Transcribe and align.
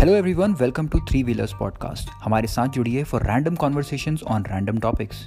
Hello 0.00 0.12
everyone 0.12 0.52
welcome 0.60 0.86
to 0.88 0.98
three 1.08 1.22
wheelers 1.22 1.52
podcast 1.52 2.10
हमारे 2.24 2.48
साथ 2.48 2.68
जुड़िए 2.68 3.02
for 3.04 3.22
random 3.22 3.54
conversations 3.54 4.22
on 4.22 4.44
random 4.44 4.78
topics 4.78 5.18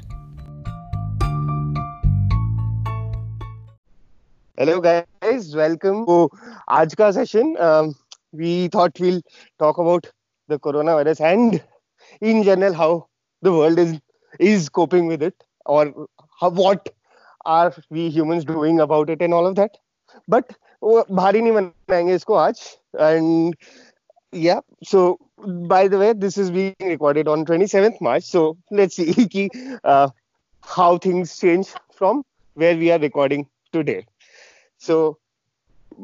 hello 4.58 4.79
guys 4.81 5.51
welcome 5.56 6.04
तो 6.06 6.15
आज 6.70 6.94
का 6.94 7.12
session 7.12 7.54
we 8.36 8.70
thought 8.70 9.01
will 9.01 9.22
talk 9.60 9.79
about 9.79 10.08
the 10.49 10.58
corona 10.58 10.96
virus 10.96 11.21
and 11.21 11.60
in 12.21 12.44
general 12.44 12.76
how 12.76 12.99
the 13.44 13.55
world 13.58 13.79
is 13.79 13.96
is 14.40 14.69
coping 14.74 15.10
with 15.10 15.24
it 15.24 15.44
और 15.67 15.94
what 16.44 16.90
are 17.52 17.71
we 17.91 18.09
humans 18.09 18.45
doing 18.45 18.80
about 18.80 19.09
it 19.09 19.21
and 19.21 19.34
all 19.34 19.45
of 19.45 19.55
that 19.55 19.77
but 20.30 20.53
वो 20.84 21.05
भारी 21.12 21.41
नहीं 21.41 21.53
बनाएँगे 21.53 22.16
इसको 22.16 22.35
आज. 22.35 22.62
And 22.95 23.55
yeah 24.33 24.59
so 24.83 25.19
by 25.45 25.87
the 25.87 25.97
way 25.97 26.13
this 26.13 26.37
is 26.37 26.51
being 26.51 26.75
recorded 26.81 27.27
on 27.27 27.45
27th 27.45 27.99
march 28.01 28.23
so 28.23 28.57
let's 28.71 28.95
see 28.95 29.27
ki, 29.27 29.49
uh, 29.83 30.09
how 30.61 30.97
things 30.97 31.37
change 31.39 31.67
from 31.93 32.23
where 32.55 32.75
we 32.75 32.91
are 32.91 32.99
recording 32.99 33.47
today 33.71 34.05
so 34.77 35.17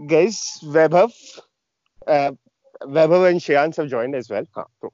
guys 0.07 0.59
Vaibhav 0.63 1.11
uh, 2.07 2.31
Vaibhav 2.81 3.29
and 3.29 3.39
Shayans 3.39 3.77
have 3.77 3.89
joined 3.89 4.15
as 4.15 4.30
well 4.30 4.45
huh, 4.53 4.66
so. 4.81 4.93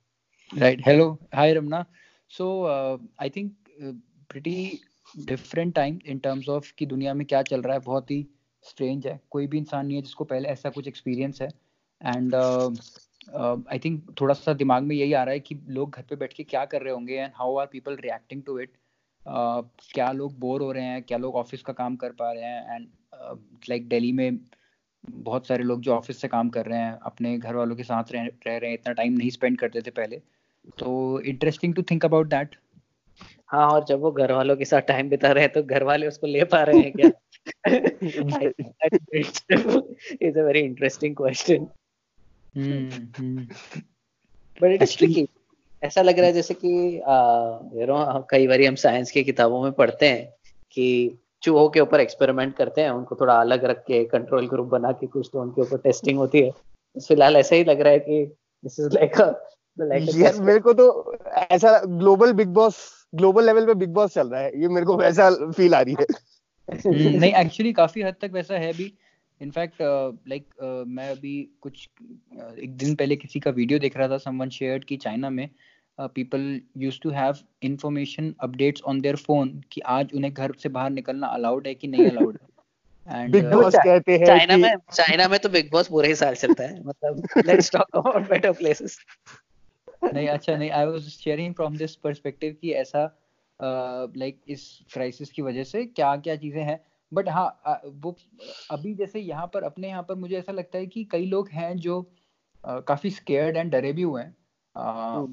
right 0.56 0.80
hello 0.80 1.20
hi 1.34 1.54
Ramna 1.54 1.86
so 2.28 2.64
uh, 2.64 2.98
I 3.20 3.30
think 3.30 3.54
uh, 3.84 3.92
pretty 4.30 4.82
different 5.26 5.76
time 5.76 6.00
in 6.06 6.20
terms 6.20 6.48
of 6.50 6.72
कि 6.78 6.86
दुनिया 6.86 7.14
में 7.14 7.26
क्या 7.28 7.42
चल 7.42 7.62
रहा 7.62 7.74
है 7.74 7.80
बहुत 7.80 8.12
ही 8.12 8.26
strange 8.70 9.08
है 9.08 9.20
कोई 9.32 9.48
भी 9.48 9.58
इंसान 9.58 9.86
नहीं 9.86 9.98
है 9.98 10.02
जिसको 10.04 10.24
पहले 10.24 10.50
ऐसा 10.50 10.70
कुछ 10.70 10.88
एक्सपीरियंस 10.88 11.42
है 11.42 11.48
एंड 12.06 12.36
आई 13.30 13.80
थिंक 13.80 14.16
थोड़ा 14.22 14.34
सा 14.34 14.54
दिमाग 14.54 14.84
में 14.84 14.96
यही 14.96 15.14
आ 15.14 15.24
रहा 15.24 15.34
है 15.34 15.40
कि 15.40 15.56
लोग 15.68 15.96
घर 15.96 16.04
पे 16.10 16.16
बैठ 16.16 16.34
के 16.34 16.44
क्या 16.44 16.66
कर 16.66 16.82
रहे 16.82 16.94
होंगे 16.94 17.14
and 17.14 17.32
how 17.36 17.56
are 17.58 17.66
people 17.66 17.96
reacting 17.96 18.44
to 18.44 18.60
it 18.60 18.72
क्या 19.94 20.12
लोग 20.12 20.38
बोर 20.40 20.62
हो 20.62 20.72
रहे 20.72 20.84
हैं? 20.84 21.02
क्या 21.04 21.18
लोग 21.18 21.36
ऑफ़िस 21.36 21.62
का 21.62 21.74
काम 21.74 21.96
कर 21.96 22.10
पा 22.10 22.32
रहे 22.32 22.44
हैं? 22.44 22.76
एंड 22.76 22.88
लाइक 23.70 23.88
दिल्ली 23.90 24.12
में 24.12 24.40
बहुत 25.10 25.48
सारे 25.48 25.64
लोग 25.64 25.82
जो 25.82 25.94
ऑफ़िस 25.94 26.22
से 26.22 26.28
काम 26.28 26.50
कर 26.50 26.66
रहे 26.66 26.80
हैं 26.80 26.92
अपने 26.92 27.38
घर 27.38 27.56
वालों 27.56 27.76
के 27.76 27.84
साथ 27.84 28.12
रह, 28.12 28.26
रह 28.26 28.58
रहे 28.58 28.70
हैं 28.70 28.74
इतना 28.74 28.94
टाइम 28.94 29.14
नहीं 29.14 29.30
स्पेंड 29.30 29.58
करते 29.58 29.82
थे 29.82 29.92
पहले। 29.92 30.22
तो 30.80 31.20
interesting 31.22 31.76
to 31.76 31.82
think 31.82 32.06
about 32.06 32.28
that 32.28 32.56
हाँ 33.48 33.68
और 33.68 33.86
जब 33.86 34.00
वो 34.00 34.12
घर 34.12 34.32
वालों 34.32 34.56
के 34.56 34.66
साथ 34.66 34.82
टाइम 34.82 35.10
बिता 35.10 35.32
रहे 35.32 35.44
हैं 35.44 35.52
तो 35.54 35.64
घर 35.64 35.84
वाले 35.84 36.08
उसको 36.08 36.28
ले 36.28 36.44
पा 36.44 36.64
रहे 36.64 36.80
हैं 36.80 36.92
क्या? 36.92 37.10
It's 39.14 40.38
a 40.38 40.42
very 40.42 40.60
interesting 40.60 41.16
question 41.16 41.68
but 44.62 44.72
it 44.72 44.84
is 44.84 44.98
tricky 44.98 45.28
ऐसा 45.84 46.02
लग 46.02 46.18
रहा 46.18 46.28
है 46.28 46.34
जैसे 46.34 46.54
कि 46.54 46.96
यू 47.80 47.88
नो 47.88 48.28
कई 48.30 48.48
बार 48.48 48.62
हम 48.62 48.76
साइंस 48.76 49.12
की 49.12 49.24
किताबों 49.24 49.64
में 49.64 49.72
पढ़ते 49.72 50.10
हैं 50.10 50.34
कि 50.72 51.18
चूहों 51.44 51.70
के 51.70 51.80
ऊपर 51.80 52.00
एक्सपेरिमेंट 52.00 52.56
करते 52.56 52.82
हैं 52.82 52.90
उनको 52.90 53.16
थोड़ा 53.16 53.34
अलग 53.34 53.66
रख 53.66 53.78
के 53.78 54.06
कंट्रोल 54.06 54.48
ग्रुप 54.48 54.68
बना 54.68 54.92
के 54.92 55.08
कुछ 55.08 55.30
तो 55.34 55.42
उनके 55.42 55.62
ऊपर 55.62 55.78
टेस्टिंग 55.78 56.18
होती 56.18 56.40
है। 56.40 56.52
फ़िलहाल 57.08 57.38
ऐसा 57.38 57.56
ही 57.56 57.64
लग 57.64 57.82
रहा 57.82 57.94
है 57.94 58.00
कि 58.00 58.26
दिस 58.66 58.80
इज़ 58.80 58.88
लाइक 58.88 59.12
यार 60.16 60.42
मेरे 60.42 60.60
को 60.60 60.74
तो 60.74 61.18
ऐसा 61.52 61.82
global 61.86 62.34
big 62.34 62.48
boss 62.48 63.08
global 63.16 63.46
level 63.46 63.66
पे 63.66 63.74
बिग 63.74 63.90
बॉस 63.90 64.14
चल 64.14 64.28
रहा 64.28 64.42
है। 64.42 64.62
ये 64.62 64.68
मेरे 64.68 64.86
को 64.86 64.98
वैसा 64.98 65.30
फील 65.52 65.76
आ 65.76 65.82
रही 65.82 65.96
है। 66.00 66.06
नहीं 67.20 67.34
एक्चुअली 67.34 67.74
काफ़ी 67.74 68.02
हद 68.02 68.16
तक 68.22 68.32
वैसा 68.34 68.56
है 68.56 68.74
भी। 68.74 68.94
In fact 69.42 69.76
like 69.82 70.46
uh, 70.46 70.60
like, 70.60 70.82
uh, 70.82 70.88
मैं 70.88 71.10
अभी 71.10 71.50
कुछ 71.62 71.90
uh, 72.38 72.58
एक 72.58 72.78
दिन 72.78 72.96
पहले 72.96 73.16
किसी 73.16 73.40
का 73.40 73.52
वीडियो 73.52 73.80
देख 73.80 73.98
रहा 73.98 74.08
था 74.08 74.18
समवन 74.18 74.50
शेयर्ड 74.50 74.84
कि 74.84 74.98
चाइना 74.98 75.30
में 75.30 75.50
people 76.00 76.62
use 76.78 77.00
to 77.02 77.10
have 77.10 77.36
information 77.64 78.36
updates 78.40 78.82
on 78.82 79.02
their 79.02 79.16
phone 79.16 79.64
कि 79.72 79.82
आज 79.82 80.14
उन्हें 80.16 80.34
घर 80.34 80.54
से 80.54 80.70
बाहर 80.70 80.90
निकलना 80.90 81.28
अलाउड 81.28 81.68
है 81.68 81.76
कि 81.76 81.88
नहीं 81.88 82.10
अलाउड 82.10 82.40
है? 82.42 83.32
बिग 83.32 83.46
बॉस 83.46 83.76
कहते 83.76 84.18
हैं 84.18 84.26
चाइना 84.26 84.58
में 84.58 84.76
चाइना 84.94 85.28
में 85.28 85.40
तो 85.40 85.50
बिग 85.50 85.72
बॉस 85.72 85.88
पूरे 85.88 86.08
ही 86.08 86.16
साल 86.16 86.36
चलता 86.36 86.64
है 86.64 86.84
मतलब 86.84 87.28
let's 87.46 87.72
talk 87.72 87.88
about 87.94 88.30
better 88.30 88.52
places 88.52 89.00
नहीं 90.14 90.28
अच्छा 90.28 90.58
नहीं 90.58 90.72
I 90.72 90.86
was 90.86 91.02
sharing 91.02 91.54
from 91.54 91.78
this 91.78 91.96
perspective 91.96 92.58
कि 92.62 92.72
ऐसा 92.72 93.22
लाइक 94.18 94.44
uh, 94.44 94.50
इस 94.50 94.80
क्राइसिस 94.94 95.30
की 95.30 95.42
वजह 95.42 95.64
से 95.64 95.86
क्या 95.86 96.16
क्या 96.16 96.36
चीज़ें 96.36 96.64
हैं। 96.64 96.86
बट 97.16 97.30
हाँ 97.30 97.82
वो 97.96 98.16
अभी 98.72 98.94
जैसे 98.96 99.20
यहाँ 99.20 99.46
पर 99.54 99.64
अपने 99.64 99.88
यहाँ 99.88 100.04
पर 100.04 100.16
मुझे 100.16 100.38
ऐसा 100.38 100.52
लगता 100.52 100.78
है 100.78 100.86
कि 100.88 101.04
कई 101.12 101.26
लोग 101.26 101.50
हैं 101.52 101.76
जो 101.78 102.02
काफ़ी 102.64 103.10
स्केयर्ड 103.12 103.58
एंड 103.58 103.72
डरे 103.72 103.92
भी 103.94 104.02
हुए 104.02 104.22
हैं। 104.22 104.36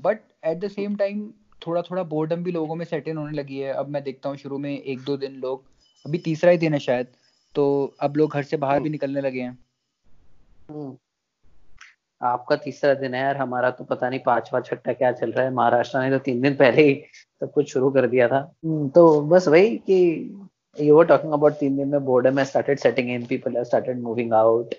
But 0.02 0.20
at 0.44 0.58
the 0.58 0.68
same 0.70 0.96
time 0.96 1.30
थोड़ा 1.66 1.82
थोड़ा 1.82 2.02
बोर्डम 2.04 2.42
भी 2.44 2.52
लोगों 2.52 2.74
में 2.74 2.84
सेट 2.84 3.08
इन 3.08 3.16
होने 3.16 3.32
लगी 3.32 3.58
है। 3.58 3.72
अब 3.74 3.88
मैं 3.88 4.02
देखता 4.04 4.28
हूँ 4.28 4.36
शुरू 4.36 4.58
में 4.58 4.70
एक 4.72 5.00
दो 5.04 5.16
दिन 5.16 5.32
लोग 5.40 5.64
अभी 6.04 6.18
तीसरा 6.20 6.50
ही 6.50 6.58
दिन 6.58 6.72
है 6.72 6.78
शायद 6.80 7.06
तो 7.54 7.64
अब 8.00 8.16
लोग 8.16 8.32
घर 8.32 8.42
से 8.42 8.56
बाहर 8.56 8.80
भी 8.80 8.90
निकलने 8.90 9.20
लगे 9.20 9.40
हैं। 9.40 9.58
हम्म। 10.70 10.96
आपका 12.20 12.56
तीसरा 12.56 12.92
दिन 12.94 13.14
है 13.14 13.20
यार 13.20 13.36
हमारा 13.36 13.70
तो 13.70 13.84
पता 13.84 14.08
नहीं 14.08 14.20
पांचवा 14.26 14.60
छठा 14.60 14.92
क्या 14.92 15.10
चल 15.12 15.32
रहा 15.32 15.44
है। 15.44 15.52
महाराष्ट्र 15.54 15.98
ने 15.98 16.10
तो 16.10 16.18
तीन 16.24 16.40
दिन 16.40 16.54
पहले 16.56 16.82
ही 16.82 16.94
सब 17.40 17.52
कुछ 17.52 17.72
शुरू 17.72 17.90
कर 17.90 18.06
दिया 18.06 18.28
था। 18.28 18.38
हम्म, 18.64 18.88
तो 18.88 19.20
बस 19.22 19.48
वही 19.48 19.76
कि 19.78 19.98
you 20.76 20.94
were 20.96 21.06
talking 21.06 21.32
about 21.32 21.58
तीन 21.60 21.76
दिन 21.76 21.88
में 21.88 21.98
boredom 22.06 22.38
has 22.38 22.50
started 22.50 22.80
setting 22.80 23.08
in 23.10 23.26
people 23.26 23.56
have 23.56 23.66
started 23.66 24.02
moving 24.02 24.32
out. 24.32 24.74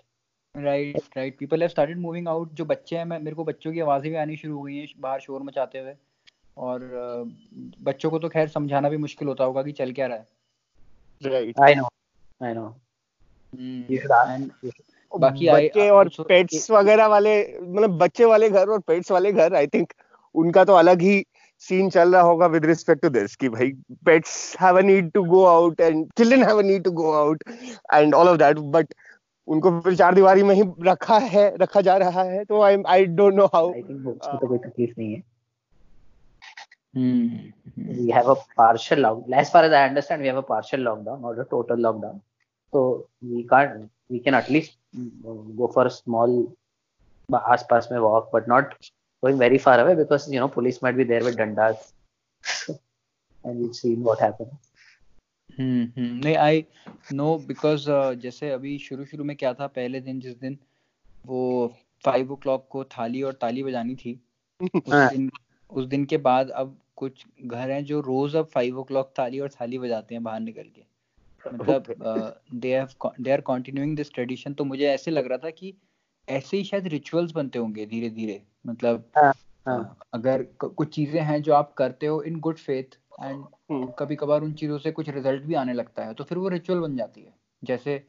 Right 0.55 1.17
right 1.17 1.37
people 1.37 1.61
have 1.61 1.69
started 1.69 1.97
moving 1.99 2.27
out 2.27 2.53
जो 2.53 2.65
बच्चे 2.65 2.95
हैं 2.97 3.05
मैं 3.05 3.19
मेरे 3.19 3.35
को 3.35 3.43
बच्चों 3.43 3.71
की 3.73 3.79
आवाज़ें 3.79 4.09
भी 4.11 4.17
आनी 4.17 4.35
शुरू 4.37 4.55
हो 4.55 4.61
गई 4.63 4.75
हैं 4.77 4.87
बाहर 5.01 5.19
शोर 5.19 5.41
मचाते 5.43 5.79
हुए। 5.79 5.93
और 6.57 6.79
बच्चों 7.83 8.09
को 8.09 8.19
तो 8.19 8.29
खैर 8.29 8.47
समझाना 8.47 8.89
भी 8.89 8.97
मुश्किल 8.97 9.27
होता 9.27 9.43
होगा 9.43 9.63
कि 9.63 9.71
चल 9.71 9.91
क्या 9.91 10.07
रहा 10.07 10.17
है। 10.17 10.27
Right 11.21 11.59
I 11.59 11.75
know 11.75 11.87
I 12.41 12.53
know 12.53 12.67
बाकी 15.11 15.49
बच्चे 15.49 15.89
और 15.89 16.09
पेट्स 16.27 16.69
वगैरह 16.71 17.07
वाले 17.07 17.35
मतलब 17.61 17.97
बच्चे 17.97 18.25
वाले 18.25 18.49
घर 18.49 18.69
और 18.69 18.79
पेट्स 18.87 19.11
वाले 19.11 19.31
घर 19.31 19.55
आई 19.55 19.67
थिंक 19.67 19.93
उनका 20.35 20.63
तो 20.65 20.73
अलग 20.73 21.01
ही 21.01 21.23
सीन 21.67 21.89
चल 21.89 22.15
रहा 22.15 22.21
होगा 22.21 22.47
विद 22.55 22.65
रिस्पेक्ट 22.65 23.01
टू 23.01 23.09
दिस 23.09 23.35
कि 23.35 23.49
भाई 23.49 23.71
pets 24.05 24.35
have 24.61 24.77
a 24.77 24.81
need 24.91 25.11
to 25.11 25.23
go 25.25 25.43
out 25.45 25.81
and 25.81 26.05
children 26.17 26.43
have 26.43 26.59
a 26.59 26.63
need 26.71 26.83
to 26.83 26.91
go 27.01 27.11
out 27.13 27.43
and 27.93 28.15
all 28.15 28.29
of 28.29 28.37
that 28.37 28.59
but 28.77 28.93
उनको 29.47 29.79
फिर 29.81 29.95
चार 29.95 30.15
दीवारी 30.15 30.43
में 30.43 30.55
ही 30.55 30.63
रखा 30.87 31.17
है 31.35 31.45
रखा 31.61 31.81
जा 31.89 31.97
रहा 32.05 32.23
है 32.23 32.43
तो 32.45 32.61
I 32.63 32.81
I 32.87 33.05
don't 33.19 33.33
know 33.35 33.45
how 33.53 33.71
I 33.73 33.81
think 33.81 34.01
books 34.03 34.27
में 34.27 34.37
तो 34.39 34.47
कोई 34.47 34.57
तकलीफ़ 34.69 34.93
नहीं 34.97 35.13
है 35.13 35.21
Hmm. 36.93 37.49
We 37.75 38.09
have 38.09 38.27
a 38.27 38.35
partial 38.55 38.99
lockdown. 38.99 39.33
As 39.33 39.49
far 39.49 39.63
as 39.63 39.73
I 39.73 39.87
understand, 39.87 40.21
we 40.21 40.27
have 40.27 40.37
a 40.37 40.43
partial 40.43 40.79
lockdown, 40.79 41.21
not 41.21 41.39
a 41.39 41.45
total 41.45 41.77
lockdown. 41.77 42.21
So 42.73 43.07
we 43.21 43.47
can't, 43.47 43.89
we 44.09 44.19
can 44.19 44.35
at 44.35 44.49
least 44.49 44.77
go 45.57 45.69
for 45.73 45.87
a 45.87 45.89
small 45.89 46.55
आस-पास 47.29 47.87
में 47.91 47.99
walk, 47.99 48.29
but 48.31 48.47
not 48.47 48.75
going 49.23 49.37
very 49.37 49.57
far 49.57 49.79
away 49.79 49.95
because 49.95 50.29
you 50.31 50.39
know 50.39 50.47
police 50.47 50.81
might 50.81 50.97
be 50.97 51.03
there 51.03 51.23
with 51.23 51.37
dandas. 51.37 51.91
And 53.45 53.59
we've 53.59 53.75
seen 53.75 54.03
what 54.03 54.19
happened. 54.19 54.51
हम्म 55.59 55.83
हम्म 55.97 56.19
नहीं 56.23 56.35
I 56.35 56.65
no 57.13 57.37
because 57.37 57.85
जैसे 58.19 58.49
अभी 58.51 58.77
शुरू 58.79 59.05
शुरू 59.05 59.23
में 59.23 59.35
क्या 59.37 59.53
था 59.53 59.67
पहले 59.67 60.01
दिन 60.01 60.19
जिस 60.19 60.39
दिन 60.39 60.57
वो 61.25 61.41
फाइव 62.05 62.31
ओ 62.31 62.35
क्लॉक 62.35 62.67
को 62.69 62.83
थाली 62.83 63.21
और 63.21 63.33
ताली 63.33 63.63
बजानी 63.63 63.95
थी 63.95 64.13
उस। 64.75 64.93
दिन 64.93 65.29
उस 65.69 65.85
दिन 65.85 66.05
के 66.05 66.17
बाद 66.17 66.49
अब 66.49 66.79
कुछ 66.95 67.25
घर 67.45 67.71
हैं 67.71 67.85
जो 67.85 68.01
रोज 68.01 68.35
अब 68.35 68.45
फाइव 68.45 68.79
ओ 68.79 68.83
क्लॉक 68.83 69.13
थाली 69.19 69.39
और 69.39 69.49
थाली 69.49 69.79
बजाते 69.79 70.15
हैं 70.15 70.23
बाहर 70.23 70.39
निकल 70.39 70.63
के। 70.63 70.83
मतलब 71.53 71.83
they 72.53 72.77
have 72.77 73.11
they 73.21 73.31
are 73.31 73.41
continuing 73.41 73.95
this 73.97 74.13
tradition 74.13 74.53
तो 74.53 74.63
मुझे 74.63 74.85
ऐसे 74.85 75.11
लग 75.11 75.27
रहा 75.27 75.37
था 75.37 75.49
कि 75.49 75.73
ऐसे 76.29 76.57
ही 76.57 76.63
शायद 76.63 76.87
रिचुअल्स 76.87 77.31
बनते 77.31 77.59
होंगे 77.59 77.85
धीरे 77.85 78.09
धीरे 78.09 78.41
मतलब 78.65 79.11
हाँ, 79.17 79.33
हाँ. 79.65 79.97
अगर 80.13 80.43
कुछ 80.43 80.95
चीज़ें 80.95 81.21
हैं 81.21 81.41
जो 81.41 81.53
आप 81.53 81.73
करते 81.73 82.05
हो 82.05 82.21
इन 82.23 82.39
गुड 82.39 82.57
फेथ 82.57 82.97
एंड 83.23 83.45
कभी 83.99 84.15
कभार 84.15 84.41
उन 84.41 84.53
चीज़ों 84.53 84.77
से 84.77 84.91
कुछ 84.91 85.09
रिज़ल्ट 85.09 85.43
भी 85.43 85.53
आने 85.53 85.73
लगता 85.73 86.05
है 86.05 86.13
तो 86.13 86.23
फिर 86.23 86.37
वो 86.37 86.47
रिचुअल 86.47 86.79
बन 86.79 86.95
जाती 86.95 87.21
है। 87.21 87.33
जैसे 87.63 88.03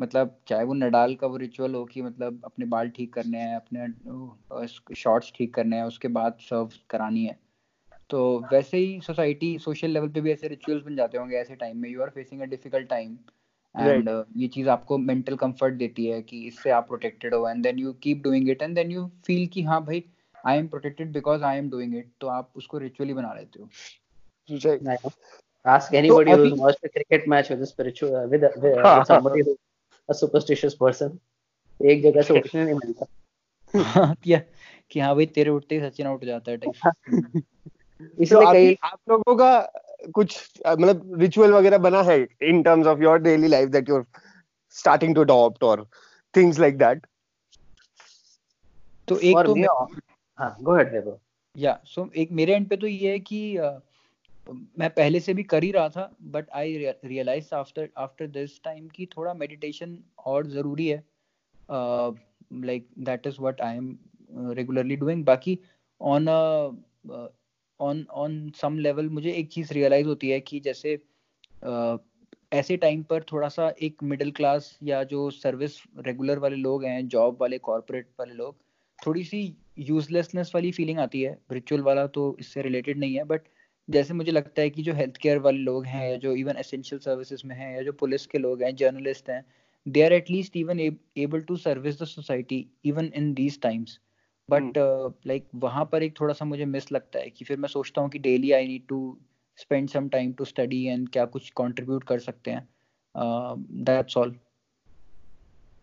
मतलब 0.00 0.40
चाहे 0.48 0.64
वो 0.64 0.74
नडाल 0.74 1.14
का 1.14 1.26
वो 1.26 1.36
रिचुअल 1.36 1.74
हो 1.74 1.84
कि 1.84 2.02
मतलब 2.02 2.40
अपने 2.44 2.66
बाल 2.66 2.88
ठीक 2.88 3.12
करने 3.14 3.38
हैं 3.38 3.56
अपने 3.56 4.94
शॉर्ट्स 4.94 5.32
ठीक 5.36 5.54
करने 5.54 5.76
हैं 5.76 5.84
उसके 5.84 6.08
बाद 6.08 6.38
सर्व 6.40 6.70
करानी 6.90 7.24
है। 7.24 7.38
तो 8.10 8.40
वैसे 8.52 8.76
ही 8.76 9.00
सोसाइटी 9.00 9.58
सोशल 9.58 9.90
लेवल 9.90 10.08
पे 10.08 10.20
भी 10.20 10.32
ऐसे 10.32 10.48
रिचुअल्स 10.48 10.84
बन 10.84 10.96
जाते 10.96 11.18
होंगे 11.18 11.36
ऐसे 11.36 11.56
टाइम 11.56 11.78
में 11.78 11.90
you 11.90 12.02
are 12.02 12.10
facing 12.10 12.40
a 12.40 12.44
difficult 12.44 12.88
time 12.88 13.16
and 13.78 14.08
uh, 14.10 14.24
ये 14.36 14.48
चीज़ 14.48 14.68
आपको 14.68 14.98
मेंटल 14.98 15.36
कंफर्ट 15.36 15.74
देती 15.74 16.06
है 16.06 16.22
कि 16.22 16.46
इससे 16.46 16.70
आप 16.70 16.86
प्रोटेक्टेड 16.88 17.34
हो 17.34 17.48
and 17.48 17.62
then 17.62 17.78
you 17.78 17.92
keep 17.92 18.22
doing 18.22 18.50
it 18.50 18.62
and 18.62 18.74
then 18.74 18.90
you 18.90 19.06
feel 19.26 19.46
कि 19.46 19.62
हाँ 19.62 19.84
भाई 19.84 20.04
I 20.46 20.58
am 20.58 20.66
protected 20.68 21.12
because 21.12 21.42
I 21.42 21.58
am 21.58 21.70
doing 21.70 21.96
it 21.96 22.10
तो 22.20 22.26
आप 22.26 22.50
उसको 22.56 22.78
रिचुअली 22.78 23.14
बना 23.14 23.34
लेते 23.34 23.62
हो। 23.62 23.68
Ask 25.66 25.94
anybody 25.94 26.32
तो 26.32 26.36
who's 26.36 26.58
watched 26.60 26.84
a 26.84 26.88
cricket 26.88 27.22
match 27.26 27.50
with 27.50 27.62
a 27.62 27.66
spiritual 27.66 28.16
uh, 28.16 28.26
with, 28.26 28.42
a, 28.44 28.50
with, 28.56 28.78
uh, 28.78 28.96
with 28.98 29.06
somebody 29.06 29.44
who 29.44 29.54
a 30.08 30.14
superstitious 30.14 30.74
person. 30.74 31.18
एक 31.80 32.02
जगह 32.02 32.22
से 32.22 32.34
उठने 32.34 32.64
नहीं 32.64 32.74
मिलता। 32.74 33.06
हाँ, 33.84 34.14
कि 34.14 34.36
कि 34.90 35.00
हाँ 35.00 35.14
भाई 35.14 35.26
तेरे 35.26 35.50
उठते 35.50 35.74
ही 35.74 35.90
सचिन 35.90 36.06
उठ 36.06 36.24
जाता 36.24 36.50
है 36.50 36.56
टाइप 36.56 36.92
इसलिए 38.20 38.52
कई 38.52 38.76
आप 38.84 38.98
लोगों 39.08 39.36
का 39.36 39.72
कुछ 40.10 40.60
मतलब 40.66 41.20
रिचुअल 41.20 41.52
वगैरह 41.52 41.78
बना 41.78 42.02
है 42.02 42.28
in 42.42 42.62
terms 42.62 42.86
of 42.86 43.00
your 43.00 43.18
daily 43.18 43.48
life 43.48 43.68
that 43.68 43.88
you 43.88 43.96
are 43.96 44.04
starting 44.70 45.14
to 45.14 45.20
adopt 45.20 45.62
और 45.62 45.88
थिंग्स 46.36 46.58
लाइक 46.58 46.78
दैट 46.78 47.06
तो 49.08 49.18
एक 49.18 49.36
तो 49.36 49.76
हाँ 50.38 50.56
गो 50.62 50.72
अहेड 50.72 51.16
या 51.56 51.80
सो 51.84 52.10
एक 52.16 52.32
मेरे 52.32 52.54
एंड 52.54 52.68
पे 52.68 52.76
तो 52.76 52.86
ये 52.86 53.10
है 53.10 53.18
कि 53.18 53.58
uh, 53.58 53.80
मैं 54.78 54.90
पहले 54.90 55.20
से 55.20 55.34
भी 55.34 55.42
कर 55.42 55.62
ही 55.62 55.70
रहा 55.70 55.88
था 55.88 56.16
but 56.22 56.50
I 56.50 56.92
realize 57.04 57.54
after 57.54 57.88
after 57.96 58.26
this 58.26 58.62
time 58.62 58.88
की 58.88 59.06
थोड़ा 59.06 59.34
मेडिटेशन 59.34 59.98
और 60.18 60.46
ज़रूरी 60.46 60.86
है। 60.86 61.04
Like 62.52 62.88
that 62.98 63.26
is 63.26 63.36
what 63.40 63.60
I 63.60 63.76
am 63.76 63.98
regularly 64.36 64.96
doing 64.96 65.24
बाकी 65.24 65.58
on 66.00 66.26
on 67.80 68.06
on 68.10 68.50
some 68.50 68.78
level 68.78 69.08
मुझे 69.08 69.32
एक 69.32 69.48
चीज़ 69.48 69.72
रियलाइज़ 69.72 70.06
होती 70.06 70.30
है 70.30 70.40
कि 70.40 70.60
जैसे 70.60 70.96
uh, 71.66 71.98
ऐसे 72.52 72.76
टाइम 72.76 73.02
पर 73.02 73.22
थोड़ा 73.22 73.48
सा 73.48 73.72
एक 73.82 74.02
मिडिल 74.02 74.30
क्लास 74.30 74.78
या 74.82 75.02
जो 75.04 75.30
सर्विस 75.30 75.82
रेगुलर 75.98 76.38
वाले 76.38 76.56
लोग 76.56 76.84
हैं 76.84 77.08
जॉब 77.08 77.38
वाले 77.40 77.58
कॉरपोरेट 77.58 78.08
वाले 78.20 78.34
लोग 78.34 78.56
थोड़ी 79.06 79.24
सी 79.24 79.56
यूजलेसनेस 79.78 80.52
वाली 80.54 80.70
फीलिंग 80.72 80.98
आती 80.98 81.22
है। 81.22 81.38
रिचुअल 81.52 81.82
वाला 81.82 82.06
तो 82.06 82.36
इससे 82.40 82.62
रिलेटेड 82.62 82.98
नहीं 82.98 83.14
है 83.14 83.24
बट 83.24 83.40
जैसे 83.88 84.14
मुझे 84.14 84.32
लगता 84.32 84.62
है 84.62 84.70
कि 84.70 84.82
जो 84.82 84.92
हेल्थ 84.94 85.16
केयर 85.16 85.38
वाले 85.38 85.58
लोग 85.58 85.86
हैं 85.86 86.10
या 86.10 86.16
जो 86.16 86.32
इवन 86.32 86.56
एसेंशियल 86.56 86.98
सर्विसेज़ 86.98 87.42
में 87.44 87.56
हैं 87.56 87.76
या 87.76 87.82
जो 87.82 87.92
पुलिस 87.92 88.26
के 88.26 88.38
लोग 88.38 88.62
हैं 88.62 88.74
जर्नलिस्ट 88.76 89.30
हैं 89.30 89.44
they 89.86 90.02
are 90.02 90.12
at least 90.12 90.56
even 90.56 90.80
able 90.80 91.40
to 91.40 91.56
service 91.56 92.02
the 92.02 92.04
society 92.04 92.66
even 92.84 93.10
in 93.14 93.32
these 93.34 93.60
times 93.60 93.98
but 94.48 94.78
like 95.26 95.46
वहाँ 95.54 95.84
पर 95.92 96.02
एक 96.02 96.20
थोड़ा 96.20 96.34
सा 96.34 96.44
मुझे 96.44 96.64
मिस 96.64 96.90
लगता 96.92 97.18
है 97.18 97.30
कि 97.30 97.44
फिर 97.44 97.56
मैं 97.56 97.68
सोचता 97.68 98.00
हूँ 98.00 98.10
कि 98.10 98.18
daily 98.18 98.52
I 98.52 98.66
need 98.68 98.86
to 98.88 99.16
spend 99.58 99.88
some 99.88 100.08
time 100.08 100.32
to 100.32 100.44
study 100.44 100.84
and 100.84 101.08
क्या 101.08 101.24
कुछ 101.24 101.50
कंट्रीब्यूट 101.50 102.04
कर 102.04 102.18
सकते 102.18 102.50
हैं। 102.50 102.68
दैट्स 103.14 104.12
uh, 104.12 104.18
ऑल 104.18 104.36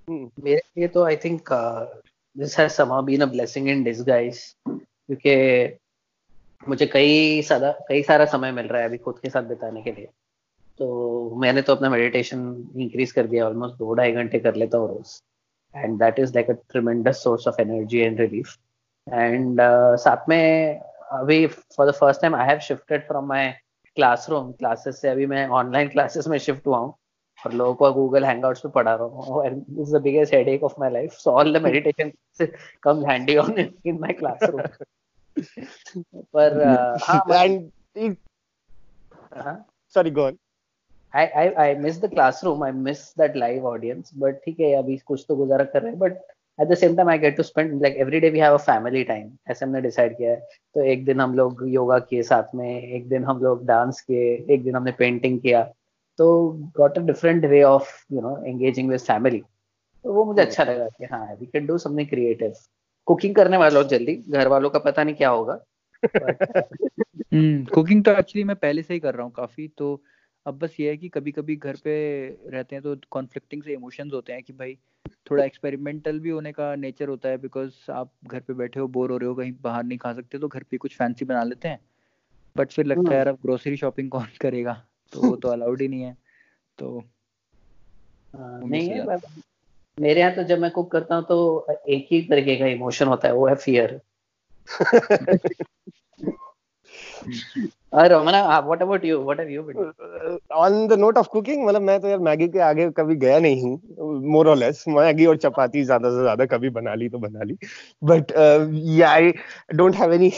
मेरे 0.09 0.61
लिए 0.77 0.87
तो 0.87 1.03
I 1.03 1.15
think 1.15 1.49
this 2.35 2.57
has 2.59 2.71
somehow 2.71 3.03
been 3.03 3.21
a 3.21 3.25
blessing 3.25 3.67
in 3.69 3.83
disguise 3.83 4.39
क्योंकि 4.67 5.77
मुझे 6.69 6.85
कई 6.85 7.41
सारा 7.41 7.71
कई 7.87 8.01
सारा 8.03 8.25
समय 8.25 8.51
मिल 8.51 8.67
रहा 8.67 8.81
है 8.81 8.87
अभी 8.87 8.97
खुद 8.97 9.19
के 9.19 9.29
साथ 9.29 9.43
बिताने 9.43 9.81
के 9.81 9.91
लिए। 9.91 10.05
तो 10.79 11.35
मैंने 11.35 11.61
तो 11.61 11.75
अपना 11.75 11.89
मेडिटेशन 11.89 12.39
इंक्रीज 12.75 13.11
कर 13.11 13.27
दिया 13.27 13.45
ऑलमोस्ट 13.47 13.75
दो 13.75 13.93
ढाई 13.93 14.11
घंटे 14.11 14.39
कर 14.39 14.55
लेता 14.55 14.77
हूँ 14.77 14.87
रोज। 14.87 15.21
And 15.75 15.97
that 15.99 16.19
is 16.19 16.33
like 16.35 16.49
a 16.49 16.53
tremendous 16.71 17.23
source 17.23 17.47
of 17.47 17.61
energy 17.61 17.99
and 17.99 18.19
relief 18.19 18.55
and 19.07 19.61
साथ 19.99 20.29
में 20.29 20.79
अभी 21.13 21.45
for 21.47 21.89
the 21.89 21.93
first 21.95 22.21
time 22.21 22.35
I 22.35 22.47
have 22.47 22.59
shifted 22.69 23.07
from 23.07 23.25
my 23.27 23.51
classroom 23.97 24.51
classes 24.51 25.01
से 25.01 25.09
अभी 25.09 25.25
मैं 25.27 25.47
ऑनलाइन 25.59 25.87
क्लासेस 25.89 26.27
में 26.27 26.37
शिफ्ट 26.39 26.67
हुआ 26.67 26.77
हूँ। 26.77 26.93
और 27.39 27.53
लोगों 27.53 27.73
को 27.75 27.91
गूगल 27.93 28.25
हैंगआउट्स 28.25 28.61
पे 28.61 28.69
पढ़ा 28.69 28.93
रहा 28.95 29.05
हूँ। 29.05 29.45
And 29.45 29.79
is 29.81 29.95
the 29.95 30.01
biggest 30.01 30.33
headache 30.33 30.63
of 30.63 30.73
my 30.79 30.89
life 30.89 31.11
so 31.13 31.31
all 31.31 31.57
the 31.57 31.61
meditation 31.63 32.11
comes 32.83 33.05
handy 33.07 33.35
on 33.37 33.59
in 33.59 33.99
my 34.01 34.13
classroom 34.13 34.61
पर 36.35 36.61
हाँ 37.03 37.23
and 37.35 38.15
sorry 39.95 40.11
go 40.11 40.25
on 40.25 40.37
I, 41.13 41.23
I 41.23 41.45
I 41.63 41.73
miss 41.75 41.97
the 41.97 42.09
classroom. 42.09 42.63
I 42.63 42.71
miss 42.71 43.13
that 43.13 43.35
live 43.35 43.65
audience. 43.65 44.11
But 44.11 44.33
ठीक 44.45 44.59
है 44.59 44.73
अभी 44.73 44.97
कुछ 44.97 45.25
तो 45.27 45.35
गुजारा 45.35 45.63
कर 45.63 45.81
रहे 45.81 45.91
हैं. 45.91 45.99
But 45.99 46.11
at 46.61 46.69
the 46.71 46.77
same 46.83 46.95
time 46.95 47.09
I 47.09 47.17
get 47.23 47.37
to 47.37 47.43
spend 47.43 47.81
like 47.81 47.95
every 48.05 48.21
day 48.21 48.31
we 48.31 48.39
have 48.39 48.53
a 48.53 48.63
family 48.69 49.03
time. 49.09 49.27
ऐसे 49.49 49.65
हमने 49.65 49.81
decide 49.81 50.13
किया 50.17 50.31
है. 50.31 50.47
तो 50.73 50.83
एक 50.83 51.05
दिन 51.05 51.21
हम 51.21 51.35
लोग 51.35 51.63
योगा 51.69 51.99
किए 51.99 52.23
साथ 52.23 52.55
में, 52.55 52.81
एक 52.81 53.09
दिन 53.09 53.23
हम 53.23 53.39
लोग 53.39 53.65
डांस 53.65 54.01
किए, 54.01 54.45
एक 54.49 54.63
दिन 54.63 54.75
हमने 54.75 54.91
पेंटिंग 54.91 55.39
किया. 55.39 55.63
तो 56.17 56.51
got 56.79 56.97
a 56.97 57.05
different 57.07 57.41
way 57.41 57.63
of 57.63 57.83
you 58.13 58.21
know 58.21 58.35
engaging 58.53 58.91
with 58.93 59.09
family. 59.09 59.41
तो 60.03 60.13
वो 60.13 60.25
मुझे 60.25 60.41
अच्छा 60.41 60.63
लगा 60.63 60.87
कि 60.87 61.05
हाँ 61.05 61.37
we 61.39 61.45
can 61.45 61.67
do 61.67 61.79
something 61.87 62.09
creative. 62.13 62.53
Cooking 63.05 63.35
करने 63.35 63.57
वाले 63.57 63.83
जल्दी 63.83 64.15
घर 64.29 64.47
वालों 64.47 64.69
का 64.69 64.79
पता 64.79 65.03
नहीं 65.03 65.15
क्या 65.15 65.29
होगा 65.29 65.59
कुकिंग 67.73 68.03
तो 68.03 68.11
एक्चुअली 68.11 68.43
मैं 68.43 68.55
पहले 68.55 68.83
से 68.83 68.93
ही 68.93 68.99
कर 68.99 69.13
रहा 69.13 69.23
हूँ 69.23 69.31
काफ़ी 69.31 69.67
तो 69.77 70.03
अब 70.45 70.59
बस 70.59 70.75
ये 70.79 70.89
है 70.89 70.97
कि 70.97 71.09
कभी 71.09 71.31
कभी 71.31 71.55
घर 71.55 71.75
पे 71.75 72.27
रहते 72.47 72.75
हैं 72.75 72.83
तो 72.83 72.97
कॉन्फ्लिक्टिंग 73.11 73.63
से 73.63 73.73
इमोशंस 73.73 74.13
होते 74.13 74.33
हैं 74.33 74.43
कि 74.43 74.53
भाई 74.53 74.77
थोड़ा 75.31 75.43
एक्सपेरिमेंटल 75.43 76.19
भी 76.19 76.29
होने 76.29 76.51
का 76.51 76.75
नेचर 76.75 77.07
होता 77.07 77.29
है 77.29 77.37
बिकॉज़ 77.37 77.91
आप 77.91 78.11
घर 78.25 78.39
पे 78.39 78.53
बैठे 78.53 78.79
हो 78.79 78.87
बोर 78.87 79.11
हो 79.11 79.17
रहे 79.17 79.29
हो 79.29 79.35
कहीं 79.35 79.53
बाहर 79.61 79.83
नहीं 79.83 79.97
खा 79.97 80.13
सकते 80.13 80.39
तो 80.39 80.47
घर 80.47 80.63
पे 80.63 80.77
कुछ 80.77 80.97
फैंसी 80.97 81.25
बना 81.25 81.43
लेते 81.43 81.67
हैं। 81.67 81.79
बट 82.57 82.71
फिर 82.71 82.85
लगता 82.85 83.11
है 83.11 83.17
यार 83.17 83.27
अब 83.27 83.35
ग्रोसरी 83.35 83.77
शॉपिंग 83.77 84.09
कौन 84.09 84.25
करेगा? 84.41 84.85
तो 85.13 85.21
वो 85.21 85.35
तो 85.35 85.49
अलाउड 85.49 85.81
ही 85.81 85.87
नहीं 85.87 86.01
है। 86.01 86.17
तो 86.77 87.03
नहीं 88.35 88.89
है 88.89 89.05
मेरे 89.99 90.21
यहाँ 90.21 90.35
तो 90.35 90.43
जब 90.43 90.59
मैं 90.59 90.71
कुक 90.71 90.91
करता 90.91 91.15
हूँ 91.15 91.23
तो 91.23 91.67
एक 91.89 92.07
ही 92.11 92.21
तरीके 92.21 92.55
का 92.55 92.65
इमोशन 92.65 93.05
होता 93.05 93.27
है 93.27 93.33
वो 93.33 93.47
है 93.47 93.55
fear 93.55 94.01
what 97.93 98.81
about 98.81 99.05
you 99.05 99.19
what 99.23 99.39
have 99.39 99.49
you 99.49 99.63
been 99.63 100.37
on 100.55 100.87
the 100.87 100.93
note 100.99 101.17
of 101.17 101.27
cooking 101.31 101.65
मतलब 101.65 101.81
मैं 101.81 101.99
तो 102.01 102.07
यार 102.07 102.19
मैगी 102.29 102.47
के 102.47 102.59
आगे 102.69 102.89
कभी 102.97 103.15
गया 103.25 103.39
नहीं 103.39 103.61
हूँ 103.61 104.21
मोर 104.31 104.49
और 104.49 104.57
लेस 104.57 104.83
मैगी 104.87 105.25
और 105.25 105.37
चपाती 105.37 105.83
ज़्यादा 105.83 106.09
से 106.09 106.21
ज़्यादा 106.21 106.45
कभी 106.55 106.69
बना 106.79 106.93
ली 106.95 107.09
तो 107.09 107.19
बना 107.19 107.43
ली। 107.43 107.57
बट 108.03 108.31
या 108.97 109.09
I 109.11 109.31
don't 109.75 109.95
have 109.95 110.13
any 110.13 110.31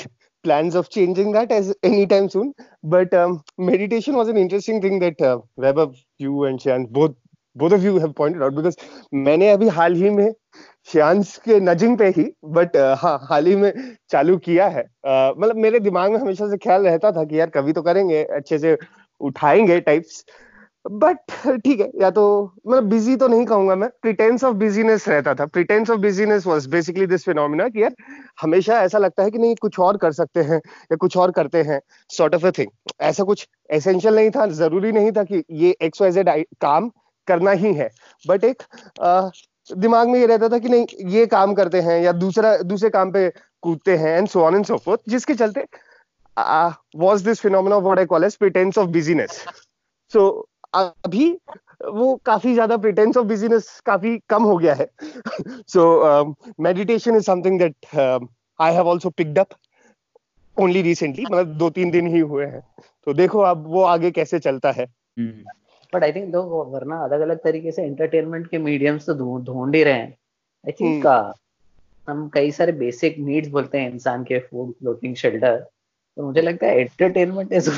of 0.76 0.88
changing 0.94 1.28
that 1.34 1.52
as 1.56 1.68
anytime 1.90 2.26
soon 2.32 2.48
but 2.94 3.14
um, 3.20 3.36
meditation 3.68 4.18
was 4.22 4.32
an 4.32 4.40
interesting 4.40 4.82
thing 4.86 4.98
that 5.04 5.22
uh, 5.28 5.38
Vaibhav 5.66 5.94
you 6.20 6.44
and 6.50 6.66
Shan 6.66 6.88
both 6.98 7.14
both 7.56 7.74
of 7.74 7.82
you 7.82 7.98
have 8.00 8.12
pointed 8.18 8.44
out 8.44 8.54
because 8.54 8.76
मैंने 9.14 9.50
अभी 9.50 9.68
हाल 9.76 9.96
ही 9.96 10.10
में 10.10 10.34
श्यांश 10.88 11.36
के 11.38 11.60
nudging 11.60 11.98
पे 11.98 12.08
ही 12.08 12.24
but 12.46 12.76
uh, 12.78 12.96
हाँ 12.98 13.18
हाल 13.24 13.46
ही 13.46 13.56
में 13.56 13.96
चालू 14.10 14.38
किया 14.38 14.68
है। 14.68 14.84
Uh, 14.84 15.40
मतलब 15.40 15.56
मेरे 15.56 15.80
दिमाग 15.80 16.12
में 16.12 16.18
हमेशा 16.20 16.50
से 16.50 16.58
ख्याल 16.58 16.84
रहता 16.84 17.12
था 17.12 17.24
कि 17.24 17.40
यार 17.40 17.50
कभी 17.50 17.74
तो 17.74 17.82
करेंगे 17.82 18.24
अच्छे 18.24 18.60
से 18.60 18.78
उठाएँगे 19.22 19.80
टाइप्स 19.80 20.24
बट 20.92 21.18
ठीक 21.66 21.80
है 21.80 21.90
या 22.02 22.10
तो 22.12 22.24
मतलब 22.68 22.84
बिज़ी 22.84 23.16
तो 23.16 23.28
नहीं 23.28 23.46
कहूँगा 23.46 23.76
मैं 23.76 23.90
प्रिटेंस 24.02 24.44
ऑफ़ 24.44 24.56
बिजीनेस 24.56 25.08
रहता 25.10 25.34
था। 25.36 25.46
Pretence 25.46 25.90
of 25.90 26.00
busyness 26.00 26.48
was 26.48 26.66
basically 26.68 27.06
this 27.08 27.24
phenomena 27.26 27.68
कि 27.70 27.84
यार 27.84 27.94
हमेशा 28.42 28.82
ऐसा 28.82 28.98
लगता 28.98 29.24
है 29.24 29.32
कि 29.32 29.38
नहीं 29.38 29.56
कुछ 29.56 29.80
और 29.80 29.98
कर 29.98 30.12
सकते 30.12 30.42
हैं 30.42 30.58
या 30.58 30.96
कुछ 30.96 31.18
और 31.18 31.32
करते 31.32 31.62
हैं 31.64 31.80
सॉर्ट 32.10 32.36
ऑफ़ 32.36 32.48
अ 32.48 32.52
थिंग 32.52 32.72
ऐसा 33.02 33.24
कुछ 33.24 33.48
एसेंशियल 33.70 34.16
नहीं 34.16 34.32
था 34.32 34.48
ज़रूरी 34.48 34.92
नहीं 34.92 35.12
था 35.12 35.24
कि 35.24 35.44
ये 35.52 35.76
एक्स 35.82 36.02
वाई 36.02 36.12
जेड 36.12 36.30
काम 36.62 36.92
करना 37.28 37.52
ही 37.52 37.74
है। 37.74 37.90
बट 38.26 38.44
एक 38.44 38.64
आ, 39.02 39.30
दिमाग 39.70 40.10
में 40.10 40.20
ये 40.20 40.26
रहता 40.26 40.50
था 40.50 40.58
कि 40.60 40.70
नहीं, 40.70 40.86
ये 41.10 41.26
काम 41.28 41.54
करते 41.54 41.82
हैं 41.82 42.00
या 42.02 42.12
दूसरा, 42.14 42.56
दूसरे 42.58 42.90
काम 42.90 43.12
पे 43.12 43.30
कूदते 43.64 43.96
हैं 43.98 44.18
and 44.18 44.28
so 44.28 44.42
on 44.44 44.56
and 44.56 44.66
so 44.66 44.78
forth 44.78 45.02
जिसके 45.10 45.36
चलते 45.36 45.66
was 46.98 47.22
this 47.22 47.40
phenomena 47.42 47.78
what 47.78 48.00
I 48.00 48.06
call 48.06 48.24
as 48.24 48.36
pretence 48.36 48.78
of 48.78 48.90
busyness 48.90 49.46
so 50.14 50.30
अभी 50.76 51.30
वो 51.86 52.16
काफ़ी 52.26 52.54
ज़्यादा 52.54 52.78
प्रिटेंस 52.78 53.18
ऑफ़ 53.18 53.26
बिजीनेस 53.28 53.70
काफ़ी 53.86 54.18
कम 54.30 54.44
हो 54.44 54.58
गया 54.58 54.74
है। 54.74 54.88
So 55.68 56.36
meditation 56.60 57.16
is 57.16 57.24
something 57.24 57.60
that 57.60 57.96
I 57.96 58.74
have 58.74 58.90
also 58.90 59.10
picked 59.12 59.40
up 59.40 59.50
only 60.58 60.82
recently 60.82 61.26
मतलब 61.26 61.58
दो 61.58 61.70
तीन 61.70 61.92
दिन 61.92 62.08
ही 62.08 62.20
हुए 62.22 62.46
हैं। 62.46 62.62
तो 63.08 63.14
देखो 63.14 63.40
अब 63.42 63.64
वो 63.68 63.84
आगे 63.84 64.12
कैसे 64.12 64.40
चलता 64.40 64.72
है। 64.72 64.86
hmm. 65.20 65.63
बट 65.94 66.04
आई 66.04 66.12
थिंक 66.12 66.34
लोग 66.34 66.52
वरना 66.74 66.98
अलग 67.04 67.22
अलग 67.22 67.40
तरीके 67.44 67.72
से 67.72 67.84
एंटरटेनमेंट 67.84 68.48
के 68.50 68.58
मीडियम्स 68.60 69.06
तो 69.10 69.14
ढूंढ 69.46 69.76
ही 69.76 69.84
रहे 69.84 69.94
हैं 69.94 70.12
आई 70.66 70.72
थिंक 70.72 71.06
हम्म। 71.06 71.30
uh, 71.30 71.34
हम 72.08 72.28
कई 72.34 72.52
सारे 72.52 72.72
बेसिक 72.80 73.18
नीड्स 73.20 73.50
बोलते 73.50 73.78
हैं 73.78 73.92
इंसान 73.92 74.24
के 74.24 74.40
फ़ूड 74.40 74.74
क्लोथिंग 74.80 75.16
शेल्टर 75.16 75.60
तो 76.18 76.26
मुझे 76.26 76.42
लगता 76.42 76.68
है 76.68 76.80
entertainment 76.80 77.54
is 77.54 77.70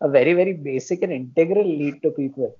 a 0.00 0.06
very 0.08 0.34
very 0.34 0.52
basic 0.64 1.02
and 1.02 1.12
integral 1.12 1.66
need 1.66 2.00
to 2.02 2.10
people 2.10 2.50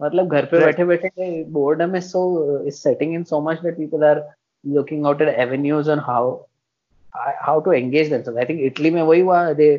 मतलब 0.00 0.32
घर 0.32 0.44
पे 0.44 0.58
बैठे 0.64 0.84
बैठे 0.84 1.32
boredom 1.52 1.96
is 1.96 2.04
so 2.04 2.22
is 2.66 2.74
setting 2.76 3.14
in 3.14 3.24
so 3.24 3.40
much 3.40 3.62
that 3.62 3.76
people 3.76 4.04
are 4.04 4.22
looking 4.64 5.06
out 5.06 5.22
at 5.22 5.38
avenues 5.38 5.88
on 5.88 5.98
how 6.06 6.38
how 7.14 7.60
to 7.60 7.70
engage 7.72 8.10
themselves. 8.10 8.38
I 8.38 8.44
think 8.44 8.60
Italy 8.62 8.90
में 8.90 9.02
वही 9.02 9.20
हुआ 9.20 9.38
they 9.54 9.70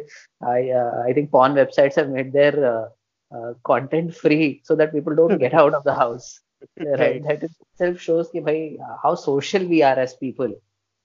I 0.43 0.69
uh, 0.71 1.03
I 1.03 1.13
think 1.13 1.31
porn 1.31 1.53
websites 1.53 1.95
have 1.95 2.09
made 2.09 2.33
their 2.33 2.65
uh, 2.65 2.89
uh, 3.31 3.53
content 3.63 4.15
free 4.15 4.61
so 4.63 4.75
that 4.75 4.93
people 4.93 5.15
don't 5.15 5.38
get 5.38 5.53
out 5.53 5.73
of 5.73 5.83
the 5.83 5.93
house. 5.93 6.39
Right. 6.77 7.23
That 7.23 7.43
itself 7.43 8.00
shows 8.00 8.27
कि 8.31 8.41
भाई 8.41 8.77
how 9.03 9.15
social 9.15 9.63
we 9.65 9.81
are 9.83 10.00
as 10.00 10.13
people. 10.13 10.51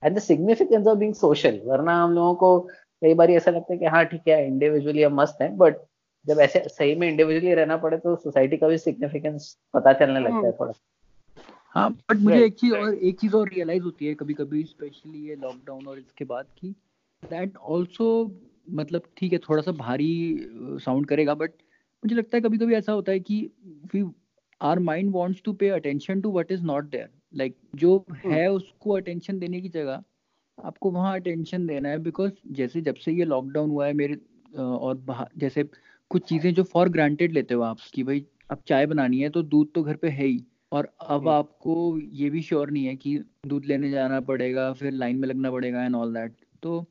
And 0.02 0.16
the 0.16 0.20
significance 0.20 0.86
of 0.86 0.98
being 0.98 1.14
social. 1.14 1.60
वरना 1.66 2.02
हम 2.02 2.12
लोगों 2.12 2.34
को 2.34 2.58
कई 3.02 3.14
बार 3.14 3.30
ऐसा 3.30 3.50
लगता 3.50 3.72
है 3.72 3.78
कि 3.78 3.86
हाँ 3.86 4.04
ठीक 4.04 4.28
है 4.28 4.46
इंडिविजुअली 4.46 5.02
हम 5.02 5.14
मस्त 5.14 5.38
हैं 5.42 5.56
बट 5.56 5.76
जब 6.26 6.40
ऐसे 6.40 6.62
सही 6.68 6.94
में 6.94 7.08
इंडिविजुअली 7.08 7.54
रहना 7.54 7.76
पड़े 7.76 7.96
तो 7.96 8.16
सोसाइटी 8.16 8.56
का 8.56 8.68
भी 8.68 8.78
सिग्निफिकेंस 8.78 9.56
पता 9.74 9.92
चलने 9.92 10.20
लगता 10.20 10.46
है 10.46 10.52
थोड़ा। 10.52 10.72
हाँ 11.70 11.90
बट 11.90 12.16
मुझे 12.16 12.44
एक 12.44 12.54
चीज़ 12.54 12.74
और 12.74 12.94
एक 12.94 13.20
चीज़ 13.20 13.36
और 13.36 13.48
रियलाइज़ 13.48 13.82
होती 13.82 14.06
है 14.06 14.14
कभी 14.14 14.34
कभी 14.34 14.62
स्पेशली 14.64 15.28
ये 15.28 15.34
लॉकडाउन 15.34 15.86
और 15.86 15.98
इसके 15.98 16.24
बाद 16.24 16.46
की 16.58 16.70
दैट 17.30 17.56
ऑल्सो 17.56 18.08
मतलब 18.70 19.02
ठीक 19.16 19.32
है 19.32 19.38
थोड़ा 19.38 19.62
सा 19.62 19.72
भारी 19.72 20.40
साउंड 20.84 21.06
करेगा 21.06 21.34
बट 21.34 21.50
मुझे 22.02 22.14
लगता 22.14 22.36
है 22.36 22.40
कभी 22.40 22.58
कभी 22.58 22.74
ऐसा 22.74 22.92
होता 22.92 23.12
है 23.12 23.20
कि 23.20 23.38
we 23.94 24.04
are 24.60 24.78
mind 24.80 25.12
wants 25.12 25.42
to 25.44 25.52
pay 25.54 25.68
attention 25.70 26.20
to 26.20 26.30
what 26.32 26.52
is 26.52 26.62
not 26.64 26.90
there 26.90 27.08
like 27.34 27.56
जो 27.74 27.96
hmm. 28.00 28.32
है 28.32 28.50
उसको 28.50 28.92
अटेंशन 28.92 29.38
देने 29.38 29.60
की 29.60 29.68
जगह 29.70 30.02
आपको 30.58 30.90
वहाँ 30.90 31.14
अटेंशन 31.16 31.66
देना 31.66 31.88
है 31.88 31.98
बिकॉज़ 32.00 32.32
जैसे 32.52 32.80
जब 32.80 32.94
से 32.96 33.12
ये 33.12 33.24
लॉकडाउन 33.24 33.70
हुआ 33.70 33.86
है 33.86 33.92
मेरे 33.94 34.18
और 34.56 35.28
जैसे 35.36 35.64
कुछ 36.10 36.24
चीज़ें 36.24 36.52
जो 36.54 36.62
फॉर 36.64 36.88
ग्रांटेड 36.88 37.32
लेते 37.32 37.54
हो 37.54 37.62
आप 37.62 37.78
कि 37.94 38.02
भाई 38.02 38.24
अब 38.50 38.62
चाय 38.68 38.86
बनानी 38.86 39.20
है 39.20 39.30
तो 39.30 39.42
दूध 39.44 39.72
तो 39.74 39.82
घर 39.82 39.96
पे 39.96 40.08
है 40.10 40.26
ही 40.26 40.44
और 40.72 40.88
अब 41.00 41.18
हम्म। 41.18 41.28
आपको 41.30 41.98
ये 41.98 42.28
भी 42.30 42.42
श्योर 42.42 42.70
नहीं 42.70 42.84
है 42.86 42.96
कि 42.96 43.18
दूध 43.46 43.64
लेने 43.64 43.90
जाना 43.90 44.20
पड़ेगा 44.22 44.72
फिर 44.72 44.92
लाइन 44.92 45.18
में 45.18 45.28
लगना 45.28 45.50
पड़ेगा 45.50 45.84
एंड 45.84 45.96
ऑल 45.96 46.14
दैट 46.14 46.34
तो 46.62 46.84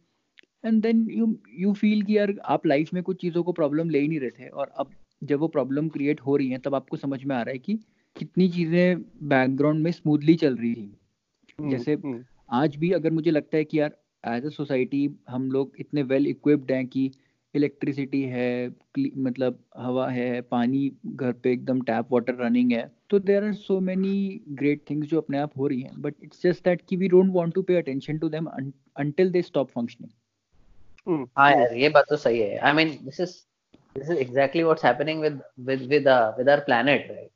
and 0.66 0.82
then 0.82 1.08
you 1.12 1.36
you 1.60 1.74
feel 1.74 2.02
कि 2.02 2.18
यार 2.18 2.34
आप 2.46 2.66
लाइफ 2.68 2.94
में 2.94 3.02
कुछ 3.04 3.22
चीज़ों 3.22 3.44
को 3.44 3.52
प्रॉब्लम 3.52 3.90
ले 3.90 4.00
ही 4.00 4.08
नहीं 4.08 4.20
रहे 4.20 4.30
थे। 4.30 4.48
और 4.48 4.72
अब 4.78 4.92
जब 5.24 5.40
वो 5.40 5.48
प्रॉब्लम 5.48 5.88
क्रिएट 5.90 6.22
हो 6.22 6.36
रही 6.38 6.50
है 6.50 6.58
तब 6.58 6.76
आपको 6.76 6.98
समझ 6.98 7.24
में 7.24 7.36
आ 7.36 7.42
रहा 7.42 7.52
है 7.52 7.60
कि 7.60 7.80
कितनी 8.16 8.48
चीज़ें 8.50 9.02
बैकग्राउंड 9.24 9.84
में 9.84 9.92
स्मूथली 9.92 10.36
चल 10.36 10.56
रही 10.56 10.74
थी। 10.74 10.92
हम्म, 11.60 11.70
जैसे 11.72 11.94
हम्म। 11.94 12.24
आज 12.50 12.76
भी 12.76 12.92
अगर 12.92 13.12
मुझे 13.12 13.32
लगता 13.32 13.58
है 13.58 13.64
कि 13.64 13.80
यार 13.80 13.98
एज 14.28 14.46
अ 14.46 14.50
सोसाइटी 14.50 15.10
हम 15.30 15.52
लोग 15.52 15.72
इतने 15.80 16.04
वेल 16.04 16.28
इक्विप्ड 16.28 16.72
हैं 16.72 16.86
कि 16.88 17.12
इलेक्ट्रिसिटी 17.54 18.22
है 18.22 18.68
मतलब 19.00 19.60
हवा 19.78 20.10
है 20.10 20.42
पानी 20.42 20.92
घर 21.06 21.32
पे 21.32 21.52
एकदम 21.52 21.82
टैप 21.82 22.08
वाटर 22.12 22.36
रनिंग 22.36 22.72
है। 22.72 22.92
तो 23.10 23.20
there 23.20 23.44
are 23.44 23.54
so 23.54 23.80
many 23.80 24.42
great 24.50 24.82
things 24.90 25.08
जो 25.08 25.18
अपने 25.18 25.38
आप 25.38 25.58
हो 25.58 25.68
रही 25.68 25.82
हैं। 25.82 26.02
बट 26.02 26.16
इट्स 26.24 26.42
जस्ट 26.44 26.64
दैट 26.66 26.82
कि 26.90 26.96
we 26.96 27.08
don't 27.08 27.32
want 27.34 27.54
to 27.54 27.62
pay 27.62 27.76
attention 27.76 28.18
to 28.18 28.30
them 28.30 28.46
until 28.98 29.32
they 29.32 29.42
stop 29.42 29.70
functioning 29.70 30.12
हाँ 31.08 31.52
यार 31.52 31.74
ये 31.74 31.90
बात 31.90 32.06
तो 32.10 32.16
सही 32.18 32.40
है। 32.42 32.58
I 32.58 32.74
mean 32.74 32.98
this 33.06 33.20
is 33.20 33.32
this 33.96 34.10
is 34.10 34.18
exactly 34.20 34.64
what's 34.64 34.86
happening 34.86 35.22
with 35.22 35.42
with 35.60 35.80
with 35.80 35.90
with 35.90 36.08
our 36.08 36.60
planet 36.60 37.08
right 37.12 37.30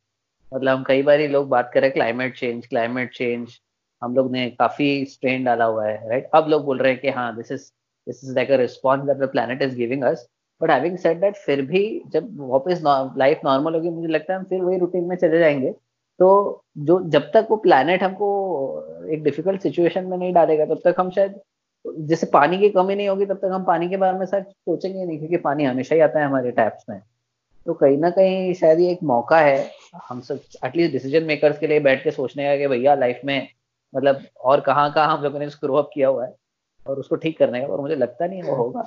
मतलब 0.53 0.77
हम 0.77 0.83
कई 0.83 1.01
बार 1.03 1.19
लोग 1.29 1.47
बात 1.49 1.71
कर 1.73 1.79
रहे 1.79 1.87
हैं 1.87 1.93
क्लाइमेट 1.93 2.37
चेंज 2.37 2.67
क्लाइमेट 2.67 3.13
चेंज 3.13 3.59
हम 4.03 4.15
लोग 4.15 4.31
ने 4.31 4.49
काफ़ी 4.49 5.05
स्ट्रेन 5.05 5.43
डाला 5.43 5.65
हुआ 5.65 5.85
है 5.87 6.09
राइट 6.09 6.29
अब 6.33 6.47
लोग 6.49 6.65
बोल 6.65 6.77
रहे 6.77 6.91
हैं 6.91 7.01
कि 7.01 7.09
हाँ 7.09 7.35
this 7.35 7.51
is 7.51 7.71
this 8.07 8.21
is 8.23 8.35
like 8.37 8.49
a 8.49 8.57
response 8.57 9.05
that 9.07 9.19
the 9.23 9.27
planet 9.27 9.61
is 9.61 9.73
giving 9.75 10.03
us 10.11 10.19
but 10.61 10.71
having 10.71 10.97
said 10.97 11.19
that 11.21 11.35
फिर 11.35 11.61
भी 11.61 11.81
जब 12.13 12.29
वापस 12.39 12.81
लाइफ 13.17 13.39
नॉर्मल 13.45 13.75
होगी 13.75 13.89
मुझे 13.89 14.07
लगता 14.07 14.33
है 14.33 14.39
हम 14.39 14.45
फिर 14.45 14.61
वही 14.61 14.77
रूटीन 14.77 15.03
में 15.03 15.15
चले 15.15 15.39
जाएँगे। 15.39 15.71
तो 16.19 16.63
जो 16.77 16.99
जब 17.09 17.29
तक 17.33 17.47
वो 17.51 17.57
प्लानट 17.57 18.03
हमको 18.03 18.29
एक 19.13 19.23
डिफ़िकल्ट 19.23 19.61
सिचुएशन 19.61 20.05
में 20.05 20.17
नहीं 20.17 20.33
डालेगा 20.33 20.65
तब 20.65 20.81
तक 20.85 20.95
हम 20.99 21.09
शायद 21.11 21.39
जैसे 21.85 22.27
पानी 22.27 22.57
की 22.57 22.69
कमी 22.69 22.95
नहीं 22.95 23.07
होगी 23.09 23.25
तब 23.25 23.37
तक 23.37 23.51
हम 23.53 23.63
पानी 23.63 23.89
के 23.89 23.97
बारे 23.97 24.17
में 24.19 24.25
शायद 24.25 24.43
सोचेंगे 24.43 25.05
नहीं 25.05 25.17
क्योंकि 25.17 25.37
पानी 25.37 25.63
हमेशा 25.63 25.95
ही 25.95 26.01
आता 26.01 26.19
है 26.19 26.25
हमारे 26.25 26.51
टैप्स 26.51 26.85
में। 26.89 27.01
तो 27.65 27.73
कहीं 27.73 27.97
ना 27.97 28.09
कहीं 28.09 28.53
शायद 28.53 28.79
ये 28.79 28.91
एक 28.91 29.03
मौका 29.03 29.39
है 29.39 29.71
हम 30.09 30.21
सब 30.21 30.39
एटलीस्ट 30.65 30.93
डिसीज़न 30.93 31.23
मेकर्स 31.23 31.57
के 31.59 31.67
लिए 31.67 31.79
बैठ 31.79 32.03
के 32.03 32.11
सोचने 32.11 32.43
का 32.43 32.55
कि 32.57 32.67
भैया 32.67 32.95
लाइफ 32.95 33.21
में 33.25 33.47
मतलब 33.95 34.21
और 34.41 34.59
कहाँ 34.59 34.91
कहाँ 34.93 35.17
हम 35.17 35.23
लोगों 35.23 35.39
ने 35.39 35.49
स्क्रू 35.49 35.75
अप 35.75 35.89
किया 35.93 36.07
हुआ 36.07 36.25
है 36.25 36.35
और 36.87 36.99
उसको 36.99 37.15
ठीक 37.15 37.37
करने 37.39 37.61
का 37.61 37.67
और 37.67 37.81
मुझे 37.81 37.95
लगता 37.95 38.27
नहीं 38.27 38.43
वो 38.43 38.55
होगा। 38.55 38.83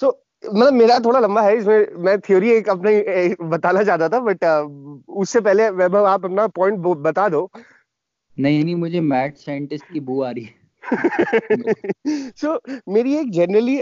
सो 0.00 0.06
so, 0.06 0.12
मतलब 0.54 0.72
मेरा 0.72 0.98
थोड़ा 0.98 1.20
लंबा 1.20 1.42
है 1.42 1.56
इसमें 1.56 1.86
मैं 1.96 2.18
थ्योरी 2.20 2.50
एक 2.50 2.68
अपने 2.68 3.34
बताना 3.48 3.82
चाहता 3.82 4.08
था 4.08 4.20
बट 4.20 4.44
उससे 5.08 5.40
पहले 5.40 5.70
वैभव 5.70 6.06
आप 6.06 6.24
अपना 6.24 6.46
पॉइंट 6.46 6.78
बता 6.78 7.28
दो। 7.28 7.50
नहीं 8.38 8.64
नहीं 8.64 8.74
मुझे 8.74 9.00
मैथ 9.00 9.30
साइंटिस्ट 9.36 9.92
की 9.92 10.00
बू 10.00 10.22
आ 10.22 10.30
रही 10.30 10.44
है। 10.44 10.61
सो 12.40 12.58
मेरी 12.88 13.14
एक 13.16 13.30
जनरली 13.32 13.78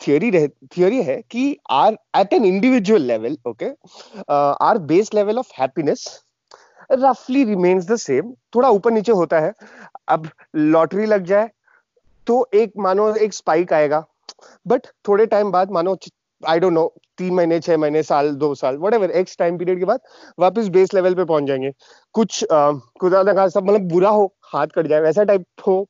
थियोरी 0.00 0.30
थियोरी 0.48 1.02
है 1.02 1.20
कि 1.30 1.56
our 1.70 1.96
at 2.16 2.32
an 2.32 2.44
individual 2.44 3.02
level 3.02 3.36
okay 3.46 3.70
our 4.66 4.78
base 4.88 5.14
level 5.14 5.38
of 5.38 5.52
happiness 5.60 6.04
रफली 6.92 7.44
रिमेन्स 7.44 7.86
द 7.86 7.96
सेम 7.96 8.32
थोड़ा 8.54 8.68
ऊपर 8.70 8.90
नीचे 8.92 9.12
होता 9.12 9.40
है। 9.40 9.52
अब 10.08 10.28
लॉटरी 10.56 11.06
लग 11.06 11.24
जाए 11.24 11.50
तो 12.26 12.46
एक 12.54 12.72
मानो 12.78 13.14
एक 13.16 13.34
स्पाइक 13.34 13.72
आएगा। 13.72 14.04
बट 14.66 14.86
थोड़े 15.08 15.26
टाइम 15.26 15.50
बाद 15.52 15.70
मानो 15.70 15.96
आई 16.42 16.58
डोंट 16.60 16.72
नो 16.72 16.92
तीन 17.18 17.34
महीने, 17.34 17.58
छह 17.60 17.76
महीने, 17.76 18.02
साल, 18.02 18.30
दो 18.34 18.54
साल 18.54 18.76
what 18.78 18.94
ever 18.94 19.10
x 19.10 19.36
time 19.38 19.58
period 19.58 19.78
के 19.78 19.84
बाद 19.84 20.00
वापस 20.38 20.68
बेस 20.68 20.94
लेवल 20.94 21.14
पे 21.14 21.24
पहुँच 21.24 21.44
जाएँगे। 21.44 21.70
कुछ 22.14 22.44
खुदा 23.00 23.22
ना 23.22 23.46
सब 23.48 23.64
मतलब 23.64 23.88
बुरा 23.88 24.08
हो, 24.10 24.32
हाथ 24.44 24.66
कट 24.66 24.86
जाए, 24.86 25.00
वैसा 25.00 25.24
टाइप 25.24 25.44
हो। 25.66 25.86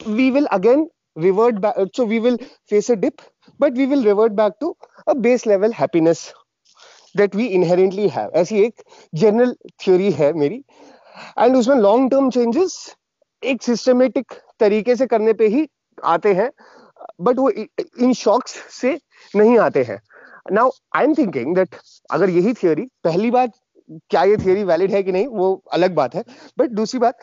We 0.00 0.30
will 0.30 0.46
again 0.52 0.88
revert 1.16 1.54
back 1.56 1.96
so 1.96 2.04
we 2.06 2.18
will 2.18 2.36
face 2.70 2.90
a 2.90 2.94
dip 2.96 3.16
but 3.60 3.72
we 3.72 3.86
will 3.86 4.04
revert 4.04 4.32
back 4.32 4.52
to 4.60 4.76
a 5.08 5.12
base 5.16 5.46
level 5.46 5.72
happiness 5.72 6.32
that 7.14 7.34
we 7.36 7.46
inherently 7.46 8.08
have 8.08 8.30
ऐसी 8.36 8.60
एक 8.62 8.82
जनरल 9.12 9.54
थ्योरी 9.82 10.10
है 10.12 10.32
मेरी। 10.32 10.62
एंड 11.38 11.56
उसमें 11.56 11.76
लॉन्ग 11.76 12.10
टर्म 12.10 12.30
चेंजेस 12.30 12.74
एक 13.42 13.62
systematic 13.62 14.32
तरीके 14.60 14.96
से 14.96 15.06
करने 15.06 15.32
पे 15.32 15.46
ही 15.48 15.66
आते 15.98 16.32
हैं 16.34 16.50
बट 17.22 17.38
वो 17.38 17.50
इन 17.50 18.12
शॉक्स 18.14 18.54
से 18.72 18.98
नहीं 19.34 19.58
आते 19.58 19.82
हैं। 19.82 20.00
Now 20.52 20.70
I 20.96 21.04
am 21.04 21.14
thinking 21.14 21.54
that 21.56 21.76
अगर 22.10 22.30
यही 22.30 22.52
थियोरी 22.54 22.88
पहली 23.04 23.30
बात 23.30 23.52
क्या 24.10 24.22
ये 24.24 24.36
थियोरी 24.36 24.62
वैलिड 24.64 24.90
है 24.92 25.02
कि 25.02 25.12
नहीं, 25.12 25.26
वो 25.26 25.62
अलग 25.72 25.94
बात 25.94 26.14
है। 26.14 26.22
बट 26.58 26.70
दूसरी 26.70 27.00
बात 27.00 27.18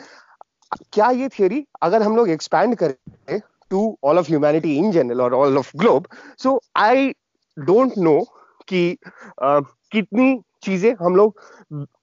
क्या 0.94 1.10
ये 1.12 1.28
थियोरी 1.30 1.66
अगर 1.84 2.02
हम 2.02 2.16
लोग 2.16 2.30
एक्सपैंड 2.30 2.76
करें 2.76 3.40
to 3.72 3.98
all 4.04 4.20
of 4.20 4.28
humanity 4.28 4.78
in 4.78 4.92
general 4.92 5.22
और 5.22 5.34
all 5.34 5.58
of 5.58 5.72
globe 5.78 6.08
so 6.44 6.60
I 6.78 7.10
don't 7.58 7.98
know 7.98 8.20
कि 8.68 8.98
कितनी 9.42 10.40
चीज़ें 10.64 10.94
हम 11.02 11.16
लोग 11.16 11.40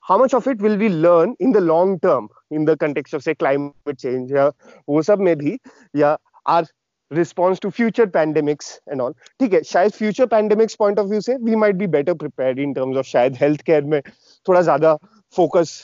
how 0.08 0.18
much 0.18 0.34
of 0.34 0.48
it 0.50 0.62
will 0.62 0.76
be 0.76 0.88
learn 0.88 1.34
in 1.40 1.52
the 1.52 1.56
long 1.56 1.98
term 2.02 2.28
in 2.52 2.64
the 2.64 2.76
context 2.80 3.14
of 3.14 3.22
say 3.22 3.34
climate 3.34 3.96
change 3.96 4.32
या 4.32 4.50
वो 4.88 5.02
सब 5.02 5.18
में 5.20 5.36
भी, 5.36 5.58
या 5.96 6.16
our 6.46 6.66
response 7.10 7.60
to 7.60 7.70
future 7.70 8.06
pandemics 8.08 8.78
and 8.90 9.00
all 9.00 9.12
ठीक 9.40 9.52
है, 9.54 9.62
शायद 9.62 9.92
future 9.92 10.26
pandemics 10.26 10.74
point 10.74 10.98
of 10.98 11.06
view 11.06 11.20
से 11.20 11.36
we 11.42 11.56
might 11.56 11.76
be 11.76 11.86
better 11.96 12.14
prepare 12.14 12.60
in 12.60 12.72
terms 12.74 12.96
of 12.98 13.06
शायद 13.06 13.36
हेल्थ 13.40 13.62
केयर 13.62 13.84
में 13.84 14.00
थोड़ा 14.46 14.62
ज़्यादा 14.62 14.94
फोकस 15.34 15.80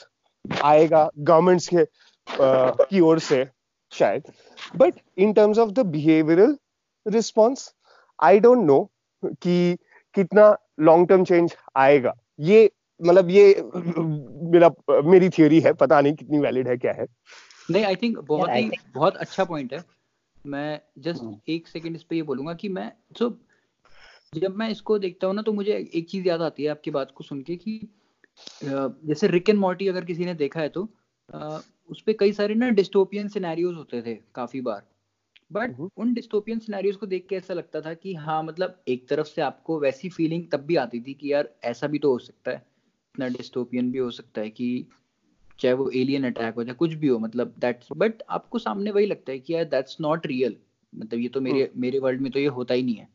आएगा 0.63 1.09
गवर्नमेंट्स 1.17 1.67
के 1.67 1.83
की 2.41 2.99
ओर 2.99 3.19
से 3.19 3.47
शायद. 3.91 4.23
But 4.77 4.97
in 5.17 5.33
terms 5.33 5.57
of 5.57 5.73
the 5.75 5.85
behavioral 5.95 6.55
response 7.05 7.67
I 8.19 8.39
don't 8.39 8.67
know 8.69 8.81
कि 9.25 9.77
कितना 10.15 10.55
long 10.79 11.07
term 11.07 11.25
change 11.31 11.55
आएगा. 11.75 12.13
ये 12.39 12.71
मतलब 13.01 13.29
ये 13.29 13.69
मेरा 14.53 14.69
मेरी 15.05 15.29
थियोरी 15.29 15.59
है 15.59 15.73
पता 15.73 16.01
नहीं 16.01 16.13
कितनी 16.13 16.39
वैलिड 16.39 16.67
है 16.67 16.77
क्या 16.77 16.91
है. 16.91 17.05
नहीं 17.71 17.83
आई 17.85 17.95
थिंक 17.95 18.19
बहुत 18.19 18.49
ही 18.49 18.69
yeah, 18.69 18.81
बहुत 18.93 19.17
अच्छा 19.17 19.43
पॉइंट 19.43 19.73
है. 19.73 19.83
मैं 20.45 20.81
जस्ट 20.97 21.21
hmm. 21.23 21.33
एक 21.49 21.67
सेकंड 21.67 21.95
इस 21.95 22.03
पे 22.03 22.15
ये 22.15 22.21
बोलूँगा 22.21 22.53
कि 22.53 22.69
मैं 22.69 22.91
सो 23.19 23.39
जब 24.35 24.55
मैं 24.55 24.69
इसको 24.69 24.99
देखता 24.99 25.27
हूँ 25.27 25.35
ना 25.35 25.41
तो 25.41 25.53
मुझे 25.53 25.89
एक 25.93 26.09
चीज़ 26.09 26.27
याद 26.27 26.41
आती 26.41 26.63
है 26.63 26.69
आपकी 26.69 26.91
बात 26.91 27.11
को 27.15 27.23
सुन 27.23 27.41
के 27.41 27.55
कि 27.55 27.79
जैसे 28.63 29.27
रिक 29.27 29.49
एंड 29.49 29.59
मॉर्टी 29.59 29.87
अगर 29.87 30.05
किसी 30.05 30.25
ने 30.25 30.33
देखा 30.33 30.59
है 30.59 30.69
तो 30.69 30.83
उस 31.89 32.01
पर 32.01 32.13
कई 32.13 32.31
सारे 32.31 32.55
ना 32.55 32.69
डिस्टोपियन 32.69 33.27
सिनेरियोज 33.27 33.75
होते 33.75 34.01
थे 34.01 34.19
काफ़ी 34.35 34.61
बार 34.61 34.87
बट 35.51 35.69
mm-hmm. 35.69 35.89
उन 35.97 36.13
डिस्टोपियन 36.13 36.59
सिनेरियोज 36.59 36.95
को 36.95 37.05
देख 37.05 37.27
के 37.29 37.35
ऐसा 37.35 37.53
लगता 37.53 37.81
था 37.81 37.93
कि 37.93 38.13
हाँ 38.13 38.43
मतलब 38.43 38.81
एक 38.87 39.07
तरफ़ 39.07 39.27
से 39.27 39.41
आपको 39.41 39.79
वैसी 39.79 40.09
फीलिंग 40.09 40.43
तब 40.51 40.59
भी 40.59 40.75
आती 40.75 41.01
थी 41.01 41.13
कि 41.13 41.33
यार 41.33 41.49
ऐसा 41.63 41.87
भी 41.87 41.99
तो 41.99 42.11
हो 42.11 42.19
सकता 42.19 42.51
है 42.51 42.57
इतना 43.15 43.27
डिस्टोपियन 43.27 43.91
भी 43.91 43.97
हो 43.97 44.11
सकता 44.11 44.41
है 44.41 44.49
कि 44.49 44.87
चाहे 45.59 45.73
वो 45.73 45.89
एलियन 45.89 46.23
अटैक 46.23 46.55
हो 46.55 46.63
चाहे 46.63 46.75
कुछ 46.75 46.93
भी 46.93 47.07
हो 47.07 47.19
मतलब 47.19 47.55
दैट्स 47.59 47.87
बट 47.97 48.13
आपको 48.29 48.59
सामने 48.59 48.91
वही 48.91 49.05
लगता 49.05 49.31
है 49.31 49.39
कि 49.39 49.53
यार 49.53 49.63
दैट्स 49.63 49.97
नॉट 50.01 50.27
रियल 50.27 50.57
मतलब 50.95 51.19
ये 51.19 51.27
तो 51.27 51.41
मेरे 51.41 51.65
hmm. 51.65 51.77
मेरे 51.77 51.99
वर्ल्ड 51.99 52.21
में 52.21 52.31
तो 52.31 52.39
ये 52.39 52.47
होता 52.47 52.73
ही 52.73 52.83
नहीं 52.83 52.95
है 52.95 53.09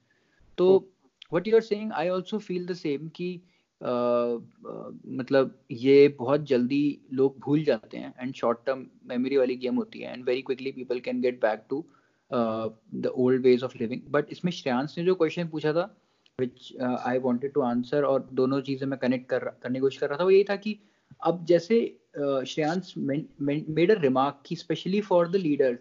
तो 0.59 0.93
what 1.33 1.49
you 1.49 1.55
are 1.55 1.61
saying 1.61 1.93
I 1.93 2.09
also 2.09 2.39
feel 2.39 2.67
the 2.67 2.73
same 2.73 3.09
कि 3.09 3.41
मतलब 3.85 5.59
ये 5.71 6.09
बहुत 6.09 6.45
जल्दी 6.45 6.99
लोग 7.13 7.39
भूल 7.39 7.65
जाते 7.65 7.99
हैं 7.99 8.15
एंड 8.21 8.35
शॉर्ट 8.35 8.59
टर्म 8.67 8.87
मेमोरी 9.07 9.37
वाली 9.37 9.57
गेम 9.57 9.77
होती 9.77 9.99
है 9.99 10.13
and 10.13 10.25
very 10.25 10.43
quickly 10.43 10.73
people 10.73 11.01
can 11.01 11.21
get 11.21 11.41
back 11.43 11.65
to 11.71 11.85
the 12.31 13.13
old 13.17 13.43
ways 13.43 13.65
of 13.65 13.79
living 13.79 14.01
but 14.11 14.31
इसमें 14.31 14.53
श्रेयांश 14.53 14.95
ने 14.99 15.05
जो 15.05 15.15
क्वेश्चन 15.15 15.49
पूछा 15.49 15.73
था 15.73 15.95
which 16.41 16.73
I 16.81 17.19
wanted 17.19 17.53
to 17.53 17.61
answer 17.61 18.03
और 18.03 18.29
दोनों 18.33 18.61
चीज़ें 18.61 18.87
मैं 18.89 18.99
कनेक्ट 18.99 19.29
कर, 19.29 19.39
करने 19.39 19.75
की 19.75 19.81
कोशिश 19.81 19.99
कर 19.99 20.09
रहा 20.09 20.19
था, 20.19 20.25
वो 20.25 20.31
यही 20.31 20.45
था 20.45 20.57
कि 20.57 20.79
अब 21.23 21.45
जैसे 21.45 21.99
श्रेयांश 22.17 22.95
मेड 22.99 23.91
अ 23.91 24.01
रिमार्क 24.01 24.43
की 24.47 24.57
स्पेशली 24.57 25.01
फॉर 25.01 25.29
द 25.29 25.37
लीडर्स 25.37 25.79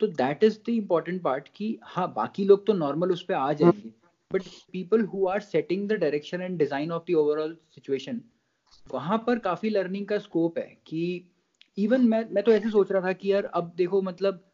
तो 0.00 0.06
that 0.06 0.44
is 0.44 0.58
the 0.66 0.68
important 0.68 1.22
part 1.22 1.48
कि 1.56 1.78
हाँ 1.82 2.12
बाकी 2.16 2.44
लोग 2.44 2.66
तो 2.66 2.72
नॉर्मल 2.72 3.12
उस 3.12 3.22
पर 3.22 3.34
आ 3.34 3.52
जाएँगे। 3.52 3.92
But 4.34 4.42
people 4.72 5.04
who 5.04 5.26
are 5.28 5.40
setting 5.40 5.88
the 5.88 5.92
direction 5.92 6.42
and 6.42 6.58
design 6.58 6.92
of 6.92 7.02
the 7.10 7.14
overall 7.14 7.56
situation 7.74 8.20
वहाँ 8.92 9.18
पर 9.26 9.38
काफ़ी 9.38 9.70
लर्निंग 9.70 10.06
का 10.06 10.18
स्कोप 10.18 10.58
है 10.58 10.66
कि 10.86 11.04
इवन 11.78 12.04
मैं 12.08 12.24
मैं 12.30 12.44
तो 12.44 12.52
ऐसे 12.52 12.70
सोच 12.70 12.92
रहा 12.92 13.02
था 13.02 13.12
कि 13.12 13.32
यार 13.32 13.44
अब 13.54 13.72
देखो 13.76 14.02
मतलब 14.02 14.44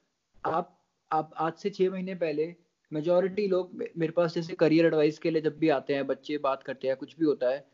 आप 0.45 0.77
आप 1.11 1.31
आज 1.39 1.53
से 1.53 1.71
छह 1.71 1.91
महीने 1.91 2.15
पहले 2.15 2.55
मेजोरिटी 2.93 3.47
लोग 3.47 3.75
मेरे 3.97 4.13
पास 4.13 4.35
जैसे 4.35 4.55
करियर 4.55 4.87
एडवाइस 4.87 5.19
के 5.19 5.31
लिए 5.31 5.43
जब 5.43 5.59
भी 5.59 5.69
आते 5.69 5.95
हैं, 5.95 6.07
बच्चे 6.07 6.39
बात 6.39 6.63
करते 6.63 6.89
हैं, 6.89 6.97
कुछ 6.97 7.17
भी 7.19 7.25
होता 7.25 7.51
है 7.51 7.65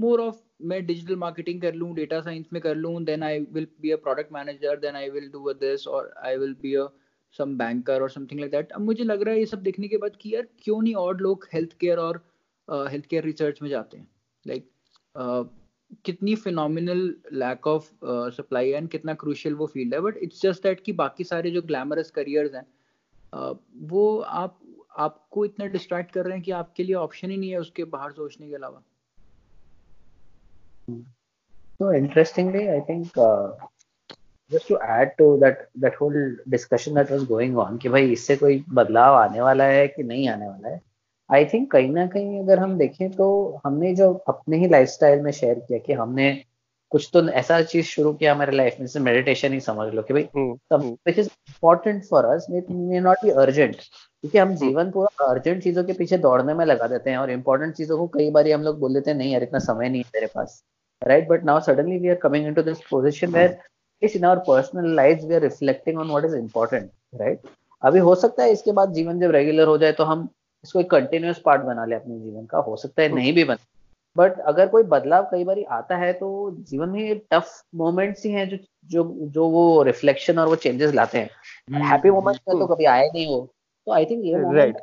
मोर 0.00 0.20
ऑफ़ 0.20 0.36
मैं 0.62 0.84
डिजिटल 0.86 1.16
मार्केटिंग 1.16 1.60
कर 1.62 1.74
लूँ 1.74 1.94
डेटा 1.94 2.20
साइंस 2.20 2.46
में 2.52 2.60
कर 2.62 2.74
लूँ 2.74 3.02
then 3.04 3.22
I 3.22 3.38
will 3.52 3.66
be 3.80 3.90
a 3.90 3.96
product 3.96 4.32
manager 4.32 4.76
then 4.76 4.96
I 4.96 5.10
will 5.10 5.28
do 5.30 5.52
this 5.52 5.86
और 5.88 6.12
I 6.24 6.36
will 6.36 6.54
be 6.54 6.74
a 6.74 6.86
some 7.38 7.58
banker 7.58 8.02
और 8.02 8.10
समथिंग 8.10 8.40
लाइक 8.40 8.52
दैट 8.52 8.72
अब 8.72 8.80
मुझे 8.80 9.04
लग 9.04 9.22
रहा 9.22 9.34
है 9.34 9.40
ये 9.40 9.46
सब 9.46 9.62
देखने 9.62 9.88
के 9.88 9.96
बाद 9.96 10.16
कि 10.20 10.34
यार 10.34 10.46
क्यों 10.58 10.82
नहीं 10.82 10.94
और 10.94 11.20
लोग 11.20 11.48
हेल्थ 11.52 11.72
केयर 11.72 11.98
और 11.98 12.24
हेल्थ 12.72 13.06
केयर 13.06 13.24
रिसर्च 13.24 13.62
में 13.62 13.68
जाते 13.70 13.96
हैं? 13.96 14.08
लाइक 14.46 14.70
like, 14.70 15.22
uh, 15.22 15.46
कितनी 16.04 16.34
phenomenal 16.34 17.14
lack 17.32 17.66
of 17.66 17.92
supply 18.04 18.70
and 18.70 18.88
कितना 18.88 19.14
क्रूशियल 19.14 19.54
वो 19.54 19.66
फ़ील्ड 19.66 19.94
है 19.94 20.00
बट 20.00 20.16
इट्स 20.16 20.42
जस्ट 20.42 20.62
दैट 20.62 20.80
कि 20.80 20.92
बाकी 20.92 21.24
सारे 21.24 21.50
जो 21.50 21.62
ग्लैमरस 21.62 22.10
करियर्स 22.10 22.54
हैं 22.54 22.66
uh, 23.34 23.56
वो 23.76 24.18
आप 24.18 24.60
आपको 24.98 25.44
इतना 25.44 25.66
डिस्ट्रैक्ट 25.66 26.12
कर 26.12 26.24
रहे 26.24 26.34
हैं 26.34 26.42
कि 26.42 26.50
आपके 26.50 26.82
लिए 26.82 26.94
ऑप्शन 26.94 27.30
ही 27.30 27.36
नहीं 27.36 27.50
है 27.50 27.58
उसके 27.60 27.84
बाहर 27.84 28.12
सोचने 28.12 28.48
के 28.48 28.54
अलावा। 28.54 28.82
So 31.80 31.90
interestingly, 31.92 32.68
I 32.68 32.80
think 32.80 33.18
just 34.50 34.66
to 34.68 34.78
add 34.80 35.12
to 35.18 35.38
that 35.40 35.68
that 35.76 35.94
whole 35.94 36.16
discussion 36.48 36.94
that 36.94 37.10
was 37.10 37.24
going 37.24 37.56
on 37.56 37.78
कि 37.78 37.88
भाई 37.88 38.12
इससे 38.12 38.36
कोई 38.36 38.64
बदलाव 38.74 39.14
आने 39.14 39.40
वाला 39.40 39.64
है 39.64 39.86
कि 39.88 40.02
नहीं 40.02 40.28
आने 40.28 40.48
वाला 40.48 40.68
है? 40.68 40.80
आई 41.30 41.44
थिंक 41.44 41.70
कहीं 41.72 41.90
ना 41.90 42.06
कहीं 42.06 42.40
अगर 42.42 42.58
हम 42.58 42.76
देखें 42.78 43.10
तो 43.10 43.28
हमने 43.64 43.94
जो 43.94 44.12
अपने 44.28 44.58
ही 44.58 44.68
लाइफस्टाइल 44.68 45.20
में 45.22 45.30
शेयर 45.32 45.58
किया 45.58 45.78
कि 45.78 45.92
हमने 45.92 46.32
कुछ 46.92 47.08
तो 47.12 47.28
ऐसा 47.40 47.60
चीज़ 47.62 47.86
शुरू 47.86 48.12
किया 48.12 48.32
हमारे 48.34 48.56
लाइफ 48.56 48.76
में 48.78 48.86
जैसे 48.86 49.00
मेडिटेशन 49.00 49.52
ही 49.52 49.60
समझ 49.60 49.92
लो 49.94 50.02
कि 50.02 50.14
भाई 50.14 50.28
which 50.72 51.18
is 51.18 51.28
important 51.28 52.04
for 52.04 52.24
us 52.24 52.46
may 52.50 53.00
not 53.00 53.24
be 53.24 53.30
urgent 53.44 53.76
क्योंकि 53.76 54.38
हम 54.38 54.48
हम्म। 54.48 54.58
जीवन 54.58 54.90
पूरा 54.90 55.26
अर्जेंट 55.26 55.62
चीज़ों 55.62 55.84
के 55.84 55.92
पीछे 55.92 56.18
दौड़ने 56.18 56.54
में 56.54 56.64
लगा 56.64 56.86
देते 56.86 57.10
हैं 57.10 57.18
और 57.18 57.30
इम्पोर्टेंट 57.30 57.74
चीज़ों 57.74 57.98
को 57.98 58.06
कई 58.18 58.30
बार 58.30 58.50
हम 58.50 58.62
लोग 58.62 58.78
बोल 58.80 58.94
देते 58.94 59.10
हैं 59.10 59.18
नहीं 59.18 59.32
यार 59.32 59.42
इतना 59.42 59.58
समय 59.58 59.88
नहीं 59.88 60.02
है 60.02 60.10
तेरे 60.12 60.26
पास। 60.34 60.62
Right? 61.02 61.26
But 61.28 61.44
now 61.44 61.60
suddenly 61.60 61.98
we 61.98 62.10
are 62.10 62.16
coming 62.16 62.44
into 62.44 62.62
this 62.62 62.80
position 62.90 63.32
where 63.32 63.52
it's 64.02 64.14
in 64.14 64.24
our 64.24 64.40
personal 64.40 64.86
lives 64.98 65.24
we 65.24 65.34
are 65.34 65.40
reflecting 65.40 65.98
on 65.98 66.08
what 66.08 66.24
is 66.24 66.34
important 66.34 66.90
right? 67.20 67.38
अभी 67.82 67.98
हो 67.98 68.14
सकता 68.14 68.42
है 68.42 68.52
इसके 68.52 68.72
बाद 68.72 68.92
जीवन 68.92 69.20
जब 69.20 69.30
रेगुलर 69.30 69.66
हो 69.68 69.78
जाए 69.78 69.92
तो 69.92 70.04
हम 70.04 70.28
इसको 70.64 70.80
एक 70.80 70.90
कंटिन्यूस 70.90 71.38
पार्ट 71.44 71.62
बना 71.62 71.84
ले 71.84 71.96
अपने 71.96 72.18
जीवन 72.18 72.44
का। 72.46 72.58
हो 72.58 72.76
सकता 72.76 73.02
है 73.02 73.08
नहीं 73.14 73.32
भी 73.34 73.44
बन 73.44 73.56
बट 74.16 74.38
अगर 74.40 74.68
कोई 74.68 74.82
बदलाव 74.82 75.28
कई 75.30 75.44
बार 75.44 75.62
आता 75.70 75.96
है 75.96 76.12
तो 76.12 76.28
जीवन 76.70 76.88
में 76.88 77.20
टफ 77.32 77.62
मोमेंट्स 77.74 78.24
ही 78.24 78.32
हैं 78.32 78.48
जो 78.48 78.56
जो 78.86 79.04
जो 79.34 79.48
वो 79.48 79.82
रिफ्लेक्शन 79.82 80.38
और 80.38 80.48
वो 80.48 80.56
चेंजेस 80.56 80.94
लाते 80.94 81.18
हैं। 81.18 81.30
Happy 81.86 82.08
hmm. 82.08 82.18
मोमेंट 82.18 82.38
तो 82.38 82.66
कभी 82.66 82.84
आए 82.84 83.08
नहीं 83.14 83.26
हो 83.26 83.40
तो 83.86 83.92
आई 83.92 84.04
थिंक 84.04 84.24
ये 84.24 84.36
मोमेंट 84.36 84.76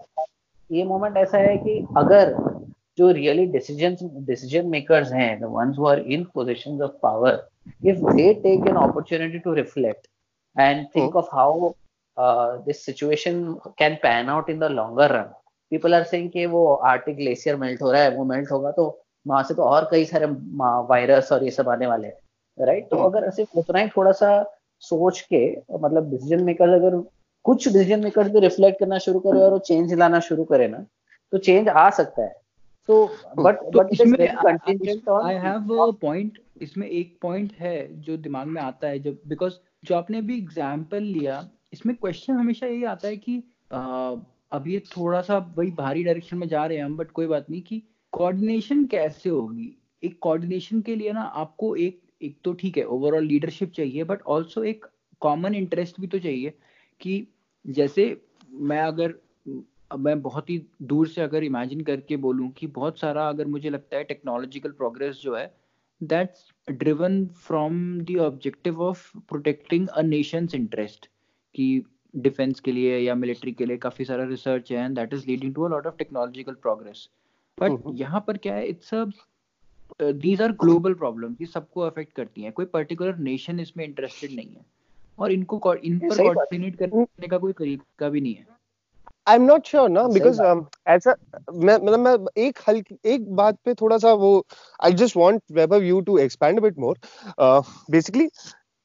ये 0.72 0.84
मोमेंट 0.84 1.18
ऐसा 1.18 1.38
है 1.38 1.58
कि 1.58 1.80
अगर 1.98 2.34
जो 2.98 3.10
रियली 3.12 3.46
डिसीज़न 3.46 3.96
डिसीज़न 4.26 4.68
मेकर्स 4.70 5.12
हैं 5.14 5.40
the 5.40 5.50
ones 5.52 5.76
who 5.80 5.88
are 5.88 6.00
in 6.00 6.24
positions 6.34 6.82
of 6.82 6.92
power 7.04 7.48
if 7.86 7.98
they 8.12 8.34
take 8.34 8.68
an 8.68 8.76
opportunity 8.76 9.40
to 9.40 9.54
reflect 9.54 10.08
and 10.56 10.86
think 10.96 11.16
of 11.16 11.36
how 11.36 11.72
this 12.66 12.86
situation 12.86 13.44
can 13.80 13.96
pan 14.04 14.30
out 14.30 14.50
in 14.50 14.60
the 14.60 14.72
longer 14.72 15.12
run 15.12 15.34
people 15.72 15.94
are 15.96 16.04
saying 16.04 16.30
कि 16.32 16.46
वो 16.46 16.66
Arctic 16.92 17.16
glacier 17.16 17.56
melt 17.56 17.82
हो 17.82 17.92
रहा 17.92 18.02
है 18.02 18.16
वो 18.16 18.24
melt 18.26 18.52
होगा 18.52 18.72
तो 18.72 18.86
वहाँ 19.26 19.44
से 19.44 19.54
तो 19.54 19.64
और 19.64 19.88
कई 19.92 20.06
सारे 20.06 20.26
वायरस 20.90 21.32
और 21.32 21.44
ये 21.44 21.52
सब 21.52 21.70
आने 21.70 21.88
वाले 21.88 22.08
हैं 22.08 22.66
राइट 22.66 22.90
तो 22.90 22.98
अगर 22.98 23.24
ऐसे 23.28 23.46
उतना 23.58 23.80
ही 23.80 23.88
थोड़ा 23.88 24.12
सा 24.12 24.30
सोच 24.84 25.20
के 25.22 25.46
मतलब 25.78 26.10
डिसीज़न 26.12 26.44
मेकर 26.44 26.70
अगर 26.70 26.98
कुछ 27.46 27.68
डिसीज़न 27.68 28.04
मेकर 28.04 28.30
भी 28.30 28.40
रिफ्लेक्ट 28.40 28.80
करना 28.80 28.98
शुरू 28.98 29.20
करे 29.20 29.42
और 29.42 29.52
वो 29.52 29.60
चेंज 29.68 29.94
लाना 29.94 30.20
शुरू 30.20 30.44
करे 30.44 30.68
ना 30.68 30.86
तो 31.34 31.38
चेंज 31.38 31.70
आ 31.70 31.90
सकता 31.90 32.24
है। 32.24 32.36
तो 32.88 33.06
बट 33.38 33.60
बट 33.76 33.88
इसमें 33.94 34.28
आई 35.24 35.36
हैव 35.36 35.76
अ 35.76 35.92
पॉइंट 35.92 36.40
इसमें 36.62 36.88
एक 36.88 37.18
पॉइंट 37.22 37.54
है 37.54 38.02
जो 38.02 38.18
दिमाग 38.18 38.48
में 38.48 38.62
आता 38.62 38.88
है 38.88 39.00
जब 39.00 39.20
बिकॉज़ 39.28 39.54
जो 39.84 39.96
आपने 39.96 40.18
अभी 40.18 40.38
एग्जांपल 40.38 41.04
लिया 41.04 41.50
इसमें 41.74 41.96
क्वेश्चन 41.96 42.34
हमेशा 42.34 42.68
यही 42.68 42.84
आता 42.84 43.08
है 43.08 43.18
कि 43.18 43.44
अब 44.52 44.64
ये 44.68 44.80
थोड़ा 44.80 45.22
सा 45.22 45.38
वही 45.58 45.72
भारी 45.72 46.04
डायरेक्शन 46.04 46.38
में 46.38 46.48
जा 46.48 46.66
रहे 46.66 46.78
हैं 46.78 46.86
हम 46.86 46.98
बट 46.98 47.12
कोई 47.12 47.28
बात 47.28 47.50
नहीं 47.50 47.62
कि 47.62 47.84
कोऑर्डिनेशन 48.12 48.86
कैसे 48.86 49.30
होगी? 49.30 49.78
एक 50.04 50.18
कोऑर्डिनेशन 50.22 50.82
के 50.82 50.96
लिए 50.96 51.12
ना 51.12 51.22
आपको 51.22 51.76
एक 51.76 52.02
एक 52.22 52.38
तो 52.44 52.54
ठीक 52.54 52.78
है 52.78 52.84
ओवरऑल 52.84 53.26
लीडरशिप 53.26 53.72
चाहिए 53.72 54.04
बट 54.04 54.22
ऑल्सो 54.22 54.64
एक 54.64 54.86
कॉमन 55.22 55.56
इंटरेस्ट 55.56 56.02
भी 56.02 56.08
तो 56.08 56.20
चाहिए 56.20 56.54
कि 57.02 57.28
जैसे 57.68 58.22
मैं 58.52 58.82
अगर 58.82 59.14
मैं 59.92 60.22
बहुत 60.22 60.50
ही 60.50 60.58
दूर 60.84 61.08
से 61.08 61.22
अगर 61.22 61.44
इमेजिन 61.44 61.82
करके 61.82 62.18
बोलूँ 62.18 62.50
कि 62.52 62.68
बहुत 62.68 63.00
सारा 63.00 63.28
अगर 63.30 63.48
मुझे 63.48 63.70
लगता 63.70 63.98
है 63.98 64.04
टेक्नोलॉजिकल 64.04 64.72
प्रोग्रेस 64.72 65.16
जो 65.16 65.36
है 65.36 65.46
that's 66.02 66.52
driven 66.72 67.26
from 67.28 67.78
the 68.02 68.18
objective 68.20 68.82
of 68.82 69.12
protecting 69.30 69.88
a 69.88 70.02
nations 70.02 70.56
interest 70.56 71.10
कि 71.56 71.84
डिफेंस 72.16 72.60
के 72.60 72.72
लिए 72.72 72.98
या 73.00 73.16
मिलिट्री 73.16 73.52
के 73.52 73.66
लिए 73.66 73.78
काफ़ी 73.78 74.06
सारा 74.06 74.24
रिसर्च 74.24 74.72
है 74.72 74.84
and 74.86 74.96
that 74.96 75.14
is 75.14 75.28
leading 75.28 75.54
to 75.56 75.64
a 75.64 75.70
lot 75.70 75.88
of 75.88 75.98
technological 75.98 76.54
progress 76.54 77.08
but 77.58 77.72
यहाँ 77.94 78.24
पर 78.28 78.38
क्या 78.38 78.56
है 78.56 78.68
it's 78.68 78.94
a 78.94 79.06
these 80.02 80.42
are 80.42 80.52
global 80.62 80.94
problem 80.94 81.36
ये 81.42 81.46
सबको 81.46 81.82
अफेक्ट 81.82 82.14
करती 82.14 82.42
हैं 82.42 82.52
कोई 82.54 82.66
पर्टिकुलर 82.66 83.18
नेशन 83.18 83.60
इसमें 83.60 83.86
इंटरेस्टेड 83.86 84.32
नहीं 84.32 84.50
है। 84.50 84.66
और 85.20 85.32
इनको 85.32 85.74
इन 85.76 86.00
पर 86.00 86.18
कोऑर्डिनेट 86.24 86.76
करने 86.76 87.28
का 87.28 87.38
कोई 87.38 87.54
तरीका 87.54 88.10
भी 88.10 88.22
नहीं 88.22 88.34
है। 88.36 88.46
आई 89.28 89.36
एम 89.36 89.44
नॉट 89.44 89.68
श्योर 89.68 89.90
ना 89.90 90.04
बिकॉज़ 90.10 90.42
ऐसा 90.88 91.16
मैं 91.54 91.78
मतलब 91.78 92.00
मैं 92.00 92.16
एक 92.44 92.60
हल्की 92.68 92.98
एक 93.14 93.34
बात 93.36 93.58
पे 93.66 93.74
थोड़ा 93.74 93.98
सा 93.98 94.14
वो 94.22 94.32
I 94.84 94.94
just 95.02 95.18
want 95.18 95.42
whether 95.52 95.84
you 95.84 96.00
to 96.02 96.18
expand 96.18 96.60
bit 96.62 96.80
more 96.80 96.98
basically 97.92 98.30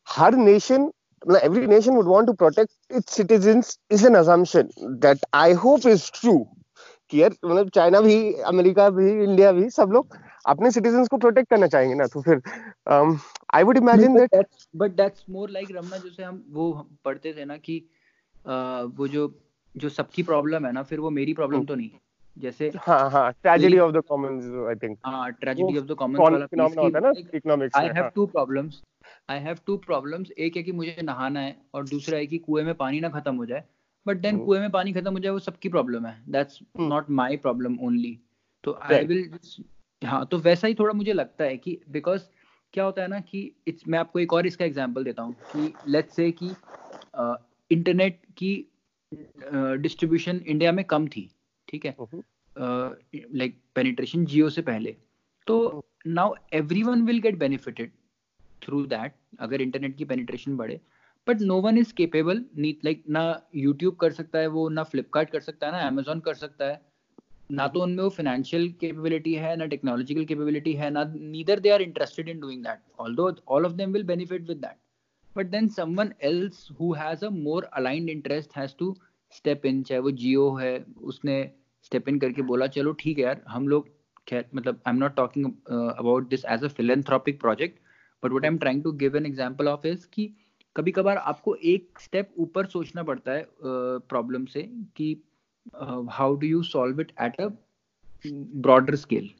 her 0.07 0.37
nation 0.37 0.91
every 1.39 1.67
nation 1.67 1.95
would 1.95 2.07
want 2.07 2.27
to 2.27 2.33
protect 2.35 2.73
its 2.91 3.13
citizens 3.13 3.79
is 3.91 4.05
an 4.05 4.17
assumption 4.17 4.71
that 4.99 5.21
I 5.33 5.53
hope 5.55 5.87
is 5.87 6.11
true. 6.11 6.41
कि 7.13 7.25
मतलब 7.25 7.69
चाइना 7.69 8.01
भी 8.01 8.17
अमेरिका 8.49 8.89
भी 8.91 9.11
इंडिया 9.25 9.51
भी 9.53 9.69
सब 9.71 9.91
लोग 9.93 10.17
अपने 10.47 10.71
citizen 10.71 11.07
को 11.07 11.17
protect 11.17 11.51
करना 11.51 11.67
चाहेंगे 11.67 11.95
ना 11.95 12.07
तो 12.07 12.21
फिर 12.23 12.41
I 13.55 13.63
would 13.63 13.77
imagine 13.77 14.15
that 14.17 14.47
but 14.77 14.95
that's 14.97 15.25
more 15.31 15.51
like 15.51 15.69
Ramna 15.77 15.97
जैसे 15.97 16.23
हम 16.23 16.43
वो 16.51 16.71
पढ़ते 17.05 17.33
थे 17.33 17.45
ना 17.45 17.57
कि 17.57 17.79
uh, 18.35 18.97
वो 18.99 19.09
जो 19.09 19.27
जो 19.77 19.89
सबकी 19.89 20.23
प्रॉब्लम 20.23 20.67
है 20.67 20.73
ना 20.73 20.83
फिर 20.83 21.01
वो 21.01 21.11
मेरी 21.11 21.35
प्रॉब्लम 21.35 21.59
hmm. 21.59 21.69
तो 21.69 21.75
नहीं 21.75 21.91
जैसे 22.39 22.73
हाँ 22.77 23.11
हाँ 23.11 23.33
tragedy 23.33 23.79
of 23.79 23.93
the 23.93 24.01
commons 24.01 24.69
I 24.69 24.75
think 24.75 24.99
हाँ 25.07 25.33
ट्रेजेडी 25.33 25.79
ऑफ़ 25.79 25.87
द 25.87 25.93
कॉमन्स 25.93 26.21
वाला 26.21 26.47
फिनोमेना 26.47 26.83
होता 26.83 26.99
है 26.99 27.05
ना 27.05 27.13
economics 27.35 27.77
I 27.77 27.89
have 27.89 28.09
two 28.15 28.27
problems 28.27 28.83
I 29.31 29.39
have 29.39 29.59
two 29.67 29.77
problems 29.77 30.31
एक 30.31 30.57
है 30.57 30.63
कि 30.63 30.73
मुझे 30.73 30.97
नहाना 31.03 31.41
है 31.41 31.57
और 31.75 31.89
दूसरा 31.89 32.19
है 32.19 32.27
कि 32.27 32.39
कुएँ 32.39 32.65
में 32.65 32.75
पानी 32.75 33.01
ना 33.01 33.09
खत्म 33.09 33.37
हो 33.37 33.47
जाए। 33.47 33.65
But 34.07 34.17
then 34.17 34.37
hmm. 34.37 34.47
कुएँ 34.47 34.61
में 34.61 34.71
पानी 34.71 34.93
खत्म 34.93 35.13
हो 35.13 35.19
जाए 35.19 35.33
वो 35.33 35.39
सबकी 35.39 35.69
प्रॉब्लम 35.69 36.07
है। 36.07 36.23
That's 36.29 36.61
not 36.81 37.11
my 37.11 37.37
problem 37.37 37.79
only 37.81 38.21
तो 38.65 38.79
आई 38.83 39.05
विल 39.05 39.39
हाँ 40.05 40.27
तो 40.27 40.39
वैसा 40.39 40.69
ही 40.69 40.75
थोड़ा 40.75 40.95
मुझे 40.95 41.13
लगता 41.13 41.45
है 41.45 41.57
कि 41.57 41.81
बिकॉज़ 41.89 42.23
क्या 42.73 42.85
होता 42.85 43.03
है 43.03 43.09
ना 43.09 43.21
कि 43.21 43.53
इट्स 43.69 43.89
मैं 43.89 43.99
आपको 43.99 44.19
एक 44.19 44.33
और 44.33 44.47
इसका 44.47 44.65
एग्जांपल 44.65 45.05
देता 45.05 45.23
हूँ 45.23 45.33
कि 45.33 45.75
लेट्स 45.89 46.17
से 46.17 46.31
कि 46.31 46.51
इंटरनेट 47.77 48.21
की 48.37 48.72
डिस्ट्रीब्यूशन 49.79 50.41
इंडिया 50.47 50.73
में 50.73 50.85
कम 50.85 51.07
थी 51.09 51.29
ठीक 51.69 51.87
है? 51.87 51.97
लाइक 52.57 53.59
पेनिट्रेशन 53.75 54.25
जियो 54.27 54.49
से 54.51 54.63
पहले। 54.63 54.97
तो 55.47 55.85
now 56.07 56.35
everyone 56.55 57.03
will 57.03 57.21
get 57.21 57.39
benefited 57.39 57.91
through 58.63 58.85
that 58.87 59.15
अगर 59.41 59.63
इंटरनेट 59.63 59.97
की 59.97 60.05
पेनिट्रेशन 60.05 60.57
बढ़े। 60.57 60.81
But 61.27 61.41
no 61.41 61.61
one 61.61 61.79
is 61.79 61.93
capable 61.95 62.45
like 62.59 63.05
ना 63.09 63.23
यूट्यूब 63.57 63.97
कर 63.97 64.13
सकता 64.13 64.39
है 64.39 64.47
वो 64.49 64.69
ना 64.69 64.83
फ्लिपकार्ट 64.85 65.31
कर 65.31 65.41
सकता 65.41 65.67
है 65.67 65.73
ना 65.73 65.87
अमेजोन 65.89 66.21
कर 66.21 66.35
सकता 66.35 66.65
है। 66.65 66.81
ना 67.51 67.67
तो 67.69 67.81
उनमें 67.83 68.03
वो 68.03 68.09
फाइनेंशियल 68.11 68.69
केपेबिलिटी 68.81 69.35
है 69.35 69.55
ना 69.57 69.67
टेक्नोलॉजिकल 69.67 70.25
केपेबिलिटी 70.25 70.73
है 70.73 70.91
ना 70.91 71.05
neither 71.15 71.61
they 71.61 71.71
are 71.71 71.83
interested 71.83 72.29
in 72.29 72.41
doing 72.41 72.63
that 72.65 72.79
although 73.01 73.31
all 73.49 73.67
of 73.67 73.73
them 73.73 73.93
will 73.93 74.05
benefit 74.05 74.49
with 74.49 74.59
that 74.59 74.77
but 75.37 75.47
then 75.47 75.69
someone 75.69 76.13
else 76.23 76.69
who 76.81 76.93
has 76.95 77.25
a 77.25 77.29
more 77.31 77.65
aligned 77.75 78.11
interest 78.11 78.57
has 78.57 78.75
to 78.79 78.95
step 79.33 79.67
in 79.67 79.83
चाहे 79.83 80.01
वो 80.01 80.11
जियो 80.23 80.51
है 80.55 80.75
उसने 81.03 81.39
step 81.85 82.09
in 82.09 82.19
करके 82.19 82.43
बोला 82.43 82.67
चलो 82.77 82.93
ठीक 83.01 83.19
है 83.19 83.25
यार 83.25 83.43
हम 83.49 83.69
लोग 83.69 83.89
खैर 84.29 84.45
मतलब 84.55 84.81
I 84.87 84.93
am 84.93 84.99
not 84.99 85.15
talking 85.17 85.47
about 85.47 86.29
this 86.29 86.45
as 86.45 86.65
a 86.65 86.69
philanthropic 86.69 87.41
project 87.41 87.79
but 88.23 88.33
what 88.33 88.45
I 88.45 88.49
am 88.49 88.59
trying 88.59 88.83
to 88.83 88.93
give 89.03 89.17
an 89.17 89.27
example 89.27 89.69
of 89.69 89.87
is 89.87 90.07
कि 90.13 90.33
कभी 90.77 90.93
कभार 90.93 91.17
आपको 91.17 91.55
एक 91.73 91.99
स्टेप 92.01 92.33
ऊपर 92.39 92.67
सोचना 92.67 93.03
पड़ता 93.03 93.33
है 93.33 93.47
प्रॉब्लम 93.63 94.45
uh, 94.45 94.53
से 94.53 94.63
कि 94.97 95.23
how 96.11 96.35
do 96.35 96.47
you 96.47 96.63
solve 96.63 97.01
it 97.01 97.13
at 97.21 97.41
a 97.41 97.49
broader 98.25 98.95
scale 98.97 99.31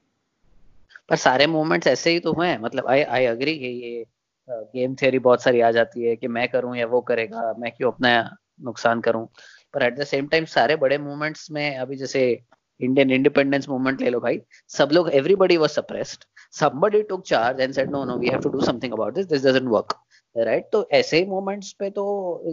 पर 1.09 1.17
सारे 1.17 1.47
मूवमेंट्स 1.47 1.87
ऐसे 1.87 2.11
ही 2.11 2.21
तो 2.21 2.33
हुए 2.33 2.47
हैं 2.47 2.59
मतलब 2.59 2.87
आई 2.87 3.03
आई 3.03 3.25
अग्री 3.27 3.59
कि 3.59 3.67
ये 3.67 4.05
गेम 4.49 4.95
थियरी 5.03 5.19
बहुत 5.21 5.43
सारी 5.43 5.61
आ 5.61 5.71
जाती 5.71 6.05
है 6.05 6.17
कि 6.17 6.29
मैं 6.29 6.49
करूँ 6.49 6.77
या 6.77 6.87
वो 6.87 7.01
करेगा 7.11 7.53
मैं 7.59 7.73
क्यों 7.73 7.93
अपना 7.93 8.13
नुकसान 8.65 9.01
करूँ। 9.01 9.27
पर 9.75 9.83
एट 9.83 9.99
द 9.99 10.05
सेम 10.05 10.27
टाइम 10.29 10.45
सारे 10.55 10.77
बड़े 10.77 10.99
मूवमेंट्स 10.99 11.51
में 11.51 11.77
अभी 11.77 11.97
जैसे 11.97 12.23
इंडियन 12.81 13.11
इंडिपेंडेंस 13.11 13.69
मूवमेंट 13.69 14.01
ले 14.01 14.11
लो 14.11 14.21
भाई 14.21 14.41
सब 14.77 14.89
लोग 14.93 15.11
everybody 15.15 15.57
was 15.57 15.71
suppressed 15.71 16.25
somebody 16.55 16.99
took 17.11 17.21
charge 17.29 17.61
and 17.65 17.75
said 17.75 17.93
no 17.93 18.01
no 18.09 18.15
we 18.23 18.31
have 18.33 18.41
to 18.47 18.51
do 18.55 18.59
something 18.65 18.95
about 18.95 19.15
this 19.19 19.29
this 19.29 19.45
doesn't 19.45 19.71
work. 19.75 19.95
Right 20.37 20.69
तो 20.73 20.81
ऐसे 20.93 21.19
ही 21.19 21.25
मोमेंट्स 21.27 21.73
पे 21.79 21.89
तो 21.91 22.05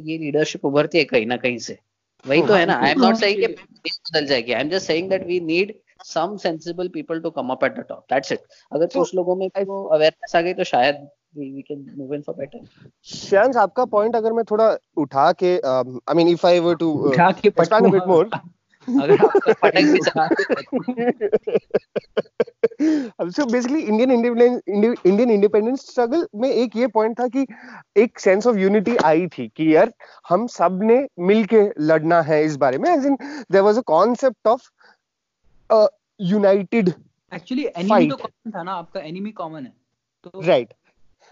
ये 0.06 0.17
लीडरशिप 0.17 0.65
उभरती 0.65 0.97
है 0.97 1.04
कहीं 1.06 1.25
ना 1.25 1.38
कहीं 1.38 1.58
से। 1.65 1.78
वही 2.25 2.41
तो 2.47 2.54
है 2.54 2.65
ना 2.65 2.78
आई 2.86 2.91
एम 2.91 3.02
नॉट 3.02 3.15
सेइंग 3.15 3.41
कि 3.41 3.47
बदल 3.89 4.25
जाएगी। 4.25 4.54
I 4.54 4.62
am 4.62 4.69
just 4.69 4.88
saying 4.88 5.10
that 5.10 5.25
we 5.28 5.39
need 5.41 5.73
some 6.06 6.36
sensible 6.38 6.88
people 6.93 7.19
to 7.21 7.30
come 7.32 7.49
up 7.52 7.63
at 7.63 7.75
the 7.78 7.86
top 7.89 8.06
that's 8.13 8.32
it 8.32 8.41
अगर 8.71 8.88
कुछ 8.93 9.13
लोगों 9.15 9.36
में 9.36 9.47
वो 9.58 9.84
अवेयरनेस 9.88 10.36
आ 10.36 10.41
गई 10.41 10.54
तो 10.54 10.63
शायद 10.63 11.08
we 11.35 11.63
can 11.63 11.85
move 11.95 12.11
in 12.13 12.23
for 12.23 12.33
better. 12.33 12.59
Shyansh 13.05 13.55
आपका 13.57 13.85
पॉइंट 13.85 14.15
अगर 14.15 14.33
मैं 14.33 14.43
थोड़ा 14.51 14.67
उठा 14.97 15.31
के 15.43 15.55
I 15.65 16.13
mean 16.15 16.27
if 16.27 16.45
I 16.47 16.59
were 16.59 16.75
to 16.75 17.11
के 17.15 17.49
so 23.29 23.45
basically 23.45 23.79
Indian 23.81 24.11
independence 24.11 24.61
Indian 24.67 25.29
independence 25.31 25.85
struggle 25.89 26.25
में 26.35 26.49
एक 26.49 26.75
ये 26.77 26.87
पॉइंट 26.87 27.19
था 27.19 27.27
कि 27.27 27.45
एक 28.03 28.19
सेंस 28.19 28.47
ऑफ़ 28.47 28.57
यूनिटी 28.57 28.95
आई 29.05 29.27
थी 29.37 29.47
कि 29.57 29.75
यार 29.75 29.91
हम 30.29 30.47
सबने 30.47 30.97
मिलके 31.27 31.61
लड़ना 31.79 32.21
है 32.21 32.43
इस 32.45 32.55
बारे 32.57 32.77
में। 32.77 32.89
As 32.89 33.05
in 33.05 33.15
there 33.51 33.63
was 33.63 33.77
a 33.77 33.81
concept 33.87 34.47
of 34.47 34.69
united 36.19 36.89
actually 37.31 37.65
enemy 37.65 38.09
तो 38.09 38.15
कॉमन 38.15 38.51
था 38.51 38.63
ना 38.63 38.73
आपका 38.73 38.99
एनिमी 38.99 39.31
कॉमन 39.31 39.63
है। 39.63 39.73
तो 40.23 40.41
राइट 40.41 40.67
right. 40.67 40.78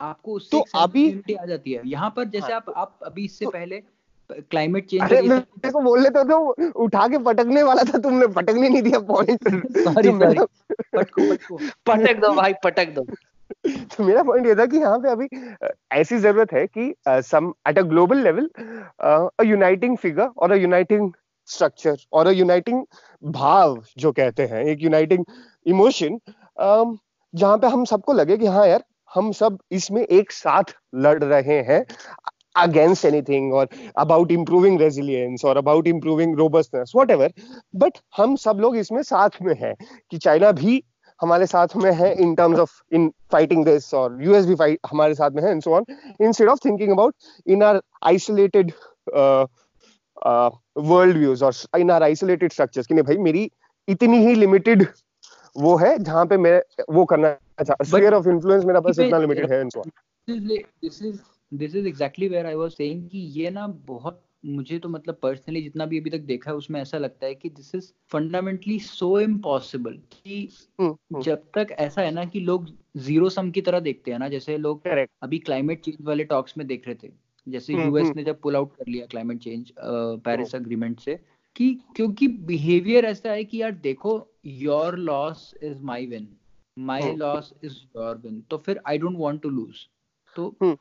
आपको 0.01 0.33
उससे 0.33 0.57
तो 0.57 0.79
अभी 0.79 1.35
आ 1.35 1.45
जाती 1.45 1.71
है। 1.71 1.81
यहाँ 1.85 2.09
पर 2.15 2.25
जैसे 2.25 2.53
हाँ, 2.53 2.55
आप 2.55 2.73
आप 2.77 2.99
अभी 3.03 3.25
इससे 3.25 3.45
तो, 3.45 3.51
पहले 3.51 3.81
क्लाइमेट 4.29 4.85
चेंज 4.85 5.01
अरे 5.01 5.21
मेरे 5.21 5.71
को 5.71 5.81
बोल 5.81 6.01
लेते 6.03 6.23
तो 6.23 6.37
उठा 6.83 7.07
के 7.07 7.17
पटकने 7.17 7.63
वाला 7.63 7.83
था 7.83 7.97
तुमने 7.97 8.27
पटकने 8.27 8.69
नहीं 8.69 8.81
दिया 8.81 8.99
पॉइंट 9.11 9.47
सॉरी 9.77 10.11
सॉरी 10.11 10.39
पटको 10.95 11.29
पटको। 11.29 11.57
पटक 11.85 12.19
दो 12.19 12.33
भाई 12.33 12.53
पटक 12.63 12.89
दो। 12.89 13.05
तो 13.67 14.03
मेरा 14.03 14.23
पॉइंट 14.23 14.47
ये 14.47 14.55
था 14.55 14.65
कि 14.65 14.77
यहाँ 14.77 14.97
पे 14.99 15.09
अभी 15.09 15.27
ऐसी 15.91 16.17
ज़रूरत 16.17 16.53
है 16.53 16.65
कि 16.67 16.93
some 17.07 17.53
at 17.69 17.77
a 17.79 17.81
global 17.81 18.17
level 18.17 18.49
a 19.01 19.43
uniting 19.43 19.97
figure 19.97 20.27
और 20.37 20.51
अ 20.51 20.55
यूनाइटिंग 20.55 21.11
स्ट्रक्चर 21.49 21.97
और 22.13 22.27
अ 22.27 22.31
यूनाइटिंग 22.31 22.83
भाव 23.23 23.83
जो 23.97 24.11
कहते 24.11 24.45
हैं 24.45 24.63
एक 24.65 24.81
यूनाइटिंग 24.81 25.25
इमोशन 25.65 26.19
जहाँ 26.59 27.57
पे 27.57 27.67
हम 27.67 27.85
सबको 27.85 28.13
लगे 28.13 28.37
कि 28.37 28.45
हाँ 28.47 28.67
यार 28.67 28.83
हम 29.15 29.31
सब 29.31 29.57
इसमें 29.71 30.01
एक 30.01 30.31
साथ 30.31 30.63
लड़ 30.95 31.23
रहे 31.23 31.61
हैं 31.61 31.85
अगेंस्ट 32.55 33.05
एनीथिंग 33.05 33.53
और 33.53 33.67
अबाउट 33.97 34.31
इम्प्रूविंग 34.31 34.81
रेजिलियंस 34.81 35.45
और 35.45 35.57
about 35.57 35.87
improving 35.87 36.37
robustness 36.37 36.91
what 36.95 37.11
but 37.75 37.97
हम 38.17 38.35
सब 38.35 38.57
लोग 38.59 38.77
इसमें 38.77 39.01
साथ 39.03 39.41
में 39.41 39.55
है 39.59 39.75
कि 40.11 40.17
चाइना 40.17 40.51
भी 40.51 40.83
हमारे 41.21 41.45
साथ 41.45 41.67
में 41.75 41.91
है 41.91 42.13
in 42.21 42.35
terms 42.35 42.59
of 42.59 42.81
in 42.91 43.11
fighting 43.31 43.65
this 43.65 43.93
और 43.93 44.23
यूएस 44.23 44.45
भी 44.45 44.55
फाइट 44.55 44.79
हमारे 44.91 45.15
साथ 45.15 45.31
में 45.31 45.43
है 45.43 45.51
and 45.51 45.61
so 45.61 45.73
on 45.73 45.85
instead 46.21 46.49
of 46.49 46.59
thinking 46.65 46.91
about 46.91 47.15
in 47.47 47.63
our 47.63 47.81
isolated 48.03 48.71
world 50.77 51.17
views 51.17 51.43
और 51.45 51.79
इन 51.79 51.91
आर 51.91 52.03
आइसोलेटेड 52.03 52.51
स्ट्रक्चर्स 52.51 52.87
कि 52.87 52.93
नहीं 52.93 53.03
भाई 53.03 53.17
मेरी 53.17 53.49
इतनी 53.87 54.25
ही 54.25 54.35
लिमिटेड 54.35 54.85
वो 55.55 55.75
है 55.77 55.97
जहाँ 55.99 56.25
पे 56.25 56.37
मैं 56.37 56.61
वो 56.89 57.05
करना 57.05 57.35
चाहता 57.63 57.83
स्फीयर 57.83 58.13
ऑफ़ 58.13 58.29
इन्फ्लुएंस 58.29 58.65
मेरा 58.65 58.79
बस 58.79 58.99
इतना 58.99 59.17
लिमिटेड 59.17 59.51
है 59.51 59.67
so 59.69 59.83
this 60.27 61.01
is 61.03 61.19
this 61.51 61.75
is 61.75 61.87
exactly 61.87 62.27
where 62.27 62.45
I 62.45 62.55
was 62.55 62.71
saying 62.71 63.09
कि 63.09 63.19
ये 63.19 63.49
ना 63.49 63.67
बहुत 63.67 64.23
मुझे 64.45 64.77
तो 64.79 64.89
मतलब 64.89 65.17
पर्सनली 65.21 65.61
जितना 65.61 65.85
भी 65.85 65.99
अभी 65.99 66.09
तक 66.09 66.19
देखा 66.19 66.51
है 66.51 66.57
उसमें 66.57 66.79
ऐसा 66.81 66.97
लगता 66.97 67.25
है 67.25 67.35
कि 67.35 67.49
this 67.49 67.73
is 67.75 67.91
fundamentally 68.09 68.79
so 68.79 69.19
impossible 69.19 69.93
कि 70.13 70.49
हम्म, 70.81 70.89
हम्म। 70.89 71.21
जब 71.21 71.43
तक 71.55 71.75
ऐसा 71.79 72.01
है 72.01 72.11
ना 72.11 72.25
कि 72.25 72.39
लोग 72.39 72.67
ज़ीरो 72.97 73.29
सम 73.29 73.51
की 73.51 73.61
तरह 73.61 73.79
देखते 73.79 74.11
हैं 74.11 74.19
ना 74.19 74.27
जैसे 74.29 74.57
लोग 74.57 74.83
Correct. 74.83 75.11
अभी 75.21 75.39
क्लाइमेट 75.39 75.81
चेंज 75.81 75.97
वाले 76.01 76.23
टॉक्स 76.23 76.57
में 76.57 76.67
देख 76.67 76.87
रहे 76.87 76.95
थे। 77.03 77.11
जैसे 77.47 77.73
यूएस 77.73 78.05
हम्म, 78.05 78.13
ने 78.15 78.23
जब 78.23 78.41
पुल 78.41 78.55
आउट 78.55 78.75
कर 78.75 78.87
लिया 78.87 79.05
क्लाइमेट 79.05 79.39
चेंज 79.39 79.71
पेरिस 80.25 80.55
अग्रीमेंट 80.55 80.99
से 80.99 81.19
कि 81.55 81.73
क्योंकि 81.95 82.27
बिहेवियर 82.27 83.05
ऐसा 83.05 83.31
है 83.31 83.43
कि 83.43 83.61
यार 83.61 83.71
देखो 83.71 84.31
your 84.45 84.97
loss 84.97 85.53
is 85.63 85.81
my 85.81 86.05
win 86.05 86.27
my 86.77 87.13
loss 87.15 87.53
is 87.63 87.73
your 87.97 88.17
win 88.17 88.41
तो 88.49 88.57
फिर 88.57 88.79
I 88.87 88.97
don't 88.97 89.15
want 89.17 89.41
to 89.41 89.49
lose 89.49 89.75
तो 90.35 90.77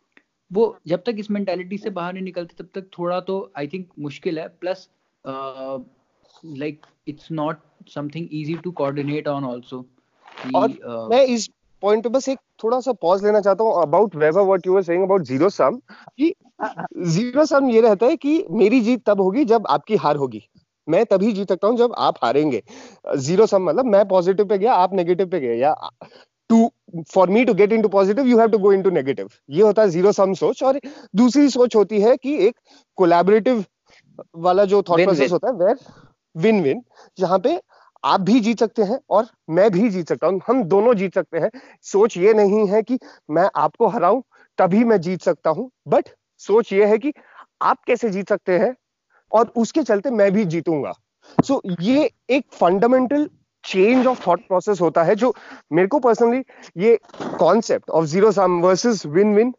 वो 0.50 0.64
जब 0.86 1.02
तक 1.06 1.16
इस 1.18 1.30
मेंटालिटी 1.30 1.78
से 1.78 1.90
बाहर 1.90 2.12
नहीं 2.12 2.24
निकलते 2.24 2.62
तब 2.62 2.68
तक 2.74 2.88
थोड़ा 2.98 3.20
तो 3.20 3.52
आई 3.56 3.68
थिंक 3.68 3.88
मुश्किल 3.98 4.38
है। 4.38 4.48
Plus 4.48 4.88
like 5.24 6.86
it's 7.08 7.30
not 7.32 7.58
something 7.88 8.28
easy 8.32 8.54
to 8.54 8.70
coordinate 8.72 9.28
on 9.28 9.44
also 9.44 9.84
और 10.56 10.68
uh, 10.68 11.10
मैं 11.10 11.24
इस 11.24 11.48
पॉइंट 11.82 12.02
पे 12.02 12.08
बस 12.08 12.28
एक 12.28 12.38
थोड़ा 12.64 12.80
सा 12.80 12.92
पॉज 12.92 13.24
लेना 13.24 13.40
चाहता 13.40 13.64
हूँ 13.64 13.82
about 13.82 14.14
whatever 14.16 14.42
what 14.42 14.66
you 14.66 14.74
were 14.74 14.82
saying 14.82 15.02
about 15.02 15.22
zero 15.22 15.48
sum 15.48 15.80
कि 16.18 16.32
ज़ीरो 17.06 17.44
सम 17.46 17.70
ये 17.70 17.80
रहता 17.80 18.06
है 18.06 18.16
कि 18.16 18.44
मेरी 18.50 18.80
जीत 18.80 19.02
तब 19.06 19.20
होगी 19.20 19.44
जब 19.44 19.66
आपकी 19.70 19.96
हार 19.96 20.16
होगी। 20.16 20.42
मैं 20.88 21.04
तभी 21.06 21.32
जीत 21.32 21.48
सकता 21.48 21.68
हूँ 21.68 21.76
जब 21.76 21.94
आप 21.98 22.18
हारेंगे। 22.24 22.62
ज़ीरो 23.18 23.46
सम 23.46 23.62
मतलब 23.62 23.86
मैं 23.86 24.06
पॉजिटिव 24.08 24.46
पे 24.46 24.58
गया 24.58 24.74
आप 24.74 24.94
नेगेटिव 24.94 25.28
पे 25.28 25.40
गए। 25.40 25.56
या 25.56 25.74
to 26.50 26.70
for 27.14 27.30
me 27.30 27.44
to 27.44 27.54
get 27.54 27.72
into 27.82 27.88
positive 27.88 28.26
you 28.26 28.38
have 28.38 28.48
to 28.48 28.58
go 28.58 28.72
into 28.82 28.90
negative 28.90 29.28
ये 29.50 29.62
होता 29.62 29.82
है 29.82 29.88
ज़ीरो 29.88 30.12
सम 30.12 30.34
सोच 30.34 30.62
और 30.62 30.80
दूसरी 31.16 31.48
सोच 31.50 31.76
होती 31.76 32.00
है 32.00 32.16
कि 32.16 32.36
एक 32.46 32.56
कोलैबोरेटिव 32.98 33.64
वाला 34.38 34.64
जो 34.64 34.82
थॉट 34.82 35.02
प्रोसेस 35.04 35.32
होता 35.32 35.48
है 35.48 35.54
वेर 35.56 35.76
विन 36.34 36.62
विन 36.62 36.82
जहाँ 37.18 37.38
पे 37.38 37.60
आप 38.04 38.20
भी 38.20 38.40
जीत 38.40 38.60
सकते 38.60 38.82
हैं 38.82 38.98
और 39.10 39.26
मैं 39.50 39.70
भी 39.70 39.88
जीत 39.90 40.08
सकता 40.08 40.26
हूँ। 40.26 40.40
हम 40.48 40.62
दोनों 40.64 40.94
जीत 40.94 41.14
सकते 41.14 41.38
हैं। 41.38 41.50
सोच 41.84 42.16
ये 42.16 42.32
नहीं 42.34 42.66
है 42.68 42.82
कि 42.82 42.98
मैं 43.30 43.48
आपको 43.56 43.86
हराऊं 43.88 44.20
तभी 44.58 44.82
मैं 44.84 45.00
जीत 45.00 45.22
सकता 45.22 45.50
हूँ। 45.50 45.70
बट 45.88 46.08
सोच 46.40 46.72
ये 46.72 46.86
है 46.86 46.98
कि 46.98 47.12
आप 47.62 47.82
कैसे 47.86 48.10
जीत 48.10 48.28
सकते 48.28 48.58
हैं 48.58 48.74
और 49.36 49.52
उसके 49.56 49.82
चलते 49.82 50.10
मैं 50.10 50.32
भी 50.32 50.44
जीतूँगा। 50.44 50.92
सो 51.44 51.54
so, 51.54 51.82
ये 51.82 52.10
एक 52.30 52.44
fundamental 52.52 53.28
change 53.64 54.06
of 54.06 54.26
thought 54.26 54.40
process 54.40 54.80
होता 54.80 55.02
है 55.02 55.14
जो 55.14 55.34
मेरे 55.72 55.88
को 55.88 55.98
पर्सनली 55.98 56.42
ये 56.76 56.98
concept 57.38 57.90
of 57.90 58.04
zero 58.04 58.32
sum 58.32 58.60
versus 58.60 59.06
win 59.06 59.34
win 59.34 59.52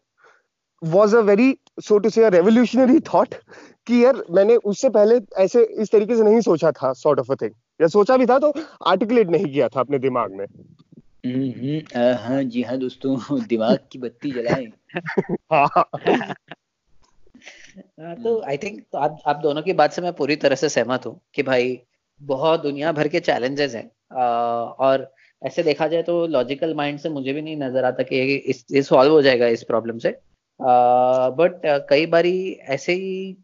was 0.82 1.14
a 1.14 1.20
very 1.20 1.56
so 1.80 1.98
to 1.98 2.10
say 2.10 2.28
revolutionary 2.30 3.00
thought 3.00 3.34
कि 3.86 4.04
यार 4.04 4.22
मैंने 4.30 4.56
उससे 4.56 4.88
पहले 4.88 5.20
ऐसे 5.36 5.62
इस 5.62 5.90
तरीके 5.92 6.16
से 6.16 6.22
नहीं 6.22 6.40
सोचा 6.40 6.70
था 6.72 6.92
सॉर्ट 6.92 7.20
ऑफ़ 7.20 7.32
अ 7.32 7.34
थिंग 7.34 7.50
या 7.80 7.86
सोचा 7.86 8.16
भी 8.16 8.26
था 8.26 8.38
तो 8.38 8.52
आर्टिकुलेट 8.86 9.28
नहीं 9.28 9.52
किया 9.52 9.68
था 9.68 9.80
अपने 9.80 9.98
दिमाग 9.98 10.32
में। 10.32 10.46
हम्म 11.26 11.78
हाँ 12.18 12.42
जी 12.42 12.62
हाँ 12.62 12.78
दोस्तों 12.78 13.40
दिमाग 13.48 13.78
की 13.92 13.98
बत्ती 13.98 14.30
जलाएँ। 14.30 14.72
हाँ। 15.52 15.84
तो 17.98 18.40
आई 18.42 18.56
थिंक 18.56 18.80
तो 18.92 18.98
आप 18.98 19.22
आप 19.26 19.36
दोनों 19.36 19.62
की 19.62 19.72
बात 19.72 19.92
से 19.92 20.02
मैं 20.02 20.12
पूरी 20.12 20.36
तरह 20.36 20.54
से 20.54 20.68
सहमत 20.68 21.06
हूँ 21.06 21.20
कि 21.34 21.42
भाई 21.42 21.78
बहुत 22.20 22.62
दुनिया 22.62 22.92
भर 22.92 23.08
के 23.08 23.20
चैलेंजेस 23.20 23.74
हैं। 23.74 23.90
और 24.78 25.10
ऐसे 25.42 25.62
देखा 25.62 25.86
जाए 25.88 26.02
तो 26.02 26.26
लॉजिकल 26.26 26.74
माइंड 26.74 26.98
से 26.98 27.08
मुझे 27.08 27.32
भी 27.32 27.42
नहीं 27.42 27.56
नज़र 27.56 27.84
आता 27.84 28.02
कि 28.02 28.20
इस 28.34 28.64
ये 28.72 28.82
सॉल्व 28.82 29.12
हो 29.12 29.20
जाएगा 29.22 29.46
इस 29.46 29.62
प्रॉब्लम 29.62 29.98
से। 29.98 30.10
बट 30.60 31.60
कई 31.90 32.06
बारी 32.06 32.38
ऐसे 32.68 32.92
ही 32.92 33.36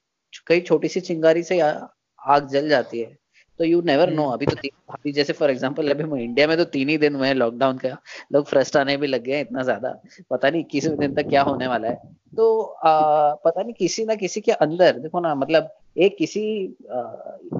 कई 0.46 0.60
छोटी 0.60 0.88
सी 0.88 1.00
चिंगारी 1.00 1.42
से 1.42 1.58
आग 1.60 2.48
जल 2.48 2.68
जाती 2.68 3.00
है। 3.00 3.16
तो 3.58 3.64
यू 3.64 3.80
नेवर 3.82 4.10
नो 4.10 4.24
अभी 4.30 4.46
तो 4.46 4.56
अभी 4.90 5.12
जैसे 5.12 5.32
फॉर 5.32 5.50
एग्जांपल 5.50 5.90
अभी 5.90 6.22
इंडिया 6.22 6.46
में 6.48 6.56
तो 6.56 6.64
तीन 6.64 6.88
ही 6.88 6.96
दिन 6.98 7.14
हुए 7.14 7.26
हैं 7.28 7.34
लॉकडाउन 7.34 7.78
का 7.78 7.96
लोग 8.32 8.46
फ्रस्ट 8.46 8.76
आने 8.76 8.96
भी 8.96 9.06
लग 9.06 9.22
गए 9.22 9.32
हैं 9.32 9.40
इतना 9.40 9.62
ज़्यादा 9.62 9.94
पता 10.30 10.50
नहीं 10.50 10.60
इक्कीसवें 10.60 10.98
दिन 10.98 11.14
तक 11.14 11.28
क्या 11.28 11.42
होने 11.42 11.66
वाला 11.66 11.88
है। 11.88 11.94
तो 12.36 12.60
आ, 12.62 13.34
पता 13.34 13.62
नहीं 13.62 13.74
किसी 13.74 14.04
ना 14.04 14.14
किसी 14.14 14.40
के 14.40 14.52
अंदर 14.52 14.98
देखो 14.98 15.20
ना 15.20 15.34
मतलब 15.34 15.68
एक 15.96 16.16
किसी 16.18 16.44
आ, 16.92 17.02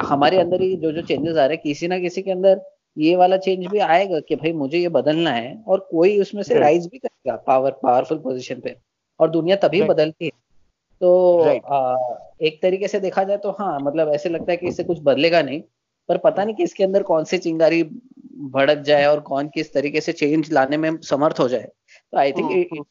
हमारे 0.04 0.38
अंदर 0.40 0.62
ही 0.62 0.74
जो 0.76 0.92
जो 0.92 1.02
चेंजेस 1.02 1.36
आ 1.36 1.44
रहे 1.46 1.54
हैं 1.54 1.62
किसी 1.62 1.88
ना 1.88 1.98
किसी 1.98 2.22
के 2.22 2.30
अंदर 2.30 2.60
ये 2.96 3.14
वाला 3.16 3.36
चेंज 3.36 3.66
भी 3.66 3.78
आएगा 3.78 4.20
कि 4.20 4.36
भाई 4.36 4.52
मुझे 4.52 4.78
ये 4.78 4.88
बदलना 4.88 5.30
है 5.30 5.54
और 5.68 5.86
कोई 5.90 6.18
उसमें 6.20 6.42
से 6.42 6.58
राइज 6.58 6.86
भी 6.86 6.98
करेगा 6.98 7.36
पावर 7.46 7.70
पावरफुल 7.82 8.18
पोजिशन 8.18 8.60
पे 8.60 8.76
और 9.20 9.30
दुनिया 9.30 9.56
तभी 9.58 9.82
बदलती 9.82 10.24
है। 10.24 10.30
तो 11.00 11.10
आ, 11.60 11.96
एक 12.42 12.60
तरीके 12.62 12.88
से 12.88 13.00
देखा 13.00 13.24
जाए 13.24 13.36
तो 13.36 13.50
हाँ 13.50 13.78
मतलब 13.80 14.12
ऐसे 14.14 14.28
लगता 14.28 14.52
है 14.52 14.56
कि 14.56 14.68
इससे 14.68 14.84
कुछ 14.84 14.98
बदलेगा 15.02 15.42
नहीं 15.42 15.62
पर 16.08 16.18
पता 16.18 16.44
नहीं 16.44 16.54
कि 16.54 16.62
इसके 16.62 16.84
अंदर 16.84 17.02
कौन 17.02 17.24
सी 17.24 17.38
चिंगारी 17.38 17.82
भड़क 18.54 18.78
जाए 18.86 19.04
और 19.06 19.20
कौन 19.20 19.48
किस 19.48 19.72
तरीके 19.74 20.00
से 20.00 20.12
चेंज 20.12 20.52
लाने 20.52 20.76
में 20.76 20.96
समर्थ 21.02 21.40
हो 21.40 21.48
जाए। 21.48 21.68
तो 22.12 22.18
I 22.18 22.32
think 22.32 22.84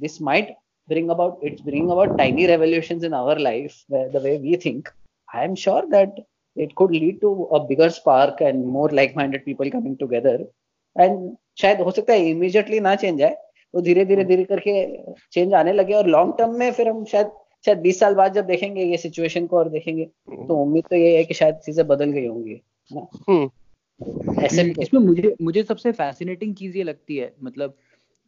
this 0.00 0.20
might 0.22 0.54
bring 0.88 1.10
about 1.10 1.44
it's 1.44 1.62
bring 1.64 1.90
about 1.90 2.16
tiny 2.18 2.46
revolution 2.46 3.04
in 3.04 3.14
our 3.14 3.38
life 3.38 3.84
the 3.92 4.20
way 4.24 4.36
we 4.38 4.56
think 4.64 4.88
I 5.28 5.44
am 5.44 5.54
sure 5.64 5.86
that 5.90 6.24
it 6.56 6.72
could 6.76 6.92
lead 6.94 7.20
to 7.20 7.34
a 7.44 7.58
bigger 7.66 7.90
spark 7.90 8.42
and 8.42 8.64
more 8.66 8.92
like 8.92 9.16
minded 9.16 9.44
people 9.44 9.70
coming 9.70 9.96
together 9.96 10.46
and 10.96 11.30
शायद 11.60 11.80
हो 11.80 11.90
सकता 11.90 12.12
है 12.12 12.28
immediately 12.30 12.80
ना 12.80 12.94
change 12.96 13.22
आए 13.22 13.34
तो 13.74 13.78
वो 13.78 13.82
धीरे 13.82 14.04
धीरे 14.04 14.22
हाँ। 14.22 14.28
धीरे 14.28 14.44
करके 14.44 14.72
चेंज 15.32 15.54
आने 15.54 15.72
लगे 15.72 15.94
और 15.94 16.06
लॉन्ग 16.08 16.34
टर्म 16.38 16.58
में 16.58 16.70
फिर 16.72 16.88
हम 16.88 17.04
शायद 17.04 17.30
शायद 17.66 17.78
बीस 17.78 18.00
साल 18.00 18.14
बाद 18.14 18.32
जब 18.32 18.46
देखेंगे 18.46 18.84
ये 18.84 18.96
सिचुएशन 18.96 19.46
को 19.46 19.58
और 19.58 19.68
देखेंगे 19.68 20.04
तो 20.30 20.56
उम्मीद 20.56 20.84
तो 20.90 20.96
ये 20.96 21.16
है 21.16 21.24
कि 21.24 21.34
शायद 21.34 21.54
चीज़ें 21.54 21.86
बदल 21.86 22.10
गई 22.10 22.26
होंगी। 22.26 22.60
हम्म। 23.28 23.50
ऐसे 24.40 24.74
इसमें 24.82 25.00
मुझे 25.00 25.36
मुझे 25.42 25.62
सबसे 25.62 25.92
फैसिनेटिंग 25.92 26.54
चीज़ 26.54 26.76
ये 26.76 26.82
लगती 26.82 27.16
है 27.16 27.34
मतलब 27.42 27.74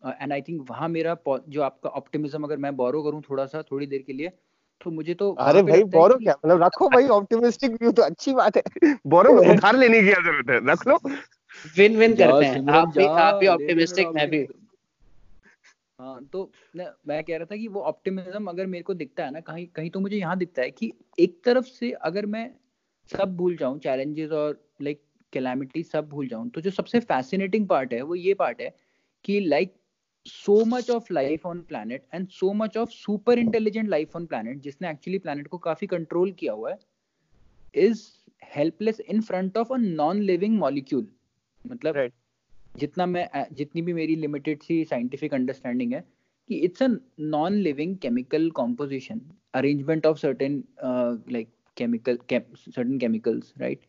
एंड 0.07 0.33
आई 0.33 0.41
थिंक 0.41 0.71
वहाँ 0.71 0.89
मेरा 0.89 1.17
जो 1.49 1.63
आपका 1.63 1.91
ऑप्टिमिज्म 1.91 2.43
अगर 2.43 2.57
मैं 2.57 2.77
बोरो 2.77 3.03
करूँ 3.03 3.23
थोड़ा 3.31 3.47
सा 3.47 3.63
थोड़ी 3.63 3.87
देर 3.87 4.03
के 4.07 4.13
लिए 4.13 4.29
तो 4.85 4.91
मुझे 4.91 5.15
तो 5.15 5.33
अरे 5.33 5.63
भाई 5.63 5.83
बोरो 5.83 6.15
क्या? 6.15 6.35
मतलब 6.47 6.63
रखो 6.63 6.89
भाई 6.89 7.07
ऑप्टिमिस्टिक 7.07 7.71
व्यू 7.71 7.93
तो 7.93 8.03
अच्छी 8.03 8.33
बात 8.33 8.57
है। 8.57 8.63
बोरो 9.07 9.33
में 9.33 9.49
उधार 9.51 9.77
लेने 9.77 10.01
की 10.01 10.09
ज़रूरत 10.09 10.51
है? 10.51 10.73
रख 10.73 10.87
लो। 10.89 10.99
विन 11.77 11.97
विन 11.97 12.15
करते 12.17 12.47
हैं। 12.47 12.69
आप 12.69 12.93
भी 12.97 13.05
आप 13.05 13.35
भी 13.35 13.47
ऑप्टिमिस्टिक 13.47 14.09
मैं 14.09 14.31
भी। 14.31 14.47
हाँ 16.03 16.25
तो 16.33 16.51
मैं 16.77 17.23
कह 17.25 17.37
रहा 17.37 17.47
था 17.47 17.57
कि 17.57 17.67
वो 17.69 17.81
ऑप्टिमिज्म 17.81 18.47
अगर 18.47 18.67
मेरे 18.67 18.83
को 18.83 18.95
दिखता 18.95 19.25
है 19.25 19.31
ना, 19.31 19.41
कहीं 19.41 19.67
कहीं 19.67 19.91
तो 19.91 20.01
मुझे 20.01 20.17
यहाँ 20.17 20.37
दिखता 20.39 20.63
है 20.63 20.71
कि 20.71 20.93
एक 21.19 21.41
तरफ़ 21.45 21.65
से 21.67 21.91
अगर 22.03 22.27
मैं 22.27 22.51
सब 23.11 23.37
भूल 23.37 23.57
जाऊँ 23.57 23.79
चैलेंजेस 23.79 24.31
और 24.31 24.59
लाइक 24.83 25.03
कैलामिटी 25.33 25.83
सब 25.83 26.09
भूल 26.09 26.29
जाऊँ 26.29 26.49
तो 26.51 26.61
जो 26.61 26.71
सबसे 26.71 27.01
फैसिनेटिंग 27.01 27.69
पार्ट 27.69 27.93
है, 27.93 28.03
वो 28.03 28.15
ये 28.15 28.35
पार्ट 28.35 28.61
है 28.61 28.75
कि 29.25 29.39
like 29.41 29.75
so 30.27 30.65
much 30.65 30.91
of 30.91 31.13
life 31.13 31.47
on 31.47 31.61
planet 31.63 32.03
and 32.15 32.29
so 32.29 32.53
much 32.53 32.77
of 32.77 32.91
super 32.91 33.39
intelligent 33.39 33.89
life 33.89 34.17
on 34.17 34.27
planet 34.27 34.61
जिसने 34.61 34.91
एक्चुअली 34.91 35.19
प्लानट 35.19 35.49
को 35.49 35.59
काफ़ी 35.59 35.87
कंट्रोल 35.87 36.33
किया 36.33 36.53
हुआ 36.53 36.71
है 36.71 36.79
is 37.75 38.03
helpless 38.45 39.01
in 39.01 39.21
front 39.21 39.57
of 39.59 39.73
a 39.73 39.77
non 39.77 40.21
living 40.23 40.59
molecule 40.59 41.07
मतलब 41.67 41.95
right. 41.95 42.22
जितना 42.77 43.07
मैं 43.07 43.47
जितनी 43.53 43.83
भी 43.83 43.93
मेरी 43.93 44.17
लिमिटेड 44.17 44.63
सी 44.63 44.85
साइंटिफिक 44.85 45.35
अंडरस्टैंडिंग 45.35 45.93
है 45.93 46.05
कि 46.49 46.55
it's 46.55 46.83
a 46.83 46.89
non 47.21 47.53
living 47.53 47.97
chemical 47.97 48.51
composition 48.51 49.21
arrangement 49.55 50.07
of 50.07 50.19
certain 50.19 50.65
like 51.31 51.49
chemical 51.81 52.17
chem, 52.29 52.43
certain 52.71 52.99
chemicals 52.99 53.45
right? 53.61 53.81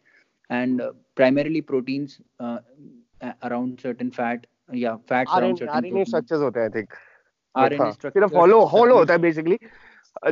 And 0.50 0.82
uh, 0.82 0.91
primarily 1.15 1.62
proteins 1.62 2.22
uh, 2.39 2.58
around 3.43 3.82
certain 3.82 4.12
fat 4.12 4.38
या 4.74 4.96
fat 4.96 5.28
RNA 5.30 6.04
structures 6.06 6.41
होते 6.41 6.60
हैं 6.60 6.67
आई 6.67 6.82
थिंक 6.82 6.93
आरएनए 7.56 7.91
स्ट्रक्चर 7.91 8.19
सिर्फ़ 8.19 8.36
hollow 8.36 8.65
hollow 8.65 8.98
होता 8.98 9.13
है। 9.13 9.19
Basically 9.19 9.58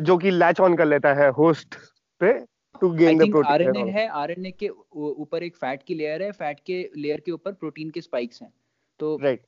जो 0.02 0.18
कि 0.18 0.32
latch 0.32 0.60
on 0.60 0.76
कर 0.76 0.86
लेता 0.86 1.14
है 1.14 1.30
होस्ट 1.30 1.76
पे 2.20 2.34
to 2.82 2.90
gain 2.90 3.18
the 3.18 3.30
protein 3.30 3.52
RNA 3.52 3.92
है 3.92 4.08
आरएनए 4.08 4.52
के 4.52 4.70
ऊपर 4.70 5.44
एक 5.44 5.58
फैट 5.58 5.84
की 5.84 5.96
लेयर 5.96 6.24
है 6.24 6.32
फैट 6.32 6.60
के 6.60 6.90
लेयर 6.98 7.20
के 7.20 7.32
ऊपर 7.32 7.54
प्रोटीन 7.54 7.90
के 7.90 8.02
स्पाइक्स 8.02 8.42
हैं। 8.42 8.54
तो 9.00 9.18
right 9.22 9.42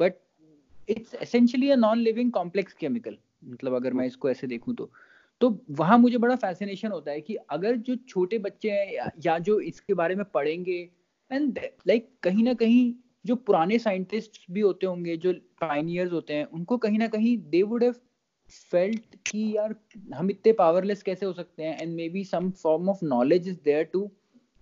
but 0.00 0.14
it's 0.88 1.14
essentially 1.14 1.70
a 1.70 1.76
non 1.76 1.98
living 1.98 2.32
complex 2.32 2.72
chemical 2.72 3.18
मतलब 3.44 3.74
अगर 3.74 3.92
मैं 3.92 4.06
इसको 4.06 4.30
ऐसे 4.30 4.46
देखूँ 4.46 4.74
तो। 4.74 4.90
तो 5.40 5.64
वहाँ 5.70 5.98
मुझे 5.98 6.18
बड़ा 6.18 6.36
फैसिनेशन 6.36 6.88
होता 6.88 7.10
है 7.10 7.20
कि 7.20 7.34
अगर 7.34 7.76
जो 7.76 7.96
छोटे 7.96 8.38
बच्चे 8.38 8.70
हैं 8.70 8.92
या, 8.94 9.10
या 9.26 9.38
जो 9.38 9.60
इसके 9.60 9.94
बारे 9.94 10.14
में 10.14 10.24
पढ़ेंगे 10.24 10.90
एंड 11.30 11.58
लाइक 11.58 12.04
like, 12.04 12.22
कहीं 12.22 12.44
ना 12.44 12.54
कहीं 12.54 12.94
जो 13.26 13.36
पुराने 13.36 13.78
साइंटिस्ट 13.78 14.40
भी 14.50 14.60
होते 14.60 14.86
होंगे 14.86 15.16
जो 15.16 15.32
पाइनियर्स 15.60 16.12
होते 16.12 16.34
हैं 16.34 16.44
उनको 16.44 16.78
कहीं 16.78 16.98
ना 16.98 17.08
कहीं 17.08 17.36
दे 17.50 17.62
वुड 17.62 17.84
हैव 17.84 17.94
फेल्ट 18.50 19.14
कि 19.26 19.56
यार 19.56 19.74
हम 20.14 20.30
इतने 20.30 20.52
पावरलेस 20.52 21.02
कैसे 21.02 21.26
हो 21.26 21.32
सकते 21.32 21.62
हैं? 21.62 21.80
And 21.80 21.94
maybe 22.08 22.24
some 22.24 22.50
form 22.62 22.88
of 22.88 23.04
knowledge 23.04 23.48
is 23.48 23.58
there 23.64 23.84
to 23.84 24.10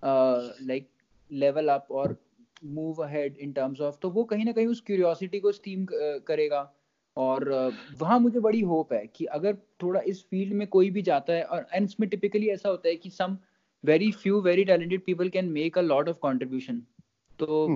like 0.02 0.88
level 1.30 1.68
up 1.68 1.86
और 1.90 2.16
move 2.64 3.02
ahead 3.04 3.36
in 3.36 3.52
terms 3.52 3.80
of 3.80 3.98
तो 4.02 4.10
वो 4.10 4.24
कहीं 4.24 4.44
ना 4.44 4.52
कहीं 4.52 4.66
उस 4.66 4.80
क्यूरियोसिटी 4.80 5.40
को 5.40 5.52
स्टीम 5.52 5.86
करेगा। 5.90 6.72
और 7.16 7.42
uh, 7.52 8.00
वहाँ 8.00 8.18
मुझे 8.20 8.40
बड़ी 8.40 8.60
होप 8.60 8.92
है 8.92 9.06
कि 9.06 9.24
अगर 9.24 9.54
थोड़ा 9.82 10.00
इस 10.00 10.22
फ़ील्ड 10.30 10.52
में 10.52 10.66
कोई 10.68 10.90
भी 10.90 11.02
जाता 11.02 11.32
है 11.32 11.44
और 11.44 11.66
एंड 11.74 11.84
इसमें 11.84 12.08
टिपिकली 12.10 12.48
ऐसा 12.48 12.68
होता 12.68 12.88
है 12.88 12.96
कि 12.96 13.10
some 13.10 13.36
very 13.84 14.10
few 14.12 14.40
very 14.40 14.64
talented 14.64 15.04
people 15.04 15.28
can 15.28 15.48
make 15.48 15.78
a 15.78 15.82
lot 15.82 16.08
of 16.08 16.18
contribution 16.18 16.82
तो। 17.38 17.68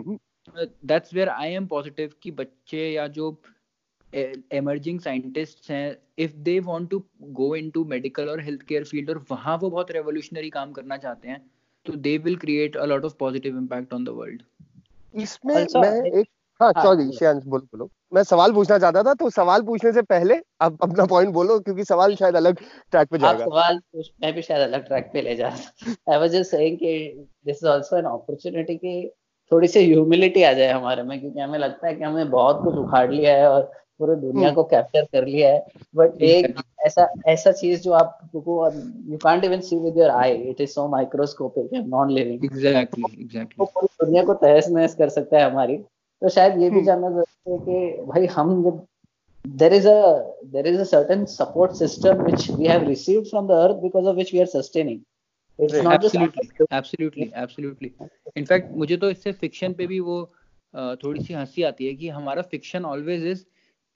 That's 0.56 1.14
where 1.14 1.28
I 1.28 1.52
am 1.52 1.66
positive 1.66 2.12
कि 2.22 2.30
बच्चे 2.30 2.90
या 2.90 3.06
जो 3.08 3.30
एमर्जिंग 4.14 5.00
साइंटिस्ट 5.00 5.70
हैं 5.70 5.96
if 6.18 6.32
they 6.36 6.58
want 6.60 6.90
to 6.90 7.02
go 7.22 7.54
into 7.56 7.84
medical 7.84 8.28
और 8.28 8.40
हेल्थ 8.40 8.62
केयर 8.62 8.84
फ़ील्ड 8.84 9.10
और 9.10 9.24
वहाँ 9.30 9.56
वो 9.58 9.70
बहुत 9.70 9.90
रेवोल्यूशनरी 9.90 10.50
काम 10.50 10.72
करना 10.72 10.96
चाहते 10.96 11.28
हैं 11.28 11.40
तो 11.86 11.92
they 11.98 12.16
will 12.18 12.36
create 12.36 12.76
a 12.76 12.84
lot 12.84 13.04
of 13.04 13.14
positive 13.18 13.56
impact 13.58 13.92
on 13.92 14.04
the 14.04 14.08
world 14.08 14.42
इसमें 15.14 15.54
मैं 15.76 15.92
एक 16.10 16.26
हाँ 16.60 16.72
सॉरी 16.72 17.02
हाँ, 17.02 17.12
श्रेयांश 17.12 17.44
बोलो 17.44 17.62
बोलो। 17.62 17.88
मैं 18.14 18.22
सवाल 18.22 18.52
पूछना 18.52 18.78
चाहता 18.78 19.02
था 19.02 19.14
तो 19.14 19.28
सवाल 19.30 19.62
पूछने 19.62 19.92
से 19.92 20.02
पहले 20.02 20.34
आप 20.62 20.76
अपना 20.82 21.04
पॉइंट 21.06 21.32
बोलो 21.32 21.58
क्योंकि 21.60 21.84
सवाल 21.84 22.14
शायद 22.16 22.36
अलग 22.36 22.58
ट्रैक 22.90 23.08
पे 23.08 23.18
जाएगा। 23.18 23.44
सवाल 23.44 23.80
मैं 24.22 24.32
भी 24.34 24.42
शायद 24.42 24.62
अलग 24.62 24.86
ट्रैक 24.86 25.10
पे 25.12 25.22
ले 25.22 25.36
जा 25.36 25.48
रहा 25.48 26.12
आई 26.12 26.18
वाज 26.20 26.30
जस्ट 26.30 26.50
सेइंग 26.50 26.76
कि 26.78 27.26
this 27.46 27.56
is 27.56 27.68
also 27.68 27.96
an 27.98 28.04
opportunity 28.04 28.76
कि 28.76 29.10
थोड़ी 29.52 29.68
सी 29.68 29.84
ह्यूमिलिटी 29.84 30.42
आ 30.42 30.52
जाए 30.52 30.72
हमारे 30.72 31.02
में 31.02 31.20
क्योंकि 31.20 31.40
हमें 31.40 31.58
लगता 31.58 31.86
है 31.86 31.94
कि 31.94 32.04
हमें 32.04 32.30
बहुत 32.30 32.60
कुछ 32.64 32.74
उखाड़ 32.74 33.10
लिया 33.12 33.36
है 33.36 33.48
और 33.50 33.70
पूरे 34.00 34.16
दुनिया 34.16 34.48
हम्म। 34.48 34.54
को 34.54 34.64
कैप्चर 34.72 35.04
कर 35.12 35.26
लिया 35.26 35.52
है। 35.52 35.60
बट 35.96 36.22
एक 36.22 36.60
ऐसा 36.86 37.08
ऐसा 37.28 37.52
चीज़ 37.60 37.80
जो 37.82 37.92
आप 37.92 38.18
you 38.34 39.16
can't 39.22 39.44
even 39.44 39.60
see 39.68 39.76
with 39.78 39.98
your 39.98 40.10
eye 40.10 40.34
it 40.50 40.60
is 40.60 40.70
so 40.70 40.88
microscopic 40.96 41.74
and 41.74 41.88
non 41.94 42.10
living 42.10 42.44
exactly 42.44 43.22
exactly 43.22 43.64
पूरी 43.64 44.04
दुनिया 44.04 44.22
को 44.24 44.34
तहस 44.44 44.68
नहस 44.68 44.94
कर 44.94 45.08
सकता 45.18 45.38
है 45.38 45.50
हमारी। 45.50 45.76
तो 45.76 46.28
शायद 46.28 46.60
ये 46.62 46.70
भी 46.70 46.76
हम्म। 46.76 46.86
जानना 46.86 47.10
ज़रूरी 47.10 47.52
है 47.52 47.58
कि 47.66 48.02
भाई 48.06 48.26
हम 48.38 48.62
जब 48.64 48.86
there 49.44 49.72
is 49.72 49.86
a 49.86 50.00
there 50.54 50.66
is 50.70 50.78
a 50.80 50.84
certain 50.86 51.22
support 51.26 51.76
system 51.76 52.18
which 52.24 52.42
we 52.56 52.66
have 52.66 52.82
received 52.88 53.28
from 53.28 53.46
the 53.46 53.54
earth 53.60 53.78
because 53.84 54.08
of 54.10 54.18
which 54.20 54.32
we 54.34 54.40
are 54.42 54.50
sustaining. 54.56 54.98
In fact 58.36 58.76
मुझे 58.76 58.96
तो 58.96 59.10
इससे 59.10 59.32
फिक्शन 59.40 59.72
पे 59.78 59.86
भी 59.86 60.00
वो 60.00 60.18
थोड़ी 61.02 61.22
सी 61.24 61.34
हँसी 61.34 61.62
आती 61.62 61.86
है 61.86 61.94
कि 61.94 62.08
हमारा 62.08 62.42
फिक्शन 62.50 62.84
ऑलवेज 62.84 63.24
इज़ 63.26 63.42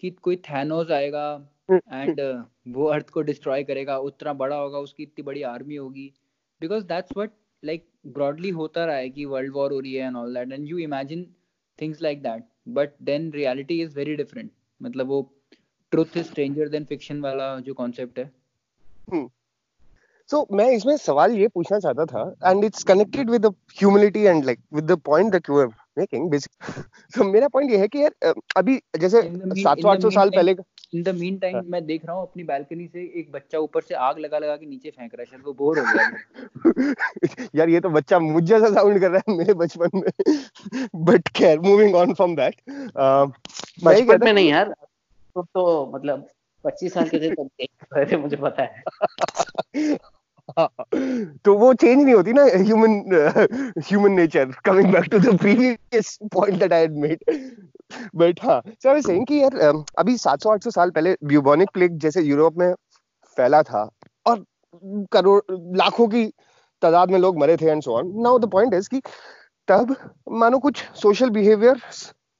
कि 0.04 0.10
कोई 0.22 0.36
थैनोस 0.36 0.90
आएगा 0.90 1.26
एंड 1.70 2.20
वो 2.68 2.86
अर्थ 2.86 3.10
को 3.10 3.22
डिस्ट्रॉय 3.22 3.62
करेगा 3.64 3.98
उतना 3.98 4.32
बड़ा 4.32 4.56
होगा 4.56 4.78
उसकी 4.78 5.02
इतनी 5.02 5.22
बड़ी 5.22 5.42
आर्मी 5.42 5.76
होगी। 5.76 6.12
Because 6.60 6.84
that's 6.84 7.16
what 7.16 7.30
like 7.62 7.86
broadly 8.06 8.50
होता 8.50 8.84
रहा 8.84 8.96
है 8.96 9.10
कि 9.10 9.24
वर्ल्ड 9.24 9.52
वॉर 9.52 9.72
हो 9.72 9.78
रही 9.80 9.94
है 9.94 10.06
and 10.06 10.16
all 10.16 10.34
that 10.34 10.52
and 10.52 10.68
you 10.68 10.78
imagine 10.78 11.26
things 11.78 12.02
like 12.02 12.22
that 12.22 12.44
but 12.68 12.90
then 13.02 13.30
reality 13.32 13.80
is 13.82 13.96
very 13.96 14.16
different 14.16 14.50
मतलब 14.82 15.06
वो 15.06 15.20
truth 15.90 16.16
is 16.16 16.26
stranger 16.26 16.68
than 16.68 16.84
fiction 16.84 17.20
वाला 17.20 17.58
जो 17.60 17.74
कॉन्सेप्ट 17.74 18.18
है। 18.18 18.30
Hmm. 19.12 19.28
सो 20.28 20.36
so, 20.36 20.56
मैं 20.56 20.70
इसमें 20.70 20.96
सवाल 20.96 21.32
ये 21.32 21.48
पूछना 21.48 21.78
चाहता 21.78 22.04
था 22.04 22.50
and 22.50 22.64
it's 22.64 22.84
connected 22.84 23.30
with 23.30 23.46
the 23.46 23.54
humility 23.80 24.20
and 24.20 24.44
like 24.44 24.60
with 24.74 24.84
the 24.84 24.98
point 24.98 25.32
that 25.32 25.48
you 25.50 25.60
are 25.60 25.66
making 25.98 26.30
basic 26.30 26.72
so 27.16 27.24
मेरा 27.24 27.48
पॉइंट 27.48 27.70
ये 27.70 27.78
है 27.78 27.88
कि 27.88 28.02
यार 28.02 28.34
अभी 28.56 28.80
जैसे 28.98 29.22
700 29.22 29.88
800 29.88 30.10
साल 30.10 30.30
पहले 30.30 30.54
इन 30.94 31.02
द 31.02 31.08
मीन 31.08 31.38
टाइम 31.38 31.60
मैं 31.64 31.86
देख 31.86 32.04
रहा 32.04 32.16
हूँ 32.16 32.22
अपनी 32.22 32.42
बालकनी 32.42 32.86
से 32.86 33.02
एक 33.20 33.32
बच्चा 33.32 33.58
ऊपर 33.58 33.82
से 33.82 33.94
आग 33.94 34.18
लगा 34.18 34.38
लगा 34.38 34.56
के 34.56 34.66
नीचे 34.66 34.90
फेंक 34.90 35.14
रहा 35.14 35.22
है 35.22 35.26
शायद 35.26 35.42
वो 35.46 35.52
बोर 35.52 35.78
हो 35.78 35.84
गया। 35.84 37.48
यार 37.54 37.68
ये 37.68 37.80
तो 37.80 37.90
बच्चा 37.90 38.18
मुझ 38.18 38.44
जैसा 38.44 38.72
साउंड 38.74 39.00
कर 39.00 39.10
रहा 39.10 39.20
है 39.28 39.36
मेरे 39.36 39.54
बचपन 39.54 39.90
में। 39.94 40.10
But 40.94 41.28
care 41.28 41.60
moving 41.60 41.94
on 41.94 42.14
from 42.14 42.36
that 42.36 42.54
बचपन 43.84 44.24
में 44.24 44.32
नहीं 44.32 44.48
यार 44.48 44.74
तो, 45.34 45.42
तो 45.42 45.92
मतलब 45.94 46.28
पच्चीस 46.64 46.94
साल 46.94 47.08
के 47.08 47.18
थे 47.18 47.34
तब 47.34 47.46
देख 47.46 47.70
रहे 47.94 48.16
मुझे 48.16 48.36
पता 48.36 48.62
है। 48.62 48.84
तो 50.50 51.54
वो 51.58 51.74
चेंज 51.74 52.04
नहीं 52.04 52.14
होती 52.14 52.32
ना 52.32 52.44
human 52.44 53.02
human 53.78 54.12
nature 54.12 54.44
coming 54.44 54.92
back 54.92 55.04
to 55.04 55.18
the 55.18 55.38
previous 55.38 56.18
point 56.34 56.58
that 56.58 56.72
I 56.72 56.80
had 56.80 56.92
made 56.92 57.18
but 58.16 58.40
हाँ 58.42 58.62
सो 58.82 58.90
आई 58.90 59.02
सेइंग 59.02 59.26
कि 59.26 59.42
यार 59.42 59.72
um, 59.72 59.84
अभी 59.98 60.16
700 60.16 60.46
800 60.46 60.70
साल 60.70 60.90
पहले 60.90 61.16
ब्यूबोनिक 61.24 61.70
प्लेग 61.74 61.98
जैसे 61.98 62.22
यूरोप 62.22 62.58
में 62.58 62.74
फैला 63.36 63.62
था 63.62 63.90
और 64.26 64.44
करोड़ 65.12 65.42
लाखों 65.50 66.08
की 66.08 66.32
तादाद 66.82 67.10
में 67.10 67.18
लोग 67.18 67.38
मरे 67.38 67.56
थे 67.56 67.70
and 67.70 67.82
so 67.82 67.92
on 67.92 68.12
now 68.22 68.38
the 68.38 68.50
point 68.50 68.74
is 68.74 68.88
कि 68.88 69.02
तब 69.68 69.96
मानो 70.30 70.58
कुछ 70.58 70.84
सोशल 70.94 71.30
बिहेवियर 71.30 71.80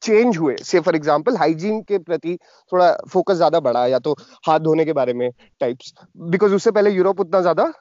चेंज 0.02 0.38
हुए। 0.38 0.56
से 0.56 0.80
फॉर 0.80 0.96
एग्जांपल 0.96 1.36
हाइजीन 1.36 1.82
के 1.82 1.98
प्रति 1.98 2.38
थोड़ा 2.72 2.98
फोकस 3.12 3.34
ज़्यादा 3.34 3.60
बढ़ा 3.60 3.86
या 3.86 3.98
तो 3.98 4.16
हाथ 4.46 4.60
धोने 4.60 4.84
के 4.84 4.92
बारे 4.92 5.12
में 5.12 5.30
टाइप्स 5.60 5.94
बिकॉज़ 6.16 6.54
उससे 6.54 6.70
पहले 6.70 6.90
यूरोप 6.90 7.20
उतना 7.20 7.40
ज़्यादा 7.40 7.72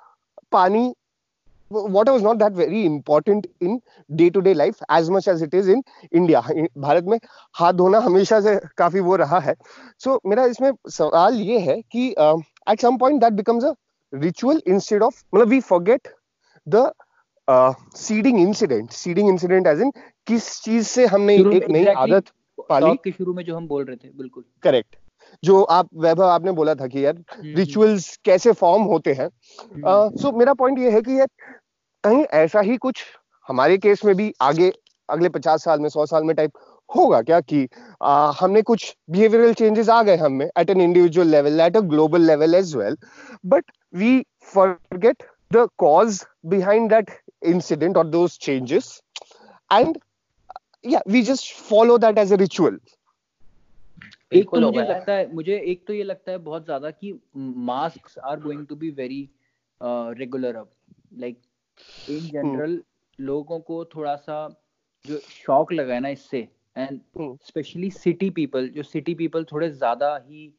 पानी 0.54 0.92
water 1.72 2.14
was 2.14 2.22
not 2.22 2.38
that 2.40 2.54
very 2.54 2.86
important 2.86 3.46
in 3.60 3.78
day 4.10 4.30
to 4.30 4.42
day 4.42 4.54
life 4.54 4.82
as 4.90 5.10
much 5.10 5.28
as 5.28 5.42
it 5.42 5.54
is 5.54 5.70
in 5.76 5.82
India. 6.12 6.42
Bharat 6.78 7.04
में 7.04 7.18
हाथ 7.56 7.74
धोना 7.74 8.00
हमेशा 8.00 8.40
से 8.42 8.56
काफ़ी 8.78 9.00
वो 9.00 9.16
रहा 9.16 9.40
है 9.40 9.56
सो 10.00 10.10
so, 10.10 10.20
मेरा 10.26 10.46
इसमें 10.46 10.72
सवाल 10.90 11.40
ये 11.42 11.60
है 11.60 11.82
कि 11.92 12.08
at 12.10 12.82
some 12.82 12.98
point 12.98 13.22
that 13.22 13.34
becomes 13.34 13.64
a 13.64 13.74
ritual 14.14 14.62
instead 14.68 15.04
of 15.04 15.24
मतलब 15.36 15.48
we 15.48 15.60
forget 15.62 16.08
the 16.68 16.92
seeding 17.98 18.40
incident 18.40 18.92
seeding 18.92 19.30
incident 19.30 19.68
as 19.68 19.82
in 19.82 19.92
किस 20.28 20.52
चीज़ 20.62 20.88
से 20.88 21.06
हमने 21.06 21.36
एक 21.36 21.70
नई 21.70 21.86
आदत 21.86 22.32
पाली? 22.70 22.96
के 23.04 23.12
शुरू 23.12 23.34
में 23.34 23.44
जो 23.46 23.56
हम 23.58 23.68
बोल 23.68 23.86
रहे 23.86 23.96
थे 23.96 24.12
बिल्कुल। 24.18 24.44
करेक्ट 24.64 24.96
जो 25.44 25.62
आप 25.72 25.90
वैभव 25.96 26.28
आपने 26.28 26.52
बोला 26.52 26.76
था 26.76 26.88
कि 26.88 27.06
यार 27.06 27.24
रिचुअल्स 27.38 28.08
हम्म। 28.08 28.22
कैसे 28.26 28.52
फॉर्म 28.54 28.84
होते 28.84 29.14
हैं 29.14 29.28
सो 29.30 29.88
हम्म। 29.88 30.18
so, 30.18 30.34
मेरा 30.34 30.54
पॉइंट 30.54 30.80
ये 30.80 30.92
है 30.92 31.02
कि 31.02 31.20
यार 31.20 31.28
कहीं 32.04 32.24
ऐसा 32.36 32.62
ही 32.62 32.78
कुछ 32.78 33.04
हमारे 33.48 33.78
केस 33.78 34.06
में 34.06 34.16
भी 34.16 34.34
आगे 34.42 34.72
अगले 35.10 35.30
पचास 35.30 35.64
साल 35.64 35.80
में 35.80 35.90
सौ 35.90 36.06
साल 36.06 36.24
में 36.24 36.36
टाइप 36.36 36.52
होगा 36.90 37.22
क्या 37.22 37.40
कि 37.42 37.68
आ, 38.02 38.32
हमने 38.32 38.62
कुछ 38.62 38.96
बिहेवियरल 39.10 39.54
चेंजेस 39.54 39.90
आ 39.90 40.02
गए 40.04 40.16
हमें 40.18 40.46
at 40.48 40.70
an 40.70 40.82
individual 40.82 41.28
level 41.28 41.62
at 41.62 41.78
a 41.78 41.80
global 41.94 42.22
level 42.22 42.56
as 42.56 42.76
well 42.76 42.98
but 43.46 43.72
we 43.94 44.24
forget 44.54 45.24
the 45.52 45.68
cause 45.78 46.24
behind 46.46 46.90
that 46.90 47.12
incident 47.46 47.98
और 47.98 48.08
दोज 48.08 48.38
चेंजेस 48.42 49.00
एंड 49.72 49.98
या 50.86 51.02
we 51.08 51.22
just 51.24 51.54
follow 51.70 51.98
that 51.98 52.18
as 52.18 52.34
a 52.34 52.38
ritual 52.38 52.80
एक 54.34 54.50
तो 54.50 54.60
मुझे 54.62 54.82
लगता 54.82 55.14
है 55.14 55.34
मुझे 55.34 55.58
एक 55.62 55.86
तो 55.88 55.94
ये 55.94 56.04
लगता 56.04 56.32
है 56.32 56.38
बहुत 56.40 56.66
ज़्यादा 56.66 56.92
कि 56.92 57.14
mask 57.38 58.20
are 58.24 58.40
going 58.40 58.66
to 58.68 58.76
be 58.76 58.90
very 58.92 59.22
regular 59.82 60.56
अब। 60.56 60.72
लाइक 61.20 61.40
इन 62.08 62.28
जनरल 62.28 62.82
लोगों 63.20 63.60
को 63.62 63.84
थोड़ा 63.86 64.16
सा 64.16 64.48
जो 65.06 65.18
शौक 65.32 65.72
लगा 65.74 65.94
है 65.94 66.00
ना 66.00 66.10
इससे 66.10 66.48
एंड 66.78 67.00
स्पेशली 67.46 67.90
सिटी 67.92 68.30
पीपल 68.30 68.68
जो 68.70 68.84
सिटी 68.84 69.16
पीपल 69.16 69.44
थोड़े 69.52 69.70
ज़्यादा 69.70 70.16
ही 70.28 70.54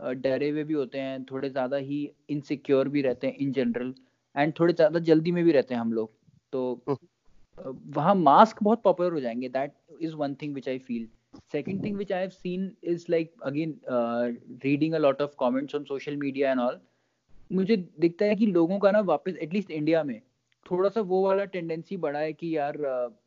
डरे 0.00 0.48
हुए 0.50 0.64
भी 0.64 0.74
होते 0.74 0.98
हैं 0.98 1.24
थोड़े 1.24 1.48
ज़्यादा 1.50 1.76
ही 1.78 1.98
इनसिक्योर 2.30 2.88
भी 2.88 3.02
रहते 3.02 3.26
हैं 3.26 3.36
इन 3.36 3.52
जनरल 3.52 3.94
एंड 4.34 4.52
थोड़े 4.60 4.72
ज़्यादा 4.74 4.98
जल्दी 5.08 5.32
में 5.32 5.42
भी 5.44 5.52
रहते 5.52 5.74
हैं 5.74 5.80
हम 5.80 5.92
लोग। 5.92 6.12
तो 6.52 6.60
हम्म। 6.88 7.76
वहाँ 7.96 8.14
मास्क 8.14 8.62
बहुत 8.62 8.82
पॉपुलर 8.82 9.12
हो 9.12 9.20
जाएँगे 9.20 9.48
that 9.48 9.72
is 10.00 10.14
one 10.14 10.34
thing 10.34 10.54
which 10.54 10.68
I 10.68 10.78
feel 10.78 11.08
second 11.34 11.82
thing 11.82 11.96
which 11.96 12.10
i 12.10 12.20
have 12.20 12.32
seen 12.32 12.76
is 12.82 13.08
like 13.08 13.30
again 13.42 13.74
uh, 13.88 14.28
reading 14.64 14.94
a 14.94 14.98
lot 14.98 15.20
of 15.20 15.36
comments 15.36 15.74
on 15.74 15.86
social 15.86 16.16
media 16.16 16.50
and 16.52 16.60
all 16.60 16.74
मुझे 17.52 17.76
दिखता 18.00 18.24
है 18.24 18.36
कि 18.36 18.46
लोगों 18.46 18.78
का 18.78 18.90
ना 18.90 19.00
वापस 19.00 19.36
एटलीस्ट 19.36 19.70
इंडिया 19.70 20.04
में 20.04 20.22
थोड़ा 20.70 20.88
सा 20.88 21.00
वो 21.00 21.24
वाला 21.26 21.44
टेंडेंसी 21.44 21.96
बढ़ा 21.96 22.18
है 22.18 22.32
कि 22.32 22.56
यार 22.56 22.76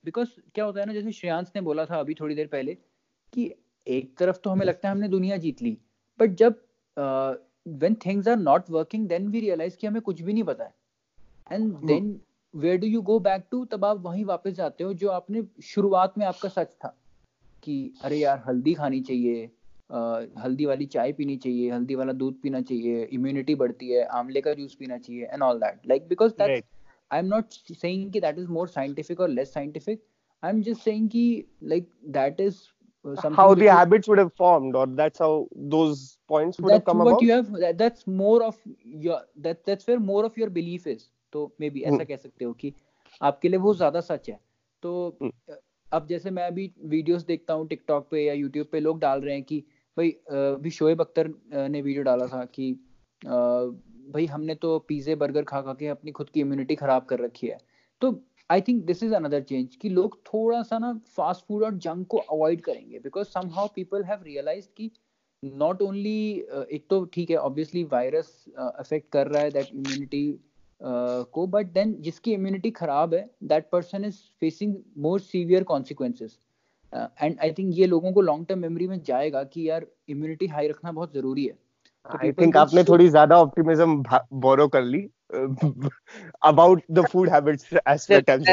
बिकॉज़ 0.05 0.27
uh, 0.27 0.39
क्या 0.55 0.65
होता 0.65 0.79
है 0.79 0.85
ना 0.85 0.93
जैसे 0.93 1.11
श्रेयांश 1.11 1.51
ने 1.55 1.61
बोला 1.61 1.85
था 1.85 1.99
अभी 1.99 2.13
थोड़ी 2.13 2.35
देर 2.35 2.47
पहले 2.47 2.73
कि 3.33 3.53
एक 3.87 4.17
तरफ़ 4.17 4.37
तो 4.43 4.49
हमें 4.49 4.65
लगता 4.65 4.87
है 4.87 4.95
हमने 4.95 5.07
दुनिया 5.07 5.37
जीत 5.37 5.61
ली 5.61 5.77
बट 6.19 6.29
जब 6.29 6.61
when 7.67 7.95
things 7.95 8.27
are 8.27 8.37
not 8.37 8.69
working 8.69 9.07
then 9.07 9.27
we 9.27 9.39
realise 9.39 9.77
कि 9.77 9.87
हमें 9.87 10.01
कुछ 10.01 10.21
भी 10.21 10.33
नहीं 10.33 10.43
पता 10.43 10.63
है। 10.63 10.73
And 11.51 11.73
then 11.73 12.21
where 12.55 12.77
do 12.77 12.87
you 12.87 13.01
go 13.01 13.19
back 13.19 13.47
to 13.51 13.65
तब 13.65 13.85
आप 13.85 13.97
वहीं 13.97 14.25
वापस 14.25 14.51
जाते 14.51 14.83
हो 14.83 14.93
जो 14.93 15.09
आपने 15.09 15.43
शुरुआत 15.63 16.17
में 16.17 16.25
आपका 16.25 16.49
सच 16.49 16.67
था। 16.67 16.99
कि 17.63 17.75
अरे 18.03 18.17
यार 18.17 18.43
हल्दी 18.47 18.73
खानी 18.73 19.01
चाहिए 19.09 19.49
हल्दी 20.43 20.65
वाली 20.65 20.85
चाय 20.93 21.11
पीनी 21.13 21.37
चाहिए 21.37 21.71
हल्दी 21.71 21.95
वाला 21.95 22.13
दूध 22.21 22.39
पीना 22.43 22.61
चाहिए 22.61 23.03
इम्यूनिटी 23.13 23.55
बढ़ती 23.55 23.89
है 23.89 24.03
आंवले 24.19 24.41
का 24.41 24.53
जूस 24.53 24.75
पीना 24.79 24.97
चाहिए 24.97 25.29
and 25.33 25.43
all 25.43 25.59
that 25.59 25.87
like 25.89 26.07
because 26.09 26.31
that 26.39 26.63
I 27.11 27.19
am 27.19 27.25
not 27.25 27.53
saying 27.71 28.11
कि 28.11 28.19
दैट 28.19 28.39
इज़ 28.39 28.47
मोर 28.59 28.67
साइंटिफिक 28.67 29.19
और 29.19 29.29
less 29.29 29.53
scientific 29.53 30.03
I 30.43 30.51
am 30.51 30.61
just 30.61 30.81
saying 30.83 31.09
कि 31.09 31.25
like 31.63 31.89
that 32.19 32.39
is 32.41 32.61
something 33.05 33.33
how 33.35 33.53
the 33.53 33.65
habits 33.67 34.07
would 34.07 34.19
have 34.19 34.33
formed 34.33 34.75
or 34.75 34.83
that's 34.99 35.19
how 35.19 35.47
those 35.71 36.03
points 36.27 36.59
would 36.59 36.73
have 36.73 36.85
come 36.85 36.99
what 36.99 37.07
about? 37.07 37.21
you 37.21 37.31
have 37.31 37.49
that, 37.53 37.77
that's 37.77 38.07
more 38.07 38.43
of 38.43 38.59
your 39.07 39.17
that 39.37 39.65
that's 39.65 39.87
where 39.87 39.99
more 39.99 40.23
of 40.25 40.37
your 40.37 40.49
belief 40.49 40.87
is. 40.87 41.09
तो 41.33 41.43
may 41.61 41.69
be 41.69 41.81
ऐसा 41.81 42.03
कह 42.03 42.15
सकते 42.15 42.45
हो 42.45 42.53
कि 42.53 42.73
आपके 43.21 43.49
लिए 43.49 43.59
वो 43.59 43.73
ज़्यादा 43.75 44.01
सच 44.01 44.29
है। 44.29 44.39
तो 44.83 44.91
अब 45.93 46.07
जैसे 46.07 46.29
मैं 46.31 46.43
अभी 46.43 46.71
वीडियोस 46.85 47.23
देखता 47.25 47.53
हूँ 47.53 47.67
टिकटॉक 47.67 48.07
पे 48.11 48.23
या 48.23 48.33
यूट्यूब 48.33 48.67
पे 48.71 48.79
लोग 48.79 48.99
डाल 48.99 49.21
रहे 49.21 49.33
हैं 49.35 49.43
कि, 49.43 49.59
भाई 49.97 50.09
अभी 50.31 50.69
शोएब 50.71 51.01
अख्तर 51.01 51.27
ने 51.69 51.81
वीडियो 51.81 52.03
डाला 52.03 52.27
था 52.27 52.43
कि 52.55 52.71
भाई, 53.21 54.25
हमने 54.25 54.55
तो 54.55 54.77
पिज्जे 54.87 55.15
बर्गर 55.15 55.43
खा 55.43 55.61
खा 55.61 55.73
के 55.73 55.87
अपनी 55.87 56.11
खुद 56.11 56.29
की 56.29 56.39
इम्यूनिटी 56.39 56.75
खराब 56.75 57.05
कर 57.05 57.19
रखी 57.19 57.47
है। 57.47 57.57
तो 58.01 58.11
I 58.49 58.61
think 58.61 58.83
this 58.85 59.03
is 59.03 59.13
another 59.15 59.41
change 59.43 59.75
कि 59.75 59.89
लोग 59.89 60.17
थोड़ा 60.25 60.61
सा 60.63 60.77
ना 60.79 60.93
फास्ट 61.17 61.45
फ़ूड 61.47 61.63
और 61.63 61.75
जंक 61.85 62.07
को 62.07 62.17
अवॉइड 62.17 62.61
करेंगे 62.61 62.99
because 62.99 63.27
somehow 63.51 63.67
people 63.75 64.03
have 64.03 64.23
realise 64.23 64.67
कि 64.77 64.89
नॉट 65.43 65.81
ओनली 65.81 66.17
एक 66.71 66.85
तो 66.89 67.03
ठीक 67.13 67.29
है 67.29 67.37
ऑब्वियसली 67.37 67.83
वायरस 67.91 68.33
अफेक्ट 68.59 69.11
कर 69.11 69.27
रहा 69.27 69.41
है 69.43 69.51
दैट 69.51 69.69
इम्यूनिटी 69.73 70.23
को 70.81 71.45
बट 71.47 71.67
देन 71.73 71.95
जिसकी 72.01 72.33
इम्यूनिटी 72.33 72.71
खराब 72.71 73.13
है 73.13 73.29
that 73.43 73.69
person 73.71 74.05
is 74.05 74.15
facing 74.39 74.75
more 74.97 75.19
severe 75.19 75.63
consequences 75.63 76.37
and 76.93 77.37
I 77.41 77.51
think 77.51 77.73
ये 77.75 77.85
लोगों 77.87 78.11
को 78.13 78.21
लॉन्ग 78.21 78.45
टर्म 78.47 78.59
मेमोरी 78.59 78.87
में 78.87 79.01
जाएगा 79.03 79.43
कि 79.43 79.69
यार 79.69 79.85
इम्यूनिटी 80.09 80.47
हाई 80.47 80.67
रखना 80.67 80.91
बहुत 80.91 81.13
ज़रूरी 81.13 81.45
है। 81.45 81.53
आई 82.05 82.31
तो 82.31 82.41
थिंक 82.41 82.57
आपने 82.57 82.83
थोड़ी 82.83 83.07
ज़्यादा 83.09 83.37
ऑप्टिमिज्म 83.41 84.03
बोरो 84.41 84.67
कर 84.67 84.81
ली 84.83 84.99
about 86.45 86.81
the 86.91 87.05
food 87.07 87.29
habits 87.29 87.73
as 87.73 88.05
पर 88.07 88.21
टाइम 88.21 88.43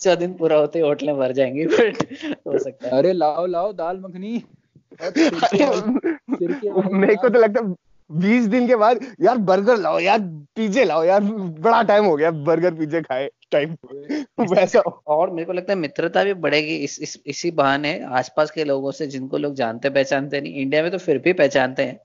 से 0.00 0.16
दिन 0.16 0.32
पूरा 0.34 0.56
होते 0.56 0.80
होटलें 0.80 1.16
भर 1.16 1.32
जाएँगी 1.32 1.66
बट 1.66 2.02
हो 2.46 2.58
सकता 2.58 2.86
है। 2.86 2.92
अरे 2.92 3.12
लाओ 3.12 3.46
लाओ 3.46 3.72
दाल 3.72 4.00
मखनी। 4.00 4.42
मेरे 6.32 7.14
को। 7.16 7.28
तो 7.28 7.38
लगता 7.38 7.60
है 7.60 7.74
बीस 8.10 8.44
दिन 8.44 8.66
के 8.66 8.76
बाद 8.76 8.98
यार 9.20 9.38
बर्गर 9.38 9.76
लाओ 9.76 9.98
यार 9.98 10.18
पिज्जे 10.56 10.84
लाओ 10.84 11.04
यार 11.04 11.20
बड़ा 11.60 11.82
टाइम 11.82 12.04
हो 12.04 12.16
गया 12.16 12.30
बर्गर 12.30 12.74
पिज्जे 12.74 13.02
खाए 13.02 13.30
टाइम 13.50 13.76
वैसा। 14.40 14.80
और 14.80 15.30
मेरे 15.30 15.44
को 15.44 15.52
लगता 15.52 15.72
है 15.72 15.78
मित्रता 15.78 16.24
भी 16.24 16.34
बढ़ेगी 16.34 16.76
इस, 16.76 17.00
इस 17.00 17.22
इसी 17.26 17.50
बहाने 17.50 18.04
आसपास 18.04 18.50
के 18.50 18.64
लोगों 18.64 18.90
से 18.90 19.06
जिनको 19.06 19.38
लोग 19.38 19.54
जानते 19.54 19.90
पहचानते 19.90 20.40
नहीं 20.40 20.54
इंडिया 20.54 20.82
में 20.82 20.90
तो 20.90 20.98
फिर 20.98 21.18
भी 21.18 21.32
पहचानते 21.32 21.82
हैं 21.82 22.00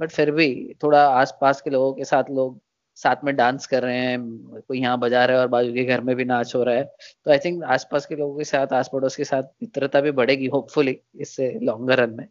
बट 0.00 0.10
फिर 0.10 0.30
भी 0.30 0.74
थोड़ा 0.82 1.08
आसपास 1.08 1.60
के 1.60 1.70
लोगों 1.70 1.92
के 1.92 2.04
साथ 2.04 2.24
लोग 2.30 2.60
साथ 2.96 3.16
में 3.24 3.36
डांस 3.36 3.66
कर 3.66 3.82
रहे 3.82 3.96
हैं 3.96 4.20
कोई 4.68 4.80
यहाँ 4.80 4.98
बजा 4.98 5.24
रहा 5.24 5.36
है 5.36 5.42
और 5.42 5.48
बाजू 5.48 5.72
के 5.72 5.84
घर 5.84 6.00
में 6.00 6.16
भी 6.16 6.24
नाच 6.24 6.54
हो 6.54 6.62
रहा 6.64 6.74
है 6.74 6.84
तो 7.24 7.30
आई 7.30 7.38
थिंक 7.38 7.64
आसपास 7.64 8.06
के 8.06 8.16
लोगों 8.16 8.38
के 8.38 8.44
साथ 8.44 8.72
आस 8.72 8.90
पड़ोस 8.92 9.16
के 9.16 9.24
साथ 9.24 9.42
मित्रता 9.42 10.00
भी 10.00 10.10
बढ़ेगी 10.10 10.46
होपफुली 10.46 11.00
इससे 11.14 11.58
लॉन्गर 11.62 11.98
रन 11.98 12.10
में। 12.10 12.26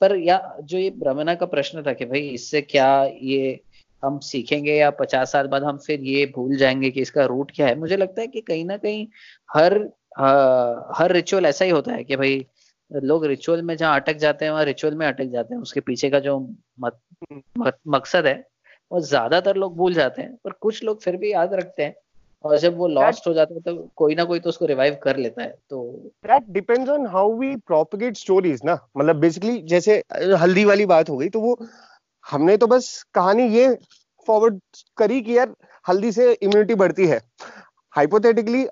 पर 0.00 0.16
या 0.18 0.38
जो 0.62 0.78
ये 0.78 0.90
ब्रह्मना 0.90 1.34
का 1.34 1.46
प्रश्न 1.46 1.82
था 1.82 1.92
कि 1.92 2.04
भाई 2.04 2.20
इससे 2.30 2.60
क्या 2.62 2.88
ये 3.22 3.60
हम 4.02 4.18
सीखेंगे 4.20 4.74
या 4.74 4.90
पचास 4.92 5.32
साल 5.32 5.46
बाद 5.48 5.64
हम 5.64 5.78
फिर 5.78 6.00
ये 6.02 6.24
भूल 6.36 6.56
जाएँगे 6.56 6.90
कि 6.90 7.00
इसका 7.00 7.24
रूट 7.26 7.50
क्या 7.54 7.66
है? 7.66 7.74
मुझे 7.74 7.96
लगता 7.96 8.20
है 8.20 8.26
कि 8.26 8.40
कहीं 8.40 8.64
ना 8.64 8.76
कहीं 8.76 9.06
हर 9.48 9.78
आ, 10.18 10.92
हर 10.96 11.12
रिचुअल 11.12 11.46
ऐसा 11.46 11.64
ही 11.64 11.70
होता 11.70 11.92
है 11.92 12.04
कि 12.04 12.16
भाई 12.16 12.44
लोग 12.90 13.24
रिचुअल 13.26 13.62
में 13.62 13.76
जहाँ 13.76 14.00
अटक 14.00 14.16
जाते 14.16 14.44
हैं 14.44 14.52
वहाँ 14.52 14.64
रिचुअल 14.64 14.94
में 14.94 15.06
अटक 15.06 15.24
जाते 15.24 15.54
हैं। 15.54 15.60
उसके 15.62 15.80
पीछे 15.80 16.10
का 16.10 16.18
जो 16.20 16.38
मत, 16.80 16.98
मत, 17.58 17.78
मकसद 17.88 18.26
है 18.26 18.34
वो 18.90 19.00
ज़्यादातर 19.00 19.56
लोग 19.56 19.76
भूल 19.76 19.94
जाते 19.94 20.22
हैं। 20.22 20.36
पर 20.44 20.52
कुछ 20.60 20.82
लोग 20.84 21.02
फिर 21.02 21.16
भी 21.16 21.32
याद 21.32 21.54
रखते 21.54 21.82
हैं। 21.82 21.94
और 22.44 22.58
जब 22.58 22.76
वो 22.76 22.86
लॉस्ट 22.88 23.26
हो 23.26 23.32
जाता 23.34 23.54
है 23.54 23.60
तो 23.60 23.74
कोई 23.96 24.14
ना 24.14 24.24
कोई 24.24 24.40
तो 24.40 24.48
उसको 24.48 24.66
रिवाइव 24.66 24.96
कर 25.02 25.16
लेता 25.16 25.42
है 25.42 25.48
तो 25.70 25.82
that 26.26 26.44
depends 26.50 26.90
on 26.90 27.06
how 27.06 27.32
we 27.38 27.54
propagate 27.66 28.16
stories 28.16 28.60
ना। 28.64 28.78
मतलब 28.96 29.16
बेसिकली 29.16 29.58
जैसे 29.64 30.02
हल्दी 30.40 30.64
वाली 30.64 30.86
बात 30.86 31.10
हो 31.10 31.16
गई 31.16 31.28
तो 31.28 31.40
वो 31.40 31.58
हमने 32.26 32.56
तो 32.56 32.66
बस 32.66 32.92
कहानी 33.14 33.46
ये 33.48 33.68
फॉरवर्ड 34.28 34.60
करी 34.96 35.20
कि 35.20 35.36
यार 35.38 35.54
हल्दी 35.86 36.12
से 36.12 36.32
इम्यूनिटी 36.32 36.74
बढ़ती 36.74 37.06
है। 37.06 37.20
हाइपोथेटिकली 37.94 38.66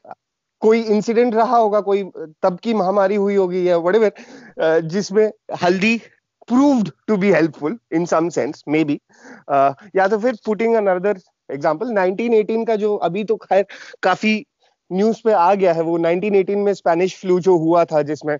कोई 0.62 0.81
इंसिडेंट 0.83 1.35
रहा 1.35 1.57
होगा 1.57 1.81
कोई 1.81 2.02
तब 2.42 2.59
की 2.62 2.74
महामारी 2.74 3.16
हुई 3.16 3.35
होगी 3.37 3.68
या 3.68 3.76
वट 3.78 4.20
जिसमें 4.85 5.31
haldi 5.62 5.96
proved 6.48 6.90
to 7.07 7.16
be 7.16 7.31
helpful 7.33 7.78
in 7.92 8.04
some 8.07 8.28
sense 8.28 8.64
maybe 8.85 9.00
या 9.96 10.07
तो 10.09 10.18
फिर 10.18 10.38
पुटिंग 10.46 10.74
अनदर 10.74 11.18
एग्ज़ाम्पल 11.50 11.92
1918 11.94 12.66
का 12.66 12.76
जो 12.76 12.94
अभी 13.08 13.24
तो 13.24 13.37
खैर 13.37 13.64
काफ़ी 14.02 14.34
न्यूज़ 14.90 15.20
पे 15.24 15.32
आ 15.32 15.52
गया 15.54 15.72
है 15.72 15.82
वो 15.82 15.98
1918 15.98 16.64
में 16.64 16.72
स्पेनिश 16.74 17.16
फ्लू 17.20 17.38
जो 17.40 17.57
हुआ 17.59 17.84
था 17.84 18.03
जिसमें 18.03 18.36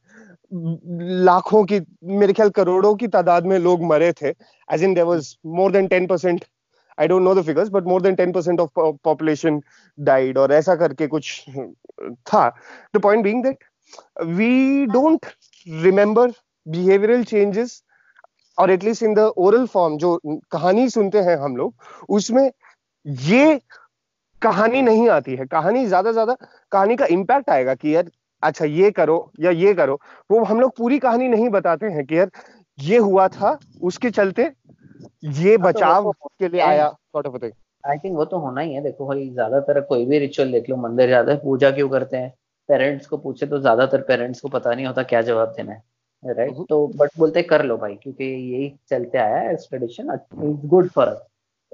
लाखों 0.52 1.64
की, 1.64 1.80
मेरे 2.04 2.32
ख्याल 2.32 2.50
करोड़ों 2.50 2.94
की 2.94 3.09
तादाद 3.09 3.46
में 3.46 3.59
लोग 3.59 3.82
मरे 3.84 4.12
थे 4.12 4.28
as 4.28 4.84
in 4.84 4.94
there 4.94 5.04
was 5.04 5.34
more 5.56 5.72
than 5.72 5.86
ten 5.86 6.06
percent 6.06 6.44
I 6.98 7.09
don't 7.09 7.22
know 7.22 7.34
the 7.34 7.44
figures 7.46 7.68
but 7.68 7.84
more 7.84 8.02
than 8.02 8.14
ten 8.14 8.32
percent 8.32 8.61
of 8.61 8.70
population 9.04 9.61
died 9.98 10.38
और 10.38 10.52
ऐसा 10.52 10.74
करके 10.74 11.06
कुछ, 11.06 11.44
था। 12.00 12.48
The 12.96 13.00
point 13.02 13.24
being 13.24 13.42
that 13.44 13.64
we 14.38 14.86
don't 14.86 15.26
remember 15.66 16.32
behavioural 16.66 17.24
changes 17.24 17.82
और 18.59 18.70
at least 18.70 19.02
in 19.02 19.14
the 19.14 19.32
oral 19.38 19.66
form 19.66 19.96
जो 19.98 20.18
कहानी 20.52 20.88
सुनते 20.90 21.18
हैं 21.18 21.36
हम 21.36 21.56
लोग, 21.56 21.74
उसमें 22.09 22.50
ये 23.09 23.61
कहानी 24.42 24.82
नहीं 24.82 25.09
आती 25.09 25.34
है। 25.36 25.46
कहानी 25.46 25.86
ज़्यादा 25.86 26.12
ज़्यादा 26.12 26.36
कहानी 26.72 26.96
का 26.96 27.06
इम्पैक्ट 27.11 27.50
आएगा 27.50 27.74
कि 27.74 27.94
यार 27.94 28.11
अच्छा 28.42 28.64
ये 28.64 28.90
करो 28.90 29.16
या 29.40 29.50
ये 29.52 29.74
करो। 29.74 29.98
वो 30.30 30.42
हम 30.44 30.61
लोग 30.61 30.76
पूरी 30.76 30.98
कहानी 30.98 31.28
नहीं 31.28 31.48
बताते 31.50 31.86
हैं 31.86 32.04
कि 32.06 32.18
यार 32.18 32.30
ये 32.78 32.98
हुआ 32.98 33.28
था 33.28 33.59
उसके 33.82 34.11
चलते 34.11 34.42
ये 34.42 34.50
हाँ, 35.50 35.56
तो 35.56 35.62
बचाव 35.62 36.12
तो 36.12 36.28
के 36.40 36.48
लिए 36.48 36.61
आया 36.61 36.88
sort 36.88 37.26
of 37.26 37.38
thing 37.42 37.52
I 37.84 37.98
think 37.98 38.16
वो 38.16 38.24
तो 38.24 38.38
होना 38.38 38.61
ही 38.61 38.74
है। 38.74 38.82
देखो 38.82 39.06
भाई 39.06 39.28
ज़्यादातर 39.30 39.80
कोई 39.80 40.04
भी 40.06 40.18
रिचुअल 40.18 40.52
देख 40.52 40.68
लो 40.70 40.76
मंदिर 40.76 41.09
जाते 41.09 41.30
हैं 41.32 41.40
पूजा 41.42 41.70
क्यों 41.70 41.88
करते 41.88 42.16
हैं? 42.16 42.32
पेरेंट्स 42.68 43.06
को 43.06 43.16
पूछे 43.16 43.46
तो 43.46 43.59
ज़्यादातर 43.61 44.00
पेरेंट्स 44.02 44.40
को 44.40 44.48
पता 44.48 44.74
नहीं 44.74 44.86
होता 44.86 45.02
क्या 45.02 45.22
जवाब 45.22 45.52
देना 45.56 45.72
है 45.72 45.82
राइट 46.22 46.50
right? 46.50 46.68
तो 46.68 46.86
बट 46.96 47.11
बोलते 47.18 47.42
कर 47.42 47.64
लो 47.64 47.76
भाई 47.76 47.94
क्योंकि 47.94 48.24
यही 48.24 48.72
चलते 48.90 49.18
आया 49.18 49.36
है 49.38 49.54
tradition 49.59 50.12
it's 50.14 50.66
good 50.66 50.88
for 50.90 51.06
us 51.06 51.20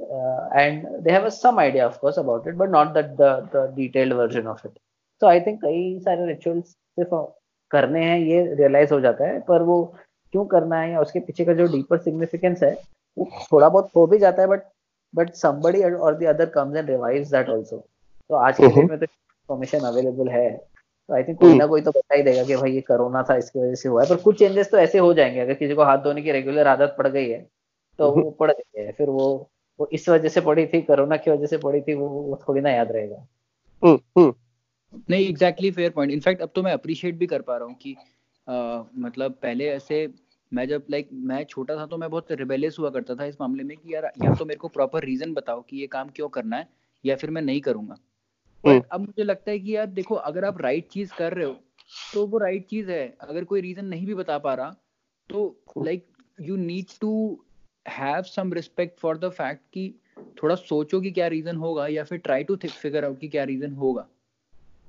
and 0.00 0.88
they 0.88 1.10
have 1.10 1.28
some 1.28 1.58
idea 1.58 1.86
of 1.86 1.98
course 1.98 2.18
about 2.18 2.48
it 2.48 2.54
but 2.54 2.68
not 2.68 2.88
that 2.88 3.06
the 3.06 3.50
the 3.56 3.72
detailed 3.76 4.12
version 4.12 4.46
of 4.46 4.66
it 4.66 4.72
so 5.20 5.26
I 5.26 5.40
think 5.40 5.62
कई 5.62 6.00
सारे 6.00 6.26
रिचुअल्स 6.26 6.66
सिर्फ़ 6.66 7.32
करने 7.70 8.04
हैं 8.04 8.18
ये 8.18 8.54
रियलाइज़ 8.54 8.94
हो 8.94 9.00
जाता 9.00 9.24
है 9.24 9.40
पर 9.40 9.62
वो 9.62 9.94
क्यों 10.32 10.44
करना 10.44 10.80
है 10.80 10.90
या 10.90 11.00
उसके 11.00 11.20
पीछे 11.20 11.44
का 11.44 11.52
जो 11.52 11.66
डीपर 11.66 11.98
सिग्निफिकेंस 11.98 12.62
है 12.62 12.82
वो 13.18 13.28
थोड़ा 13.52 13.68
बहुत 13.68 13.90
हो 13.96 14.06
भी 14.06 14.18
जाता 14.18 14.42
है 14.42 14.48
बट 14.48 14.62
बट 15.14 15.30
somebody 15.30 16.00
और 16.00 16.18
the 16.18 16.24
other 16.24 16.46
comes 16.46 16.76
and 16.76 16.90
revives 16.90 17.30
that 17.30 17.50
also 17.50 17.76
तो 18.28 18.34
आज 18.34 18.56
के 18.56 18.66
डेट 18.66 18.76
में 18.76 18.98
तो 18.98 19.04
इन्फॉर्मेशन 19.04 19.78
अवेलेबल 19.78 20.28
है. 20.28 20.56
तो 21.08 21.14
आई 21.14 21.22
थिंक 21.22 21.40
कोई 21.40 21.54
ना 21.54 21.66
कोई 21.66 21.80
तो 21.80 21.90
बता 21.90 22.14
ही 22.14 22.22
देगा 22.22 22.44
कि 22.44 22.56
भाई 22.56 22.72
ये 22.72 22.80
कोरोना 22.80 23.22
था 23.22 23.36
इसकी 23.36 23.60
वजह 23.60 23.74
से 23.74 23.88
हुआ 23.88 24.02
है 24.02 24.08
पर 24.08 24.16
कुछ 24.16 24.38
चेंजेस 24.38 24.70
तो 24.70 24.78
ऐसे 24.78 24.98
हो 24.98 25.14
जाएँगे 25.14 25.40
अगर 25.40 25.54
किसी 25.54 25.74
को 25.74 25.82
हाथ 25.82 25.98
धोने 25.98 26.22
की 26.22 26.32
रेगुलर 26.32 26.66
आदत 26.66 26.94
पड़ 26.98 27.08
गई 27.08 27.28
है 27.28 27.48
तो 27.98 28.10
वो 28.10 28.30
पड़ 28.30 28.52
गई 28.52 28.82
है 28.82 28.92
फिर 28.92 29.10
वो 29.10 29.50
वो 29.80 29.88
इस 29.92 30.08
वजह 30.08 30.28
से 30.28 30.40
पड़ी 30.40 30.66
थी 30.66 30.80
कोरोना 30.82 31.16
की 31.16 31.30
वजह 31.30 31.46
से 31.46 31.58
पड़ी 31.58 31.80
थी 31.80 31.94
वो, 31.94 32.08
वो 32.08 32.40
थोड़ी 32.48 32.60
ना 32.60 32.70
याद 32.70 32.92
रहेगा। 32.92 33.26
नहीं 35.10 35.28
एग्जैक्टली 35.28 35.70
फेयर 35.70 35.90
पॉइंट 35.90 36.12
इनफैक्ट 36.12 36.42
अब 36.42 36.50
तो 36.54 36.62
मैं 36.62 36.72
अप्रिशिएट 36.72 37.14
भी 37.14 37.26
कर 37.26 37.42
पा 37.42 37.56
रहा 37.56 37.66
हूँ 37.66 37.74
कि 37.74 37.96
आ, 38.48 38.82
मतलब 38.98 39.32
पहले 39.32 39.68
ऐसे 39.68 40.08
मैं 40.52 40.66
जब 40.68 40.82
लाइक 40.90 41.08
like, 41.08 41.18
मैं 41.26 41.44
छोटा 41.44 41.76
था 41.76 41.86
तो 41.86 41.96
मैं 41.96 42.10
बहुत 42.10 42.32
रिबेलियस 42.32 42.76
हुआ 42.78 42.90
करता 42.90 43.14
था 43.14 43.24
इस 43.24 43.36
मामले 43.40 43.62
में 43.62 43.76
कि 43.76 43.94
यार 43.94 44.04
या 44.24 44.34
तो 44.34 44.44
मेरे 44.44 44.58
को 44.58 44.68
प्रॉपर 44.68 45.04
रीजन 45.04 45.32
बताओ 45.34 45.62
कि 45.62 45.76
ये 45.76 45.86
काम 45.86 46.08
क्यों 46.08 46.28
करना 46.28 46.56
है 46.56 46.68
या 47.04 47.16
फिर 47.16 47.30
मैं 47.30 47.42
नहीं 47.42 47.60
करूँगा। 47.60 47.96
हम्म। 48.64 48.82
अब 48.92 49.00
मुझे 49.00 49.22
लगता 49.22 49.50
है 49.50 49.58
कि 49.58 49.76
यार 49.76 49.86
देखो 49.86 50.14
अगर 50.14 50.44
आप 50.44 50.60
राइट 50.60 50.88
चीज़ 50.88 51.14
कर 51.18 51.32
रहे 51.32 51.46
हो 51.46 51.56
तो 52.14 52.26
वो 52.26 52.38
राइट 52.38 52.66
चीज़ 52.66 52.90
है। 52.90 53.16
अगर 53.20 53.44
कोई 53.44 53.60
रीजन 53.60 53.84
नहीं 53.84 54.06
भी 54.06 54.14
बता 54.14 54.38
पा 54.38 54.54
रहा 54.54 54.76
तो 55.30 55.64
like 55.78 56.06
you 56.40 56.56
need 56.56 56.98
to 57.00 57.12
have 57.86 58.22
some 58.22 58.52
respect 58.52 58.98
for 59.00 59.18
the 59.18 59.28
fact 59.28 59.62
कि 59.72 59.94
थोड़ा 60.42 60.54
सोचो 60.54 61.00
कि 61.00 61.10
क्या 61.10 61.26
रीजन 61.26 61.56
होगा 61.56 61.86
या 61.86 62.04
फिर 62.04 62.18
ट्राई 62.18 62.44
टू 62.44 62.56
फिगर 62.56 63.04
आउट 63.04 63.18
कि 63.20 63.28
क्या 63.28 63.44
रीजन 63.44 63.72
होगा। 63.72 64.06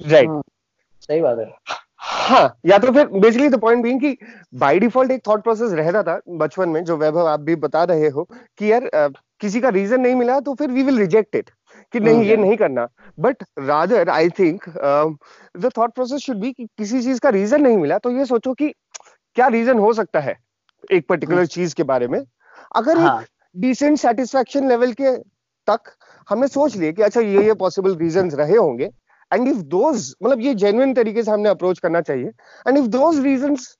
Right 0.01 0.29
right. 0.29 0.43
सही 1.01 1.21
बात 1.21 1.39
है। 1.39 1.75
हाँ 1.97 2.59
या 2.65 2.77
तो 2.77 2.91
फिर 2.91 3.07
बेसिकली 3.07 3.49
द 3.49 3.59
पॉइंट 3.59 3.83
बीइंग 3.83 3.99
कि 4.01 4.17
बाय 4.53 4.79
डिफ़ॉल्ट 4.79 5.11
एक 5.11 5.21
थॉट 5.27 5.43
प्रोसेस 5.43 5.71
रहता 5.71 6.03
था 6.03 6.19
बचपन 6.37 6.69
में 6.69 6.83
जो 6.83 6.97
वैभव 6.97 7.27
आप 7.27 7.39
भी 7.39 7.55
बता 7.55 7.83
रहे 7.83 8.09
हो 8.09 8.23
कि 8.57 8.71
यार 8.71 8.89
किसी 9.41 9.61
का 9.61 9.69
रीजन 9.69 10.01
नहीं 10.01 10.15
मिला 10.15 10.39
तो 10.39 10.53
फिर 10.53 10.71
वी 10.71 10.83
विल 10.83 10.97
रिजेक्ट 10.97 11.35
इट 11.35 11.49
कि 11.93 11.99
नहीं 11.99 12.23
ये 12.23 12.37
नहीं 12.37 12.57
करना। 12.57 12.87
But 13.19 13.43
rather 13.59 14.09
I 14.09 14.29
think 14.29 14.69
the 15.57 15.71
thought 15.77 15.93
process 15.93 16.21
should 16.21 16.37
be 16.37 16.51
कि 16.51 16.65
किसी 16.77 17.01
चीज़ 17.01 17.19
का 17.19 17.29
रीजन 17.29 17.61
नहीं 17.61 17.77
मिला 17.77 17.97
तो 17.97 18.11
ये 18.11 18.25
सोचो 18.25 18.53
कि 18.53 18.69
क्या 19.35 19.47
रीजन 19.47 19.79
हो 19.79 19.93
सकता 19.93 20.19
है 20.19 20.37
एक 20.91 21.07
पर्टिकुलर 21.07 21.37
हाँ। 21.37 21.45
चीज़ 21.45 21.75
के 21.75 21.83
बारे 21.83 22.07
में। 22.07 22.19
अगर 22.75 22.97
हाँ. 22.97 23.23
डिसेंट 23.55 23.97
सेटिस्फेक्शन 23.97 24.67
लेवल 24.69 24.91
के 25.01 25.17
तक 25.67 25.91
हमने 26.29 26.47
सोच 26.47 26.75
लिए 26.75 26.91
कि 26.93 27.01
अच्छा 27.01 27.21
ये 27.21 27.45
ये 27.45 27.53
पॉसिबल 27.53 27.95
रीजंस 27.97 28.33
रहे 28.33 28.55
होंगे 28.57 28.89
एंड 29.31 29.47
इफ़ 29.47 29.61
दोज 29.75 30.13
मतलब 30.23 30.41
ये 30.41 30.53
जेन्युइन 30.55 30.93
तरीके 30.93 31.23
से 31.23 31.31
हमने 31.31 31.49
अप्रोच 31.49 31.79
करना 31.79 32.01
चाहिए 32.01 32.31
and 32.67 32.77
if 32.77 32.87
those 32.87 33.19
reasons 33.25 33.75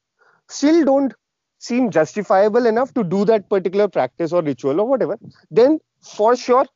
still 0.50 0.84
don't 0.86 1.14
seem 1.62 1.90
justifiable 1.90 2.68
enough 2.68 2.92
to 2.96 3.02
do 3.12 3.24
that 3.26 3.48
particular 3.52 3.88
practice 3.88 4.34
और 4.34 4.44
रिचुअल 4.44 4.80
और 4.80 4.88
whatever 4.88 5.18
then 5.54 5.80
for 6.08 6.36
sure 6.36 6.68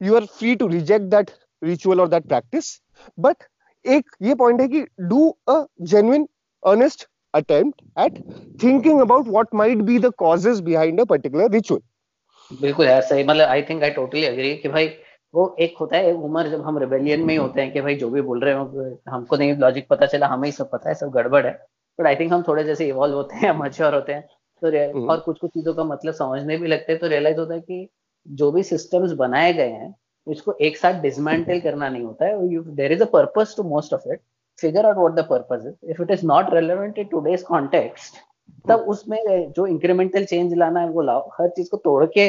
you 0.00 0.16
are 0.16 0.24
free 0.38 0.54
to 0.56 0.66
reject 0.68 1.04
that 1.06 1.30
ritual 1.62 2.00
और 2.00 2.08
दैट 2.08 2.28
प्रैक्टिस 2.28 2.78
बट 3.18 3.44
एक 3.84 4.10
ये 4.22 4.34
पॉइंट 4.34 4.60
है 4.60 4.68
कि 4.68 4.84
do 5.08 5.28
a 5.48 5.64
genuine 5.82 6.26
earnest 6.62 7.06
attempt 7.34 7.82
at 7.98 8.18
thinking 8.62 9.00
about 9.00 9.28
what 9.28 9.54
might 9.54 9.78
be 9.78 9.98
the 9.98 10.10
causes 10.18 10.60
behind 10.60 11.00
a 11.00 11.04
particular 11.04 11.50
ritual 11.50 11.80
बिल्कुल 12.60 12.86
यार 12.86 13.02
सही 13.02 13.24
मतलब 13.24 13.48
I 13.48 13.62
think 13.62 13.82
I 13.82 13.90
totally 13.90 14.22
agree 14.22 14.56
कि 14.56 14.68
भाई 14.68 14.88
वो 15.34 15.56
एक 15.60 15.76
होता 15.80 15.96
है 15.96 16.12
उम्र 16.12 16.48
जब 16.48 16.60
हम 16.62 16.78
रिबेलियन 16.78 17.20
में 17.20 17.34
ही 17.34 17.36
होते 17.36 17.60
हैं 17.60 17.72
कि 17.72 17.80
भाई 17.80 17.94
जो 17.94 18.10
भी 18.10 18.20
बोल 18.20 18.40
रहे 18.40 18.54
हो 18.54 19.00
हमको 19.08 19.36
नहीं 19.36 19.54
लॉजिक 19.56 19.88
पता 19.88 20.06
चला 20.06 20.26
हमें 20.26 20.48
ही 20.48 20.52
सब 20.52 20.70
पता 20.70 20.88
है 20.88 20.94
सब 20.94 21.10
गड़बड़ 21.10 21.46
है। 21.46 21.52
बट 21.98 22.06
आई 22.06 22.16
थिंक 22.16 22.32
हम 22.32 22.42
थोड़े 22.48 22.64
जैसे 22.64 22.86
इवॉल्व 22.88 23.14
होते 23.14 23.36
हैं 23.36 23.52
मच्योर 23.52 23.94
होते 23.94 24.12
हैं 24.12 24.28
तो 24.62 24.68
हम्म। 24.68 25.10
और 25.10 25.20
कुछ 25.20 25.38
कुछ 25.38 25.50
चीज़ों 25.50 25.74
का 25.74 25.84
मतलब 25.84 26.14
समझने 26.14 26.56
भी 26.56 26.68
लगते 26.68 26.92
हैं 26.92 27.00
तो 27.00 27.06
रियलाइज़ 27.06 27.38
होता 27.38 27.54
है 27.54 27.60
कि 27.60 27.88
जो 28.26 28.50
भी 28.52 28.62
सिस्टम्स 28.62 29.12
बनाए 29.12 29.52
गए 29.52 29.70
हैं 29.70 29.94
उसको 30.26 30.52
एक 30.60 30.76
साथ 30.76 31.00
डिसमेंटल 31.00 31.60
करना 31.60 31.88
नहीं 31.88 32.02
होता 32.02 32.26
है 32.26 32.58
there 32.74 32.92
is 32.92 33.02
a 33.02 33.06
purpose 33.06 33.56
to 33.56 33.62
most 33.62 33.94
of 33.94 34.08
it 34.08 34.20
figure 34.58 34.86
out 34.86 34.96
what 34.96 35.12
the 35.12 35.26
purpose 35.30 35.66
is 35.66 35.90
if 35.90 36.02
it 36.02 36.10
is 36.10 36.26
not 36.26 36.54
relevant 36.54 36.98
in 36.98 37.04
today's 37.04 37.42
context 37.42 38.16
तब 38.68 38.80
उसमें 38.88 39.52
जो 39.52 39.66
इंक्रीमेंटल 39.66 40.24
चेंज 40.24 40.54
लाना 40.54 40.80
है 40.80 40.88
वो 40.88 41.02
लाओ। 41.02 41.28
हर 41.40 41.48
चीज़ 41.48 41.70
को 41.70 41.76
तोड़ 41.76 42.04
के 42.18 42.28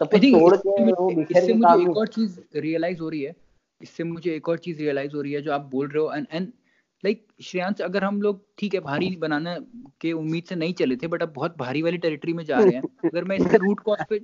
इससे 0.00 1.52
मुझे 1.52 1.82
एक 1.82 1.96
और 1.96 2.08
चीज़ 2.08 2.38
रियलाइज़ 2.56 3.00
हो 3.00 3.08
रही 3.08 3.22
है। 3.22 3.34
इससे 3.80 4.04
मुझे 4.04 4.34
एक 4.34 4.48
और 4.48 4.58
चीज़ 4.58 4.78
रियलाइज़ 4.78 5.14
हो 5.14 5.20
रही 5.20 5.32
है 5.32 5.42
जो 5.42 5.52
आप 5.52 5.68
बोल 5.72 5.88
रहे 5.88 6.02
हो। 6.02 6.12
एंड 6.12 6.26
एंड 6.32 6.46
लाइक 7.04 7.26
श्रेयांश 7.42 7.80
अगर 7.80 8.04
हम 8.04 8.22
लोग 8.22 8.44
ठीक 8.58 8.74
है 8.74 8.80
भारी 8.80 9.16
बनाना 9.16 9.56
के 10.00 10.12
उम्मीद 10.12 10.44
से 10.44 10.54
नहीं 10.54 10.74
चले 10.74 10.96
थे 10.96 11.06
बट 11.06 11.22
अब 11.22 11.32
बहुत 11.36 11.56
भारी 11.58 11.82
वाली 11.82 11.98
टेरिटरी 11.98 12.32
में 12.32 12.44
जा 12.44 12.58
रहे 12.58 12.74
हैं। 12.74 12.82
अगर 13.04 13.24
मैं 13.24 13.36
इसके 13.36 13.56
रूट 13.56 13.80
कॉज 13.80 14.04
पे 14.10 14.20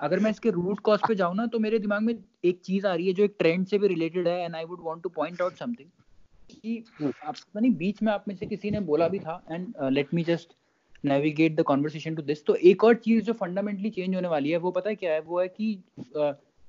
अगर 0.00 0.20
मैं 0.20 0.30
इसके 0.30 0.50
रूट 0.50 0.80
कॉज 0.80 1.00
पे 1.08 1.14
जाऊँ 1.14 1.36
ना 1.36 1.46
तो 1.46 1.58
मेरे 1.58 1.78
दिमाग 1.78 2.02
में 2.02 2.14
एक 2.44 2.60
चीज़ 2.60 2.86
आ 2.86 2.94
रही 2.94 3.06
है 3.06 3.12
जो 3.12 3.24
एक 3.24 3.34
ट्रेंड 3.38 3.66
से 3.66 3.78
भी 3.78 3.88
रिलेटेड 3.88 4.28
है 4.28 4.44
and 4.44 4.56
I 4.56 4.64
would 4.64 4.80
want 4.82 5.02
to 5.02 5.08
point 5.08 5.42
out 5.42 5.52
something 5.52 5.88
कि 6.50 6.84
आप 7.24 7.34
नहीं 7.56 7.70
बीच 7.76 8.02
में 8.02 8.12
आप 8.12 8.24
में 8.28 8.34
से 8.36 8.46
किसी 8.46 8.70
ने 8.70 8.80
बोला 8.80 9.08
भी 9.08 9.18
था 9.18 9.42
and 9.50 9.74
let 9.82 10.14
me 10.14 10.24
just 10.24 10.54
navigate 11.04 11.56
the 11.56 11.62
conversation 11.62 12.14
to 12.14 12.22
this 12.22 12.44
तो 12.46 12.54
एक 12.54 12.84
और 12.84 12.94
चीज़ 12.94 13.24
जो 13.24 13.32
फंडामेंटली 13.32 13.90
चेंज 13.90 14.14
होने 14.14 14.28
वाली 14.28 14.50
है 14.50 14.56
वो 14.56 14.70
पता 14.70 14.90
है 14.90 14.96
क्या 14.96 15.12
है? 15.12 15.20
वो 15.20 15.40
है 15.40 15.48
कि 15.48 15.82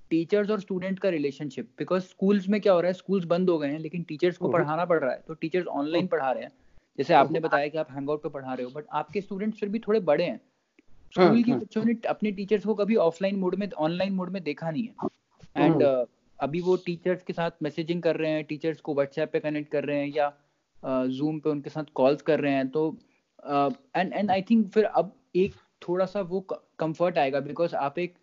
टीचर्स 0.09 0.49
और 0.49 0.59
स्टूडेंट 0.59 0.99
का 0.99 1.09
रिलेशनशिप 1.09 1.69
बिकॉज़ 1.77 2.03
स्कूल्स 2.03 2.47
में 2.49 2.59
क्या 2.61 2.73
हो 2.73 2.79
रहा 2.79 2.87
है? 2.87 2.93
स्कूल्स 2.93 3.25
बंद 3.25 3.49
हो 3.49 3.57
गए 3.57 3.67
हैं 3.67 3.79
लेकिन 3.79 4.03
टीचर्स 4.03 4.37
को 4.37 4.49
पढ़ाना 4.49 4.85
पड़ 4.85 4.99
रहा 4.99 5.11
है। 5.11 5.23
तो 5.27 5.33
टीचर्स 5.33 5.67
ऑनलाइन 5.67 6.07
पढ़ा 6.07 6.31
रहे 6.31 6.43
हैं। 6.43 6.51
जैसे 6.97 7.13
आपने 7.13 7.39
बताया 7.39 7.67
कि 7.67 7.77
आप 7.77 7.91
हैंगआउट 7.91 8.23
पे 8.23 8.29
पढ़ा 8.29 8.53
रहे 8.53 8.65
हो 8.65 8.71
बट 8.71 8.85
आपके 8.93 9.21
स्टूडेंट्स 9.21 9.59
फिर 9.59 9.69
भी 9.69 9.79
थोड़े 9.79 9.99
बड़े 9.99 10.23
हैं। 10.23 10.39
स्कूल 11.13 11.43
के 11.43 11.53
बच्चों 11.53 11.83
ने 11.83 11.95
अपने 12.09 12.31
टीचर्स 12.31 12.65
को 12.65 12.75
कभी 12.75 12.95
ऑफलाइन 12.95 13.35
मोड 13.35 13.55
में 13.55 13.69
ऑनलाइन 13.77 14.13
मोड 14.13 14.31
में 14.31 14.43
देखा 14.43 14.71
नहीं 14.71 14.83
है। 14.83 15.09
एंड 15.57 15.75
uh, 15.75 16.05
अभी 16.39 16.61
वो 16.61 16.75
टीचर्स 16.75 17.23
के 17.23 17.33
साथ 17.33 17.51
मैसेजिंग 17.63 18.01
कर 18.01 18.15
रहे 18.15 18.31
हैं 18.31 18.43
टीचर्स 18.43 18.81
को 18.81 18.93
व्हाट्सएप 18.93 19.31
पे 19.33 19.39
कनेक्ट 19.39 19.71
कर 19.71 19.83
रहे 19.83 19.99
हैं 19.99 20.13
या 20.15 20.33
जूम 21.07 21.39
पे 21.39 21.49
उनके 21.49 21.69
साथ 21.69 21.83
कॉल्स 21.93 22.21
कर 22.21 22.39
रहे 22.39 22.53
हैं 22.53 22.67
तो 22.69 22.97
एंड 23.95 24.13
एंड 24.13 24.31
आई 24.31 24.41
थिंक 24.41 24.67
फिर 24.69 24.83
अब 24.83 25.15
एक 25.35 25.53
थोड़ा 25.87 26.05
सा 26.05 26.21
वो 26.21 26.39
कंफर्ट 26.79 27.17
आएगा 27.17 27.39
बिकॉज़ 27.39 27.75
आप 27.75 27.99
एक 27.99 28.13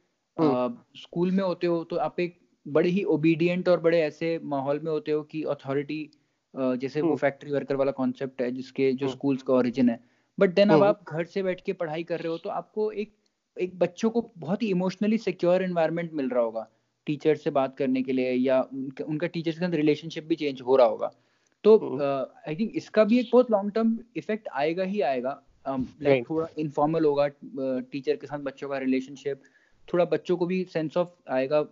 स्कूल 0.97 1.31
uh, 1.31 1.37
में 1.37 1.45
होते 1.45 1.67
हो 1.67 1.85
तो 1.85 1.97
आप 1.97 2.21
एक 2.21 2.39
बड़े 2.69 2.91
ही 2.91 3.05
ओबीडियंट 3.05 3.69
और 3.69 3.81
बड़े 3.81 4.01
ऐसे 4.01 4.39
माहौल 4.45 4.81
में 4.81 4.91
होते 4.93 5.13
हो 5.13 5.23
कि 5.23 5.43
अथॉरिटी 5.43 6.11
uh, 6.55 6.77
जैसे 6.77 7.01
वो 7.01 7.17
फैक्ट्री 7.17 7.53
वर्कर 7.53 7.77
वाला 7.77 7.93
कॉन्सेप्ट 7.93 8.43
है 8.43 8.51
जिसके 8.51 8.93
जो 8.93 9.09
स्कूल्स 9.09 9.43
का 9.43 9.55
ओरिजिन 9.55 9.89
है। 9.91 9.99
बट 10.39 10.55
देन 10.55 10.71
अब 10.71 10.83
आप 10.83 11.05
घर 11.09 11.25
से 11.25 11.43
बैठ 11.43 11.61
के 11.61 11.73
पढ़ाई 11.73 12.03
कर 12.03 12.21
रहे 12.21 12.29
हो 12.29 12.39
तो 12.39 12.51
आपको 12.51 12.91
एक 12.93 13.15
एक 13.57 13.79
बच्चों 13.79 14.11
को 14.11 14.33
बहुत 14.39 14.63
ही 14.63 14.69
इमोशनली 14.71 15.19
सिक्योर 15.19 15.63
एनवायरनमेंट 15.63 16.13
मिल 16.13 16.29
रहा 16.29 16.43
होगा। 16.43 16.69
टीचर 17.07 17.35
से 17.35 17.51
बात 17.51 17.77
करने 17.77 18.03
के 18.03 18.13
लिए 18.13 18.33
या 18.33 18.61
उनका, 18.63 19.05
उनका 19.05 19.27
टीचर 19.27 19.51
के 19.51 19.57
साथ 19.57 19.71
रिलेशनशिप 19.71 20.25
भी 20.25 20.35
चेंज 20.35 20.61
हो 20.61 20.77
रहा 20.77 20.87
होगा। 20.87 21.13
तो 21.65 21.79
आई 22.49 22.57
थिंक 22.57 22.73
इसका 22.77 23.05
भी 23.05 23.19
एक 23.19 23.31
बहुत 23.33 23.51
लॉन्ग 23.51 23.73
टर्म 23.73 23.99
इफ़ेक्ट 24.17 24.49
आएगा 24.49 24.85
ही 24.85 25.01
आएगा। 25.01 25.43
लाइक 25.69 26.25
थोड़ा 26.31 26.47
इनफॉर्मल 26.59 27.05
होगा 27.05 27.29
टीचर 27.29 28.17
के 28.17 28.27
साथ 28.27 28.39
बच्चों 28.39 28.69
का 28.69 28.79
रिलेशनशिप 28.79 29.43
थोड़ा 29.89 30.05
बच्चों 30.05 30.37
को 30.37 30.47
भी 30.47 30.65
सेंस 30.65 30.97
ऑफ़ 30.97 31.09
आएगा 31.31 31.67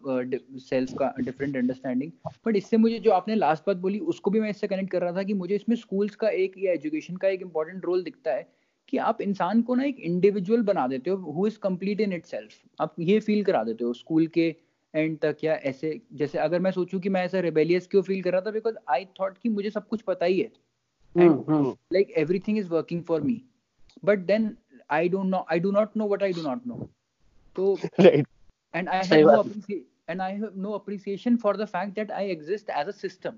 सेल्फ 0.57 0.93
का 0.99 1.15
डिफरेंट 1.21 1.57
अंडरस्टैंडिंग 1.57 2.13
बट 2.47 2.57
इससे 2.57 2.77
मुझे 2.77 2.99
जो 2.99 3.11
आपने 3.11 3.35
लास्ट 3.35 3.63
बात 3.67 3.77
बोली 3.77 3.99
उसको 3.99 4.31
भी 4.31 4.41
मैं 4.41 4.51
इससे 4.51 4.67
कनेक्ट 4.67 4.91
कर 4.91 5.03
रहा 5.03 5.13
था 5.13 5.23
कि 5.23 5.35
मुझे 5.35 5.55
इसमें 5.55 5.77
स्कूल्स 5.77 6.15
का 6.15 6.29
एक 6.29 6.53
या 6.59 6.73
एजुकेशन 6.73 7.17
का 7.17 7.29
एक 7.29 7.43
इंपॉर्टेंट 7.43 7.85
रोल 7.85 8.03
दिखता 8.03 8.33
है 8.33 8.49
कि 8.89 8.97
आप 8.97 9.21
इंसान 9.21 9.63
को 9.63 9.75
ना 9.75 9.85
एक 9.85 10.01
इंडिविजुअल 10.01 10.63
बना 10.63 10.87
देते 10.87 11.11
हो 11.11 11.17
who 11.17 11.47
is 11.47 11.59
complete 11.59 12.01
in 12.01 12.13
it 12.13 12.51
आप 12.81 12.95
ये 13.01 13.21
फील 13.21 13.45
करा 13.45 13.65
देते 13.65 13.85
हो 13.85 13.93
स्कूल 13.93 14.27
के 14.27 14.57
एंड 14.95 15.19
तक 15.19 15.37
या 15.45 15.55
ऐसे 15.65 16.01
जैसे 16.13 16.39
अगर 16.39 16.61
मैं 16.61 16.71
सोचूं 16.71 17.01
कि 17.01 17.09
मैं 17.09 17.25
ऐसा 17.25 17.41
रेबेलियस 17.41 17.87
क्यों 17.87 18.03
फील 18.03 18.23
कर 18.23 18.33
रहा 18.33 18.41
था 18.41 18.51
बिकॉज़ 18.51 18.77
आई 18.89 19.05
थॉट 19.21 19.39
कि 19.39 19.49
मुझे 19.49 19.71
सब 19.71 19.87
कुछ 19.89 20.03
पता 20.03 20.27
ही 20.27 20.41
है। 20.41 20.51
Like 21.93 22.11
everything 22.19 22.59
is 22.59 22.69
working 22.69 23.03
for 23.03 23.21
me 23.21 23.43
but 24.05 24.19
then 24.27 24.57
I 24.91 25.09
don't 25.09 25.27
know 25.27 25.45
I 25.51 25.61
do 25.61 25.71
not 25.71 25.97
know 25.97 26.07
what 26.07 26.23
I 26.23 26.33
do 26.33 26.43
not 26.43 26.67
know 26.67 26.89
तो 27.59 27.77
and 28.01 28.89
I 28.89 29.07
have 29.07 29.31
no 29.31 29.43
and 30.11 30.21
I 30.21 30.33
have 30.33 30.53
no 30.57 30.73
appreciation 30.73 31.37
for 31.37 31.57
the 31.57 31.65
fact 31.67 31.95
that 31.95 32.11
I 32.11 32.31
exist 32.31 32.71
as 32.71 32.89
a 32.89 32.97
system 32.99 33.35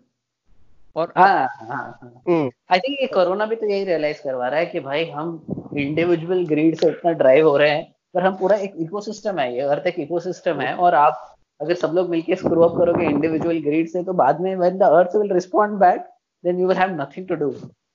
और 0.96 1.12
I 1.16 1.46
think 1.46 1.70
हाँ, 1.70 1.76
हाँ, 1.76 1.98
हाँ। 2.02 2.22
हम्म। 2.28 2.76
ये 2.90 3.06
corona 3.06 3.46
भी 3.46 3.56
तो 3.56 3.66
यही 3.66 3.84
realise 3.84 4.22
करवा 4.22 4.48
रहा 4.48 4.60
है 4.60 4.66
कि 4.66 4.80
भाई 4.80 5.04
हम 5.10 5.70
इंडिविजुअल 5.78 6.44
ग्रीड 6.46 6.76
से 6.76 6.88
इतना 6.88 7.12
ड्राइव 7.12 7.48
हो 7.48 7.56
रहे 7.56 7.70
हैं 7.70 7.92
पर 8.14 8.22
हम 8.22 8.36
पूरा 8.36 8.56
एक 8.56 8.72
इकोसिस्टम 8.76 9.38
है 9.38 9.52
ये 9.54 9.60
अर्थ 9.68 9.86
एक 9.86 9.98
इकोसिस्टम 9.98 10.60
है 10.60 10.74
और 10.76 10.94
आप 10.94 11.28
अगर 11.62 11.74
सब 11.74 11.92
लोग 11.94 12.10
मिलके 12.10 12.36
स्क्रू 12.36 12.62
अप 12.62 12.76
करोगे 12.78 13.06
इंडिविजुअल 13.06 13.60
ग्रीड 13.62 13.88
से 13.88 14.02
तो 14.04 14.12
बाद 14.20 14.40
में 14.40 14.54
when 14.56 14.78
the 14.78 14.90
earth 14.98 15.16
will 15.16 15.32
respond 15.32 15.78
back 15.80 16.08
then 16.44 16.60
you 16.60 16.68
will 16.68 16.76
have 16.76 17.00
nothing 17.00 17.26
to 17.28 17.34
do 17.44 17.50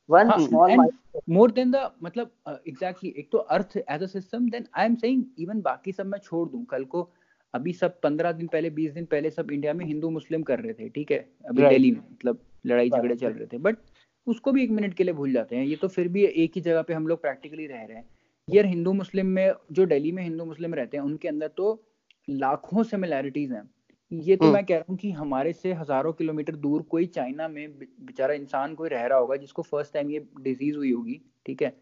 one 0.10 0.32
small 0.40 0.90
more 1.30 1.52
than 1.52 1.72
the 1.72 1.90
मतलब 2.04 2.32
एग्जैक्टली 2.48 3.12
uh, 3.12 3.18
एक 3.18 3.30
तो 3.32 3.38
earth 3.38 3.78
as 3.78 4.04
a 4.04 4.06
system 4.08 4.50
then 4.50 4.66
I 4.76 4.86
am 4.86 4.96
saying 4.96 5.24
even 5.40 5.62
बाकी 5.62 5.92
सब 5.92 6.06
मैं 6.06 6.20
छोड़ 6.20 6.48
दूँ। 6.50 6.64
कल 6.66 6.84
को 6.86 7.10
अभी 7.54 7.74
सब 7.74 8.00
पंद्रह 8.02 8.32
दिन 8.32 8.48
पहले 8.48 8.70
बीस 8.70 8.92
दिन 8.94 9.06
पहले 9.06 9.30
सब 9.30 9.52
इंडिया 9.52 9.74
में 9.74 9.86
हिंदू 9.86 10.10
मुस्लिम 10.10 10.42
कर 10.44 10.60
रहे 10.60 10.74
थे 10.74 10.90
ठीक 10.90 11.12
है? 11.12 11.18
अभी 11.18 11.58
right. 11.58 11.74
दिल्ली 11.74 11.92
में 11.92 12.02
मतलब 12.12 12.40
लड़ाई 12.66 12.90
झगड़े 12.90 13.16
चल 13.16 13.28
रहे 13.28 13.46
थे 13.46 13.58
बट 13.58 13.78
उसको 14.28 14.52
भी 14.52 14.64
एक 14.64 14.72
मिनट 14.72 14.94
के 14.94 15.04
लिए 15.04 15.14
भूल 15.14 15.34
जाते 15.34 15.56
हैं। 15.56 15.66
ये 15.66 15.76
तो 15.76 15.88
फिर 15.88 16.08
भी 16.08 16.24
एक 16.26 16.52
ही 16.56 16.62
जगह 16.62 16.82
पे 16.82 16.94
हम 16.94 17.08
लोग 17.08 17.22
प्रैक्टिकली 17.22 17.66
रह 17.68 17.84
रहे 17.84 17.98
हैं। 17.98 18.06
यार 18.48 18.66
हिंदू 18.66 18.94
मुस्लिम 18.94 19.28
में 19.36 19.54
जो 19.72 19.86
दिल्ली 19.86 20.12
में 20.12 20.24
हिंदू 20.24 20.46
मुस्लिम 20.46 20.74
रहते 20.74 20.98
हैं 20.98 21.04
उनके 21.04 21.28
अंदर 21.28 21.48
तो 21.58 21.74
लाखों 22.28 22.84
सिमिलैरिटीज 22.84 23.52
हैं 23.52 23.70
ये 24.12 24.36
तो 24.36 24.46
हम्म। 24.46 24.54
मैं 24.54 24.66
कह 24.66 24.76
रहा 24.76 24.86
हूँ 24.90 24.98
कि 24.98 25.12
हमारे 25.12 25.52
से 25.54 25.74
हज़ारों 25.74 26.14
किलोमीटर 26.14 26.56
दूर 26.56 26.82
कोई 26.82 27.06
चाइना 27.08 27.48
में 27.48 27.78
बेचारा 27.80 28.34
इंसान 28.34 28.76
कोई 28.76 28.90
रह 28.90 29.06
रहा 29.06 29.18
होगा 29.20 29.36
जिसको 29.36 29.62
फ़र्स्ट 29.62 29.94
टाइम 29.94 30.12
ये 30.12 30.26
डिज़ीज़ 30.42 30.76
हुई 30.78 30.92
होगी 30.92 31.20
ठीक 31.46 31.62
है 31.64 31.76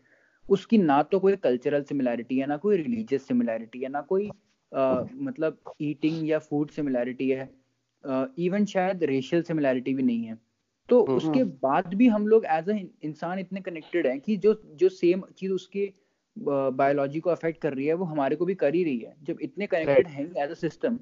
उसकी 0.45 0.77
ना 0.77 1.01
तो 1.03 1.19
कोई 1.19 1.35
कल्चरल 1.35 1.83
सिमिलैरिटी 1.83 2.37
है 2.39 2.45
ना 2.45 2.57
कोई 2.57 2.77
रिलीजियस 2.77 3.27
सिमिलैरिटी 3.27 3.79
है 3.79 3.89
ना 3.89 4.01
कोई 4.03 4.29
आ, 4.71 5.03
मतलब 5.13 5.59
ईटिंग 5.81 6.27
या 6.29 6.39
फ़ूड 6.39 6.69
सिमिलैरिटी 6.69 7.29
है 7.29 7.49
इवन 8.39 8.65
शायद 8.65 9.03
रेशियल 9.03 9.43
सिमिलैरिटी 9.43 9.93
भी 9.93 10.03
नहीं 10.03 10.25
है 10.25 10.37
तो 10.89 11.01
हम्म, 11.03 11.17
उसके 11.17 11.39
हम्म। 11.39 11.49
बाद 11.61 11.93
भी 11.93 12.07
हम 12.07 12.27
लोग 12.27 12.45
एज 12.47 12.69
अ 12.69 12.73
इंसान 13.03 13.39
इतने 13.39 13.61
कनेक्टेड 13.61 14.07
हैं 14.07 14.19
कि 14.19 14.37
जो 14.37 14.53
जो 14.75 14.89
सेम 14.89 15.23
चीज़ 15.37 15.51
उसके 15.51 15.91
बायोलॉजी 16.38 17.19
को 17.19 17.29
अफेक्ट 17.29 17.61
कर 17.61 17.73
रही 17.73 17.86
है 17.88 17.93
वो 17.93 18.05
हमारे 18.05 18.36
को 18.36 18.45
भी 18.45 18.55
कर 18.55 18.75
ही 18.75 18.83
रही 18.83 18.97
है। 18.99 19.15
जब 19.23 19.38
इतने 19.41 19.67
कनेक्टेड 19.67 20.07
हैं 20.07 20.25
एज 20.43 20.51
अ 20.51 20.53
सिस्टम 20.53 20.99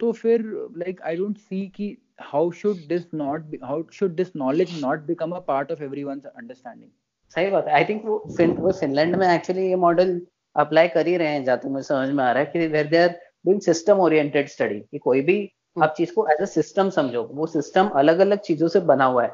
तो 0.00 0.12
फिर 0.12 0.42
लाइक 0.78 1.00
आई 1.02 1.16
डोंट 1.16 1.38
सी 1.38 1.66
कि 1.68 1.96
how 2.22 2.50
should 2.52 2.86
this 2.88 3.02
not 3.14 3.56
how 3.64 3.82
should 3.92 4.14
this 4.16 4.36
knowledge 4.36 4.72
not 4.74 5.06
become 5.06 5.32
a 5.32 5.38
part 5.48 5.72
of 5.72 5.82
everyone's 5.82 6.26
understanding 6.26 6.90
सही 7.34 7.50
बात 7.50 7.66
है। 7.66 7.72
आई 7.74 7.84
थिंक 7.84 8.04
वो 8.04 8.18
फिन, 8.36 8.50
वो 8.50 8.72
फिनलैंड 8.72 9.16
में 9.16 9.26
एक्चुअली 9.28 9.66
ये 9.68 9.76
मॉडल 9.76 10.20
अप्लाई 10.56 10.88
कर 10.88 11.06
ही 11.06 11.16
रहे 11.16 11.28
हैं 11.28 11.44
जहाँ 11.44 11.58
तक 11.58 11.66
मुझे 11.66 11.84
समझ 11.84 12.08
में 12.08 12.24
आ 12.24 12.30
रहा 12.32 12.42
है 12.42 12.50
कि 12.52 12.66
where 12.66 12.86
they 12.86 12.98
are 12.98 13.08
doing 13.46 13.60
system 13.60 13.98
oriented 14.00 14.48
study 14.48 14.78
कि 14.80 14.98
कोई 14.98 15.20
भी 15.20 15.36
आप 15.76 15.94
चीज़ 15.96 16.12
को 16.14 16.26
एज 16.32 16.40
अ 16.40 16.44
सिस्टम 16.44 16.90
समझो। 16.90 17.22
वो 17.32 17.46
सिस्टम 17.46 17.88
अलग 17.96 18.18
अलग 18.18 18.38
चीज़ों 18.40 18.68
से 18.68 18.80
बना 18.82 19.04
हुआ 19.04 19.24
है। 19.24 19.32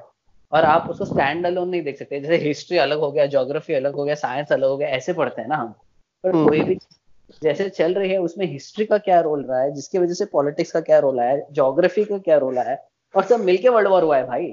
और 0.53 0.65
आप 0.65 0.89
उसको 0.91 1.05
स्टैंड 1.05 1.47
अलोन 1.47 1.69
नहीं 1.69 1.83
देख 1.83 1.99
सकते। 1.99 2.21
जैसे 2.21 2.37
हिस्ट्री 2.37 2.79
अलग 2.79 2.99
हो 2.99 3.11
गया 3.13 3.27
ज्योग्राफी 3.27 3.75
अलग 3.75 3.95
हो 3.95 4.05
गया 4.05 4.15
साइंस 4.15 4.53
अलग 4.53 4.69
हो 4.69 4.77
गया 4.77 4.89
ऐसे 4.89 5.13
पढ़ते 5.13 5.43
हैं 5.43 5.49
ना 5.49 5.57
हम। 5.57 5.75
पर 6.25 6.35
हम्म। 6.35 6.49
कोई 6.49 6.61
भी 6.61 6.79
जैसे 7.43 7.69
चल 7.69 7.95
रही 7.95 8.11
है 8.11 8.19
उसमें 8.19 8.47
हिस्ट्री 8.47 8.85
का 8.85 8.99
क्या 8.99 9.21
रोल 9.21 9.45
रहा 9.45 9.61
है 9.61 9.73
जिसकी 9.73 9.99
वजह 9.99 10.15
से 10.15 10.25
पॉलिटिक्स 10.25 10.73
का 10.73 10.81
क्या 10.81 10.99
रोल 10.99 11.21
है 11.21 11.53
ज्योग्राफी 11.53 12.05
का 12.05 12.19
क्या 12.19 12.39
रोल 12.39 12.59
है 12.59 12.89
और 13.15 13.25
सब 13.25 13.41
मिलके 13.41 13.69
वर्ल्ड 13.69 13.89
वॉर 13.89 14.03
हुआ 14.03 14.17
है 14.17 14.27
भाई। 14.27 14.47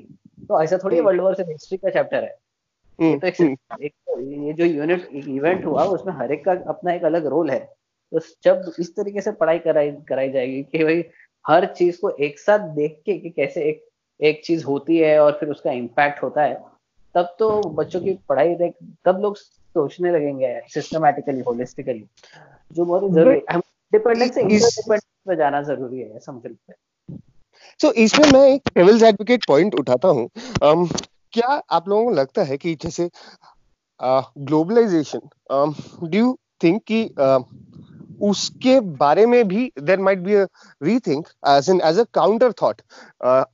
तो 0.48 0.64
ऐसा 0.64 0.78
थोड़ी 0.78 1.00
वर्ल्ड 1.02 1.22
वॉर 1.22 1.36
सिर्फ़ 1.36 1.50
हिस्ट्री 1.50 1.78
का 1.78 1.90
चैप्टर 1.90 2.24
है। 2.24 2.36
ये 3.00 3.18
तो 3.20 3.28
एक, 3.28 3.42
हम्म। 3.42 3.84
एक 3.84 3.94
ये 4.20 4.54
जो 4.54 4.66
यूनिट 4.66 5.10
इवेंट 5.28 5.66
हुआ 5.66 5.84
उसमें 5.84 6.14
हर 6.14 6.32
एक 6.32 6.46
का 6.46 6.52
अपना 6.52 6.94
एक 6.94 7.04
अलग 7.04 7.26
रोल 7.26 7.50
है। 7.50 7.60
तो 8.12 8.20
जब 8.44 8.72
इस 8.80 8.96
तरीके 8.96 9.22
से 9.22 9.32
पढ़ाई 9.32 9.60
कराई 9.60 9.92
कराई 9.92 10.30
जाएगी 10.32 10.64
कि 10.64 10.84
भाई 10.84 11.04
हर 11.48 11.66
चीज़ 11.66 12.00
को 12.02 12.10
एक 12.10 12.40
साथ 12.40 12.60
देख 12.60 13.02
के 13.06 13.18
कि 13.18 13.30
कैसे 13.30 13.64
एक 13.64 13.87
एक 14.22 14.42
चीज़ 14.46 14.66
होती 14.66 14.98
है 14.98 15.20
और 15.20 15.32
फिर 15.32 15.50
उसका 15.50 15.72
इम्पैक्ट 15.72 16.24
होता 16.24 16.44
है 16.44 16.64
तब 17.16 17.36
तो 17.40 17.62
बच्चों 17.62 18.02
की 18.02 18.20
पढ़ाई 18.30 18.56
देख 18.56 18.74
तब 19.06 19.22
लोग 19.22 19.38
सोचने 19.38 20.12
लगेंगे 20.12 20.62
सिस्टमेटिकली 20.74 21.40
होलिस्टिकली 21.40 22.08
जो 22.74 22.86
बहुत 22.86 23.12
ज़रूरी 23.12 23.42
है। 23.52 23.60
डिपेंडेंस 23.92 24.36
से 24.64 25.36
जाना 25.36 25.62
ज़रूरी 25.62 26.00
है 26.00 26.16
ऐसा 26.16 26.32
मुझे 26.32 26.50
लगता 26.50 26.74
है। 26.74 26.78
सो 27.82 27.88
so, 27.88 27.94
इसमें 27.94 28.32
मैं 28.34 28.50
एक 28.50 28.62
डेविल्स 28.78 29.04
एडवोकेट 29.04 29.46
पॉइंट 29.48 29.76
उठाता 29.76 30.08
हूँ। 30.08 30.30
Um, 30.64 31.06
क्या 31.32 31.48
आप 31.48 31.90
लोगों 31.90 32.06
को 32.06 32.12
लगता 32.12 32.44
है 32.44 32.58
कि 32.58 32.76
जैसे 32.76 33.10
ग्लोबलाइजेशन 34.38 35.20
डू 36.04 36.18
यू 36.18 36.38
थिंक 36.64 36.82
कि 36.84 37.10
uh, 37.20 37.44
उसके 38.22 38.80
बारे 39.00 39.26
में 39.26 39.48
भी 39.48 39.72
there 39.84 40.00
might 40.00 40.20
be 40.20 40.36
rethink 40.84 41.28
as 41.48 41.70
an 41.70 41.82
as 41.82 42.00
a 42.00 42.04
counter 42.14 42.52
thought 42.52 42.82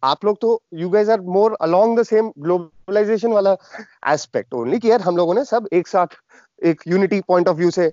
आप 0.04 0.26
लोग 0.26 0.38
तो 0.42 0.62
you 0.74 0.90
guys 0.90 1.10
are 1.10 1.22
more 1.22 1.58
along 1.62 1.98
the 2.00 2.04
same 2.04 2.32
globalisation 2.40 3.32
वाला 3.32 3.56
एस्पेक्ट 4.08 4.54
ओनली 4.54 4.80
कि 4.80 4.92
यार 4.92 5.02
हम 5.02 5.18
लोगों 5.18 5.34
ने 5.34 5.46
सब 5.46 5.68
एक 5.74 5.88
साथ 5.88 6.08
एक 6.66 6.82
यूनिटी 6.88 7.22
पॉइंट 7.28 7.48
ऑफ़ 7.48 7.58
व्यू 7.58 7.72
से 7.72 7.92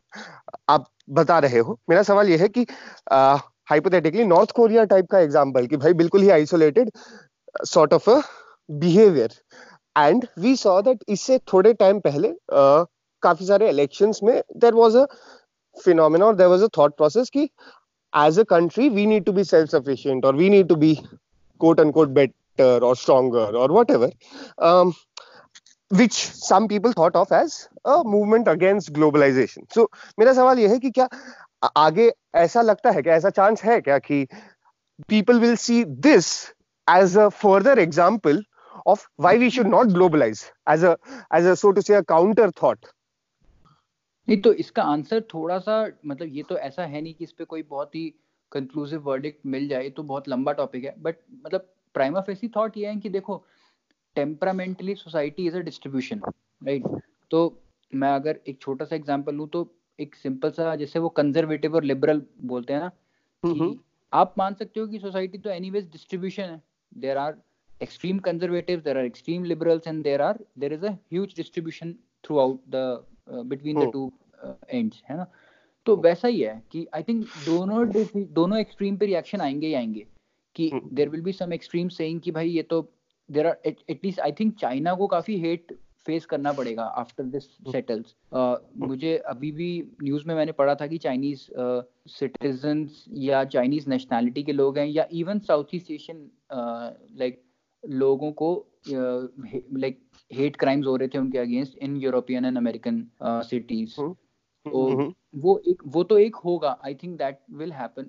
आप 0.68 0.86
बता 1.10 1.38
रहे 1.38 1.58
हो। 1.58 1.78
मेरा 1.90 2.02
सवाल 2.02 2.28
यह 2.28 2.40
है 2.42 2.48
कि 2.48 2.66
हाइपोथेटिकली 3.70 4.24
नॉर्थ 4.24 4.50
कोरिया 4.50 4.84
टाइप 4.84 5.06
का 5.10 5.18
एग्ज़ाम्पल 5.18 5.66
कि 5.66 5.76
भाई 5.76 5.92
बिल्कुल 5.92 6.22
ही 6.22 6.30
isolated 6.30 6.90
sort 7.66 7.92
of 7.92 8.10
behaviour 8.70 9.32
and 9.96 10.26
we 10.38 10.56
saw 10.56 10.80
that 10.82 11.04
इससे 11.08 11.38
थोड़े 11.52 11.72
टाइम 11.74 12.00
पहले 12.00 12.28
uh, 12.28 12.86
काफ़ी 13.22 13.46
सारे 13.46 13.68
इलेक्शंस 13.68 14.20
में 14.24 14.42
there 14.56 14.74
was 14.74 14.96
a 14.96 15.06
phenomena 15.83 16.25
or 16.25 16.35
there 16.35 16.49
was 16.49 16.61
a 16.61 16.69
thought 16.69 16.95
process 16.97 17.29
ki 17.29 17.51
as 18.13 18.37
a 18.37 18.45
country 18.45 18.89
we 18.89 19.05
need 19.05 19.25
to 19.25 19.33
be 19.33 19.43
self 19.43 19.69
sufficient 19.69 20.25
or 20.25 20.33
we 20.33 20.49
need 20.49 20.69
to 20.69 20.77
be 20.77 20.91
quote 21.59 21.79
unquote 21.79 22.13
better 22.13 22.79
or 22.89 22.95
stronger 22.95 23.45
or 23.63 23.67
whatever 23.67 24.09
um, 24.59 24.93
which 25.89 26.13
some 26.13 26.67
people 26.67 26.93
thought 26.93 27.15
of 27.15 27.31
as 27.31 27.67
a 27.85 28.03
movement 28.03 28.47
against 28.47 28.93
globalization 28.93 29.71
so 29.71 29.87
मेरा 30.19 30.33
सवाल 30.33 30.59
ये 30.59 30.67
है 30.67 30.79
कि 30.79 30.91
क्या 30.91 31.07
आगे 31.77 32.11
ऐसा 32.35 32.61
लगता 32.61 32.91
है 32.91 33.01
क्या 33.01 33.15
ऐसा 33.15 33.29
चांस 33.39 33.63
है 33.63 33.79
क्या 33.81 33.97
कि 33.99 34.25
people 35.07 35.39
will 35.39 35.57
see 35.57 35.83
this 35.83 36.53
as 36.87 37.15
a 37.15 37.29
further 37.29 37.73
example 37.73 38.41
of 38.85 39.07
why 39.17 39.37
we 39.37 39.49
should 39.49 39.67
not 39.67 39.87
globalize 39.87 40.51
as 40.67 40.83
a 40.83 40.97
as 41.31 41.45
a 41.45 41.55
so 41.55 41.71
to 41.71 41.81
say 41.81 41.95
a 41.95 42.03
counter 42.03 42.51
thought 42.51 42.91
नहीं 44.30 44.40
तो 44.42 44.52
इसका 44.54 44.82
आंसर 44.84 45.20
थोड़ा 45.32 45.58
सा 45.58 45.76
मतलब 46.06 46.28
ये 46.32 46.42
तो 46.48 46.56
ऐसा 46.58 46.84
है 46.84 47.00
नहीं 47.00 47.14
कि 47.14 47.24
इस 47.24 47.32
पे 47.32 47.44
कोई 47.44 47.62
बहुत 47.70 47.94
ही 47.94 48.02
कंक्लूसिव 48.52 49.00
वर्डिक्ट 49.02 49.46
मिल 49.46 49.66
जाए 49.68 49.88
तो 49.90 50.02
बहुत 50.02 50.28
लंबा 50.28 50.52
टॉपिक 50.52 50.84
है। 50.84 50.94
बट 50.98 51.16
मतलब 51.46 51.68
प्राइमा 51.94 52.20
फेसी 52.20 52.48
थॉट 52.56 52.76
ये 52.76 52.86
है 52.86 52.96
कि 52.96 53.08
देखो 53.08 53.36
temperamentally 54.16 54.94
society 54.94 55.46
is 55.46 55.56
a 55.56 55.60
distribution 55.60 56.20
right 56.62 56.86
तो 57.30 57.42
मैं 57.92 58.12
अगर 58.12 58.40
एक 58.48 58.60
छोटा 58.60 58.84
सा 58.84 58.96
एग्जांपल 58.96 59.34
लूँ 59.34 59.48
तो 59.48 59.66
एक 59.98 60.14
सिंपल 60.14 60.50
सा 60.50 60.74
जैसे 60.76 60.98
वो 60.98 61.08
कंजर्वेटिव 61.18 61.74
और 61.74 61.84
लिबरल 61.84 62.22
बोलते 62.44 62.72
हैं 62.72 62.80
ना 62.80 62.90
कि 63.44 63.78
आप 64.12 64.34
मान 64.38 64.54
सकते 64.54 64.80
हो 64.80 64.86
कि 64.86 64.98
सोसाइटी 64.98 65.38
तो 65.38 65.50
एनीवेज 65.50 65.90
डिस्ट्रीब्यूशन 65.92 66.42
है। 66.42 66.62
There 66.92 67.16
are 67.18 67.36
extreme 67.82 68.18
conservative 68.20 68.80
there 68.80 68.98
are 68.98 69.04
extreme 69.04 69.44
liberals 69.44 69.86
and 69.86 70.02
there 70.04 70.22
are 70.22 70.38
there 70.58 70.72
is 70.72 70.86
a 70.86 70.90
huge 70.90 71.34
distribution 71.36 71.92
throughout 72.38 72.62
the 72.68 73.44
between 73.46 73.78
the 73.78 73.90
two 73.92 74.10
ends 74.70 75.02
है 75.10 75.16
ना? 75.16 75.26
तो 75.86 75.96
वैसा 75.96 76.28
ही 76.28 76.40
है 76.40 76.62
कि 76.72 76.86
आई 76.94 77.02
थिंक 77.02 77.24
दोनों 77.24 77.92
दोनों 78.32 78.58
एक्सट्रीम 78.58 78.96
पे 78.96 79.06
रिएक्शन 79.06 79.40
आएँगे 79.40 79.66
ही 79.66 79.74
आएँगे 79.74 80.06
कि 80.56 80.70
there 80.92 81.08
will 81.08 81.22
be 81.22 81.32
some 81.32 81.52
extreme 81.52 81.88
saying 81.88 82.20
कि 82.20 82.30
भाई 82.30 82.48
ये 82.48 82.62
तो 82.62 82.92
there 83.30 83.46
are 83.46 83.56
at least 83.66 84.20
I 84.20 84.32
think 84.32 84.54
China 84.56 84.94
को 84.94 85.06
काफ़ी 85.06 85.38
हेट 85.40 85.78
फेस 86.06 86.26
करना 86.26 86.52
पड़ेगा 86.52 86.84
आफ्टर 86.84 87.24
दिस 87.24 87.44
सेटल्स 87.72 88.14
मुझे 88.76 89.16
अभी 89.16 89.52
भी 89.52 89.90
न्यूज़ 90.02 90.24
में 90.26 90.34
मैंने 90.34 90.52
पढ़ा 90.52 90.74
था 90.74 90.86
कि 90.86 90.98
चाइनीज़ 90.98 91.46
सिटीजन 92.08 92.86
uh, 92.86 92.92
या 93.12 93.44
चाइनीज़ 93.44 93.90
नेशनैलिटी 93.90 94.42
के 94.42 94.52
लोग 94.52 94.78
हैं 94.78 94.86
या 94.86 95.06
even 95.12 95.38
South 95.38 95.64
East 95.74 95.90
Asian 95.90 96.30
like 97.18 97.42
लोगों 97.88 98.32
को 98.32 98.66
लाइक 98.88 100.00
हेट 100.32 100.56
क्राइम्स 100.56 100.86
हो 100.86 100.96
रहे 100.96 101.08
थे 101.08 101.18
उनके 101.18 101.38
against 101.38 101.78
in 101.78 101.96
European 101.96 102.44
and 102.44 102.56
American 102.56 103.06
cities 103.22 103.94
तो। 104.70 105.12
वो 105.36 105.60
एक 105.68 105.82
वो 105.86 106.02
तो 106.04 106.18
एक 106.18 106.36
होगा 106.44 106.70
I 106.84 106.94
think 106.94 107.16
that 107.18 107.38
will 107.58 107.72
happen 107.72 108.08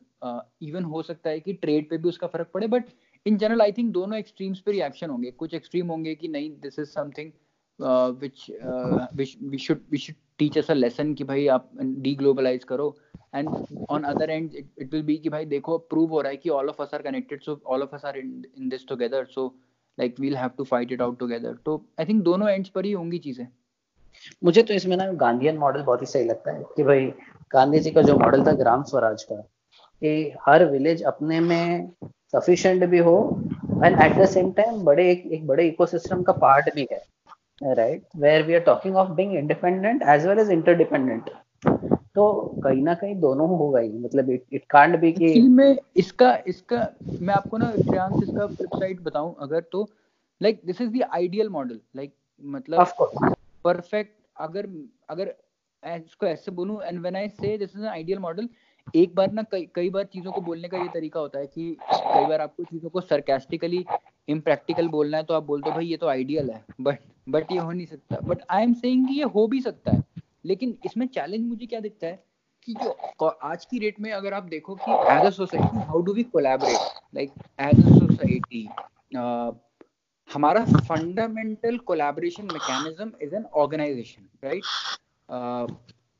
even 0.62 0.84
हो 0.84 1.02
सकता 1.04 1.30
है 1.30 1.40
कि 1.40 1.54
ट्रेड 1.56 1.90
पे 1.90 1.98
भी 1.98 2.10
उसका 2.10 2.28
फ़र्क 2.28 2.50
पड़े 2.54 2.68
but 2.68 2.86
in 3.26 3.38
general 3.38 3.62
I 3.62 3.72
think 3.72 3.92
दोनों 3.94 4.18
एक्सट्रीम्स 4.20 4.60
पे 4.60 4.72
रिएक्शन 4.72 5.10
होंगे। 5.10 5.32
कुछ 5.34 5.54
एक्सट्रीम 5.54 5.88
होंगे 5.88 6.16
कि 6.16 6.28
नहीं 6.28 6.50
this 6.62 6.80
is 6.80 6.90
something 6.90 7.32
which 8.20 8.46
we 9.44 9.58
should 9.58 9.82
we 9.92 9.98
should 9.98 10.16
teach 10.40 10.58
us 10.58 10.72
a 10.72 10.74
lesson 10.74 11.14
कि 11.14 11.24
भाई 11.24 11.48
आप 11.56 11.70
डी 11.84 12.16
ग्लोबलाइज 12.16 12.64
करो 12.64 12.96
and 13.36 13.50
on 13.90 14.04
other 14.04 14.30
end 14.30 14.56
it 14.56 14.94
will 14.94 15.04
be 15.04 15.18
कि 15.18 15.30
भाई 15.30 15.46
देखो 15.48 15.78
प्रूव 15.78 16.10
हो 16.10 16.22
रहा 16.22 16.32
है 16.32 16.38
कि 16.38 16.50
all 16.50 16.70
of 16.70 16.82
us 16.82 16.94
are 16.94 17.02
connected 17.02 17.42
so 17.42 17.60
all 17.66 17.84
of 17.84 17.96
us 17.96 18.06
are 18.06 18.18
in 18.18 18.70
this 18.70 18.88
together 18.88 19.26
so 19.36 19.48
like 19.98 20.20
we'll 20.20 20.36
have 20.38 20.50
to 20.58 20.64
fight 20.64 20.92
it 20.92 21.02
out 21.02 21.20
together 21.20 21.56
तो 21.66 21.84
I 22.00 22.06
think 22.06 22.24
दोनों 22.24 22.50
ends 22.50 22.70
पर 22.70 22.86
ही 22.86 22.92
होंगी 22.92 23.20
चीज़ें। 23.20 23.48
मुझे 24.44 24.64
तो 24.64 24.74
इसमें 24.74 24.96
ना 24.98 25.12
गांधीयन 25.18 25.58
मॉडल 25.58 25.84
बहुत 25.84 26.02
ही 26.02 26.08
सही 26.08 26.24
लगता 26.24 26.52
है 26.52 26.64
कि 26.76 26.84
भाई 26.84 27.06
गांधी 27.54 27.80
जी 27.80 27.92
का 27.92 28.02
जो 28.02 28.18
मॉडल 28.18 28.46
था 28.48 28.52
ग्राम 28.56 28.84
स्वराज 28.84 29.24
का 29.24 29.36
कि 29.36 30.34
हर 30.48 30.66
विलेज 30.66 31.04
अपने 31.04 31.40
में 31.40 31.92
सफिशिएंट 32.36 32.86
भी 32.86 32.98
हो 33.00 33.16
and 33.84 34.02
at 34.02 34.18
the 34.18 34.26
same 34.28 34.52
time 34.52 34.84
बड़े 34.84 35.10
एक, 35.12 35.26
एक 35.26 35.48
बड़े 35.48 35.68
इकोसिस्टम 35.68 36.24
का 36.24 36.34
पार्ट 36.34 36.74
भी 36.76 36.88
है 36.92 37.04
right 37.74 38.04
where 38.18 38.44
we 38.44 38.54
are 38.54 38.60
talking 38.62 38.96
of 38.96 39.10
being 39.12 39.36
independent 39.36 40.04
as 40.04 40.28
well 40.28 40.40
as 40.40 40.52
interdependent 40.52 41.30
तो 42.16 42.32
कहीं 42.64 42.82
ना 42.84 42.94
कहीं 42.94 43.16
दोनों 43.16 43.48
होगा 43.50 43.80
ही 43.80 43.90
मतलब 44.00 44.30
इट 44.30 44.46
इट 44.54 44.64
कांट 44.70 45.00
बी 45.00 45.12
कि 45.12 45.42
में 45.50 45.78
इसका 45.98 46.38
इसका 46.48 46.88
मैं 47.22 47.34
आपको 47.34 47.58
ना 47.58 47.72
इसका 47.72 48.48
फ्लिप 48.48 48.76
साइड 48.76 49.04
बताऊँ 49.04 49.36
अगर 49.42 49.62
तो 49.72 49.88
like 50.42 50.62
this 50.66 50.82
is 50.82 50.90
the 50.90 51.10
ideal 51.14 51.50
model 51.50 51.80
like 51.96 52.14
मतलब 52.44 53.36
परफेक्ट, 53.64 54.14
अगर 54.38 54.68
अगर 55.10 55.34
इसको 55.84 56.26
ऐसे 56.26 56.52
बोलूँ 56.52 56.82
and 56.84 57.00
when 57.02 57.16
I 57.16 57.30
say 57.30 57.58
this 57.58 57.76
is 57.76 57.82
an 57.82 57.88
ideal 57.90 58.20
model 58.20 58.50
एक 58.96 59.14
बार 59.16 59.32
ना 59.32 59.44
कई 59.52 59.68
कई 59.76 59.90
बार 59.90 60.04
चीज़ों 60.04 60.32
को 60.32 60.42
बोलने 60.42 60.68
का 60.68 60.78
ये 60.78 60.88
तरीका 60.94 61.20
होता 61.20 61.40
है 61.40 61.48
कि 61.48 61.76
कई 61.82 62.26
बार 62.26 62.42
आपको 62.42 62.64
चीज़ों 62.64 62.90
को 62.90 63.02
सरकास्टिकली 63.02 63.86
इम्प्रैक्टिकल 64.28 64.88
बोलना 64.88 65.18
है 65.18 65.24
तो 65.24 65.34
आप 65.34 65.44
बोलते 65.44 65.70
हो, 65.70 65.76
भाई, 65.76 65.86
ये 65.86 65.98
तो 65.98 66.08
आइडियल 66.08 66.50
है। 66.52 66.64
बट 66.82 67.00
बट 67.30 67.52
ये 67.52 67.58
हो 67.58 67.72
नहीं 67.72 67.86
सकता। 67.86 68.20
बट 68.20 68.42
आई 68.50 68.64
एम 68.64 68.74
सेइंग 68.74 69.08
ये 69.12 69.24
हो 69.36 69.48
भी 69.48 69.62
सकता 69.62 69.92
है। 69.92 70.04
लेकिन 70.46 70.78
इसमें 70.86 71.08
चैलेंज 71.08 71.48
मुझे 71.48 71.66
क्या 71.66 71.80
दिखता 71.80 72.08
है 72.08 72.24
कि 72.68 72.74
जो 72.74 73.26
आज 73.44 73.66
की 73.66 73.80
रेट 73.80 74.00
में 74.00 74.12
अगर 74.12 74.34
आप 74.34 74.44
देखो 74.44 74.76
कि 74.76 74.92
as 74.92 75.26
a 75.26 75.30
society 75.30 75.80
how 75.80 76.02
do 76.02 76.14
we 76.14 76.24
collaborate 76.24 77.16
like 77.16 77.34
as 77.60 77.86
a 77.86 77.90
society 77.90 78.68
हमारा 80.34 80.64
fundamental 80.66 81.78
collaboration 81.86 82.46
mechanism 82.46 83.12
is 83.22 83.36
an 83.36 83.46
organisation 83.56 84.30
right 84.44 84.64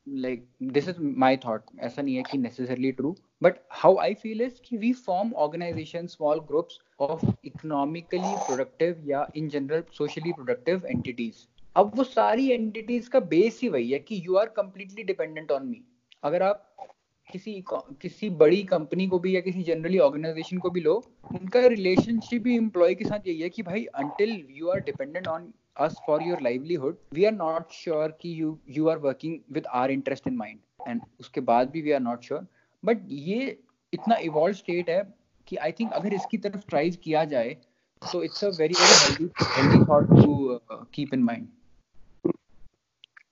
like 0.06 0.46
this 0.72 0.88
is 0.88 0.96
my 1.00 1.36
thought 1.36 1.62
ऐसा 1.80 2.02
नहीं 2.02 2.16
है 2.16 2.22
कि 2.22 2.38
necessarily 2.38 2.90
true 2.92 3.14
but 3.42 3.58
how 3.72 3.96
I 3.98 4.14
feel 4.14 4.42
is 4.42 4.60
कि 4.64 4.76
we 4.76 4.92
form 5.00 5.32
organisation 5.44 6.06
small 6.06 6.40
groups 6.48 6.78
of 7.00 7.24
economically 7.44 8.34
productive 8.46 9.02
या 9.06 9.26
in 9.36 9.48
general 9.48 9.82
socially 9.98 10.32
productive 10.32 10.86
entities 10.86 11.46
अब 11.76 11.92
वो 11.96 12.04
सारी 12.04 12.50
entities 12.50 13.08
का 13.08 13.20
बेस 13.28 13.60
ही 13.62 13.68
वही 13.68 13.90
है 13.90 13.98
कि 13.98 14.22
you 14.24 14.36
are 14.36 14.48
completely 14.56 15.02
dependent 15.04 15.52
on 15.52 15.66
me 15.66 15.82
अगर 16.24 16.42
आप 16.42 16.91
किसी 17.32 17.62
किसी 17.70 18.30
बड़ी 18.42 18.62
कंपनी 18.70 19.06
को 19.08 19.18
भी 19.18 19.34
या 19.36 19.40
किसी 19.40 19.62
जनरली 19.62 19.98
ऑर्गेनाइजेशन 19.98 20.58
को 20.58 20.70
भी 20.70 20.80
लो, 20.80 20.94
उनका 21.34 21.66
रिलेशनशिप 21.66 22.42
भी 22.42 22.56
एम्प्लॉय 22.56 22.94
के 22.94 23.04
साथ 23.04 23.26
यही 23.26 23.40
है 23.40 23.48
कि 23.48 23.62
भाई 23.62 23.84
until 23.84 24.42
you 24.50 24.68
are 24.70 24.80
dependent 24.80 25.28
on 25.28 25.52
us 25.76 25.94
for 26.06 26.20
your 26.20 26.38
livelihood, 26.40 26.96
we 27.12 27.26
are 27.26 27.32
not 27.32 27.72
sure 27.72 28.08
कि 28.20 28.30
you 28.38 28.58
you 28.68 28.88
are 28.88 28.98
working 28.98 29.40
with 29.50 29.68
our 29.72 29.90
interest 29.90 30.26
in 30.26 30.36
mind. 30.36 30.58
And 30.86 31.00
उसके 31.20 31.40
बाद 31.40 31.70
भी 31.70 31.82
we 31.82 31.94
are 31.98 32.02
not 32.06 32.24
sure. 32.24 32.42
But 32.82 33.06
ये 33.20 33.58
इतना 33.92 34.16
इवॉल्व 34.24 34.54
स्टेट 34.56 34.90
है 34.90 35.02
कि 35.48 35.56
आई 35.56 35.72
थिंक 35.72 35.92
अगर 35.92 36.14
इसकी 36.14 36.38
तरफ़ 36.38 36.68
ट्राइव 36.68 36.96
किया 37.04 37.24
जाए 37.32 37.56
तो 38.02 38.22
it's 38.22 38.44
a 38.44 38.48
very 38.58 38.74
very 38.74 39.28
healthy 39.42 39.84
thought 39.84 40.08
to 40.10 40.60
keep 40.94 41.14
in 41.14 41.22
mind 41.22 41.48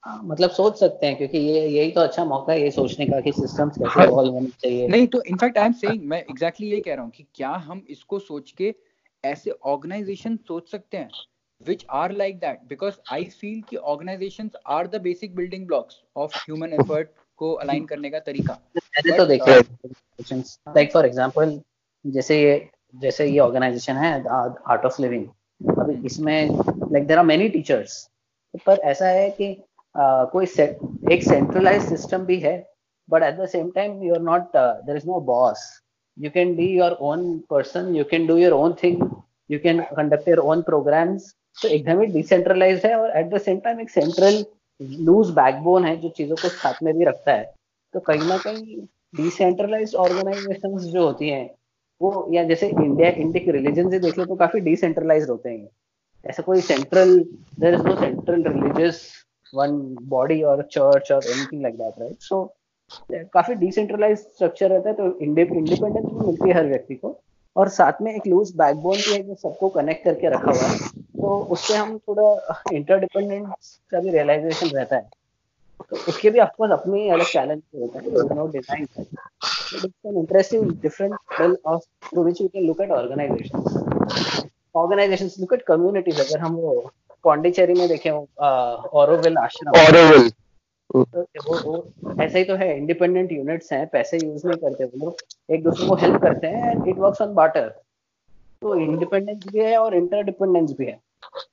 मतलब 0.05 0.51
सोच 0.51 0.78
सकते 0.78 1.07
हैं 1.07 1.16
क्योंकि 1.16 1.38
ये 1.38 1.66
यही 1.68 1.90
तो 1.92 2.01
अच्छा 2.01 2.24
मौका 2.24 2.53
है 2.53 2.62
ये 2.62 2.70
सोचने 2.70 3.07
का 3.07 3.20
कि 3.20 3.32
सिस्टम्स 3.32 3.78
कैसे 3.78 4.05
इवॉल्व 4.05 4.30
हाँ। 4.30 4.40
होने 4.40 4.51
चाहिए। 4.62 4.88
नहीं 4.88 5.07
तो 5.07 5.22
in fact 5.22 5.59
I 5.59 5.66
am 5.66 5.72
saying 5.72 6.05
मैं 6.05 6.18
एग्जैक्टली 6.20 6.66
exactly 6.66 6.74
ये 6.74 6.80
कह 6.80 6.94
रहा 6.94 7.05
हूँ 7.05 7.11
कि 7.11 7.26
क्या 7.34 7.51
हम 7.66 7.84
इसको 7.90 8.18
सोच 8.18 8.51
के 8.59 8.74
ऐसे 9.24 9.51
ऑर्गेनाइजेशन 9.51 10.36
सोच 10.48 10.70
सकते 10.70 10.96
हैं 10.96 11.11
which 11.61 11.82
are 11.90 12.11
like 12.11 12.40
that? 12.40 12.61
Because 12.68 12.94
I 13.11 13.24
feel 13.24 13.62
कि 13.70 13.76
organizations 13.92 14.55
are 14.66 14.84
the 14.88 15.01
basic 15.01 15.34
building 15.34 15.66
blocks 15.66 15.98
of 16.16 16.36
human 16.44 16.72
effort 16.72 17.11
को 17.38 17.51
align 17.64 17.88
करने 17.88 18.11
का 18.11 18.18
तरीका। 18.20 18.59
मैंने 18.76 19.16
तो 19.18 19.26
देखा 19.26 19.53
है 19.53 19.61
like 20.76 20.92
for 20.92 21.05
example 21.11 21.59
जैसे 22.05 22.40
ये 22.42 22.55
जैसे 22.94 23.26
ये 23.26 23.38
ऑर्गेनाइजेशन 23.38 23.96
है 23.96 24.12
आर्ट 24.28 24.84
ऑफ़ 24.84 25.01
लिविंग 25.03 25.26
अभी 25.78 25.94
इसमें 26.07 26.48
like 26.92 27.07
there 27.07 27.18
are 27.18 27.24
many 27.24 27.48
teachers 27.48 27.96
पर 28.66 28.78
ऐसा 28.92 29.09
है 29.09 29.30
कि 29.30 29.53
कोई 29.95 30.47
एक 31.14 31.22
सेंट्रलाइज 31.24 31.82
सिस्टम 31.88 32.24
भी 32.24 32.38
है 32.41 32.57
but 33.09 33.22
at 33.22 33.38
the 33.41 33.47
same 33.49 33.70
time 33.74 34.03
you 34.03 34.14
are 34.14 34.20
not 34.22 34.57
there 34.57 34.97
is 34.97 35.07
no 35.07 35.20
boss 35.34 35.68
you 36.16 36.30
can 36.32 36.51
be 36.57 36.64
your 36.76 36.95
own 37.09 37.20
person, 37.51 37.86
you 37.97 38.05
can 38.09 38.24
do 38.28 38.34
your 38.38 38.55
own 38.55 38.72
thing, 38.80 38.97
you 39.51 39.59
can 39.61 39.78
conduct 39.99 40.26
your 40.30 40.43
own 40.53 40.62
programs. 40.64 41.28
तो 41.57 41.68
एकदम 41.68 42.01
ही 42.01 42.07
decentralise 42.07 42.84
है, 42.84 42.95
और 42.97 43.11
at 43.18 43.30
the 43.30 43.38
same 43.41 43.59
time 43.61 43.80
एक 43.80 43.91
central 43.91 44.45
loose 45.07 45.30
backbone 45.36 45.84
है, 45.84 45.97
जो 46.01 46.09
चीज़ों 46.16 46.36
को 46.36 46.49
साथ 46.49 46.82
में 46.82 46.93
भी 46.99 47.05
रखता 47.05 47.32
है। 47.32 47.45
तो 47.95 48.01
कहीं 48.01 48.28
ना 48.28 48.36
कहीं 48.38 48.76
डिसेंट्रलाइज 49.16 49.95
ऑर्गेनाइजेशन 49.95 50.76
जो 50.78 51.07
होती 51.07 51.28
हैं, 51.28 51.49
वो, 52.01 52.28
या 52.32 52.45
जैसे 52.45 52.68
इंडिया 52.68 53.11
इंडिया 53.11 53.45
के 53.45 53.53
रिलीजन 53.53 53.91
से 53.91 53.99
देख 53.99 54.18
लो 54.18 54.24
तो 54.24 54.36
काफ़ी 54.36 54.61
डिसेंट्रलाइज 54.61 55.28
होते 55.30 55.51
हैं। 55.51 55.68
ऐसा 56.26 56.43
कोई 56.43 56.61
central 56.68 57.18
there 57.61 57.74
is 57.74 57.86
no 57.86 57.97
central 58.01 58.43
religious 58.49 59.03
one 59.55 59.78
body 60.09 60.42
और 60.42 60.62
चर्च 60.72 61.12
और 61.12 61.26
anything 61.26 61.62
like 61.62 61.74
that 61.76 62.01
right 62.01 62.22
so 62.22 62.44
काफ़ी 63.34 63.55
डिसेंट्रलाइज 63.57 64.18
स्ट्रक्चर 64.18 64.70
रहता 64.70 64.88
है 64.88 64.94
तो 64.96 65.18
इंडिपेंडेंस 65.20 65.80
भी 65.80 66.26
मिलती 66.26 66.48
है 66.48 66.55
हर 66.57 66.66
व्यक्ति 66.66 66.94
को। 66.94 67.18
और 67.57 67.68
साथ 67.68 68.03
में 68.03 68.12
एक 68.14 68.26
लूज 68.26 68.53
बैकबोन 68.57 68.96
भी 68.96 69.12
है 69.12 69.22
जो 69.22 69.34
सबको 69.34 69.68
कनेक्ट 69.68 70.05
करके 70.05 70.28
रखा 70.30 70.51
हुआ 70.51 70.66
है। 70.66 70.78
तो 71.20 71.38
उससे 71.55 71.74
हम 71.76 71.96
थोड़ा 71.98 72.61
इंटरडिपेंडेंस 72.72 73.78
का 73.90 74.01
भी 74.01 74.11
रियलाइजेशन 74.11 74.76
रहता 74.76 74.96
है। 74.96 75.09
तो 75.80 75.96
उसके 76.09 76.30
भी 76.30 76.38
ऑफकोर्स 76.40 76.72
अपनी 76.72 77.09
अलग 77.11 77.26
चैलेंज 77.26 77.62
होता 77.80 77.98
है 77.98 78.34
no 78.36 78.46
design 78.48 78.82
it's 78.82 80.07
an 80.07 80.16
interesting 80.18 80.70
different 80.82 81.12
model 81.12 81.57
of 81.66 81.82
through 82.09 82.24
which 82.24 82.40
we 82.42 82.48
can 82.48 82.66
look 82.66 82.80
at 82.80 82.90
organisations 82.92 84.44
organisations 84.76 85.36
look 85.40 85.53
at 85.55 85.62
communities 85.66 86.20
अगर 86.20 86.40
हम 86.40 86.55
वो 86.57 86.74
पौंडीचेरी 87.25 87.75
में 87.75 87.89
देखे 87.89 88.11
ऑरोविल 88.11 89.37
आश्रम। 89.39 89.79
ऑरोविल 89.81 90.29
तो 90.95 91.21
वो 91.47 91.59
वो 91.64 92.23
ऐसा 92.23 92.39
ही 92.39 92.45
तो 92.45 92.55
है 92.57 92.77
इंडिपेंडेंट 92.77 93.33
यूनिट्स 93.33 93.73
हैं 93.73 93.87
पैसे 93.89 94.18
यूज़ 94.25 94.47
नहीं 94.47 94.59
करते 94.59 94.85
वो 94.85 95.05
लोग। 95.05 95.55
एक 95.55 95.62
दूसरे 95.64 95.87
को 95.89 95.95
हेल्प 96.03 96.21
करते 96.23 96.47
हैं 96.47 96.71
and 96.71 96.89
it 96.89 96.99
works 96.99 97.23
on 97.23 97.35
barter 97.35 97.68
तो 98.62 98.75
इंडिपेंडेंस 98.81 99.43
भी 99.53 99.59
है 99.59 99.77
और 99.79 99.95
इंटरडिपेंडेंस 99.97 100.73
भी 100.79 100.87
है। 100.87 100.99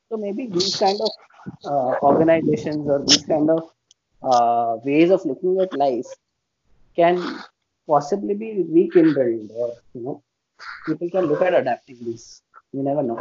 तो 0.09 0.17
maybe 0.33 0.47
this 0.47 0.79
kind 0.79 1.01
of 1.01 2.05
organisations 2.05 2.87
और 2.89 3.01
this 3.01 3.25
kind 3.25 3.49
of 3.51 3.73
ways 4.85 5.11
of 5.15 5.25
looking 5.29 5.57
at 5.63 5.73
life 5.79 6.07
can 6.97 7.19
possibly 7.87 8.35
be 8.39 8.47
rekindled 8.77 9.51
or 9.55 9.67
you 9.93 10.01
know 10.05 10.15
people 10.85 11.11
can 11.11 11.27
look 11.31 11.43
at 11.49 11.53
adapting 11.53 11.99
this. 12.01 12.23
You 12.73 12.81
never 12.87 13.03
know. 13.03 13.19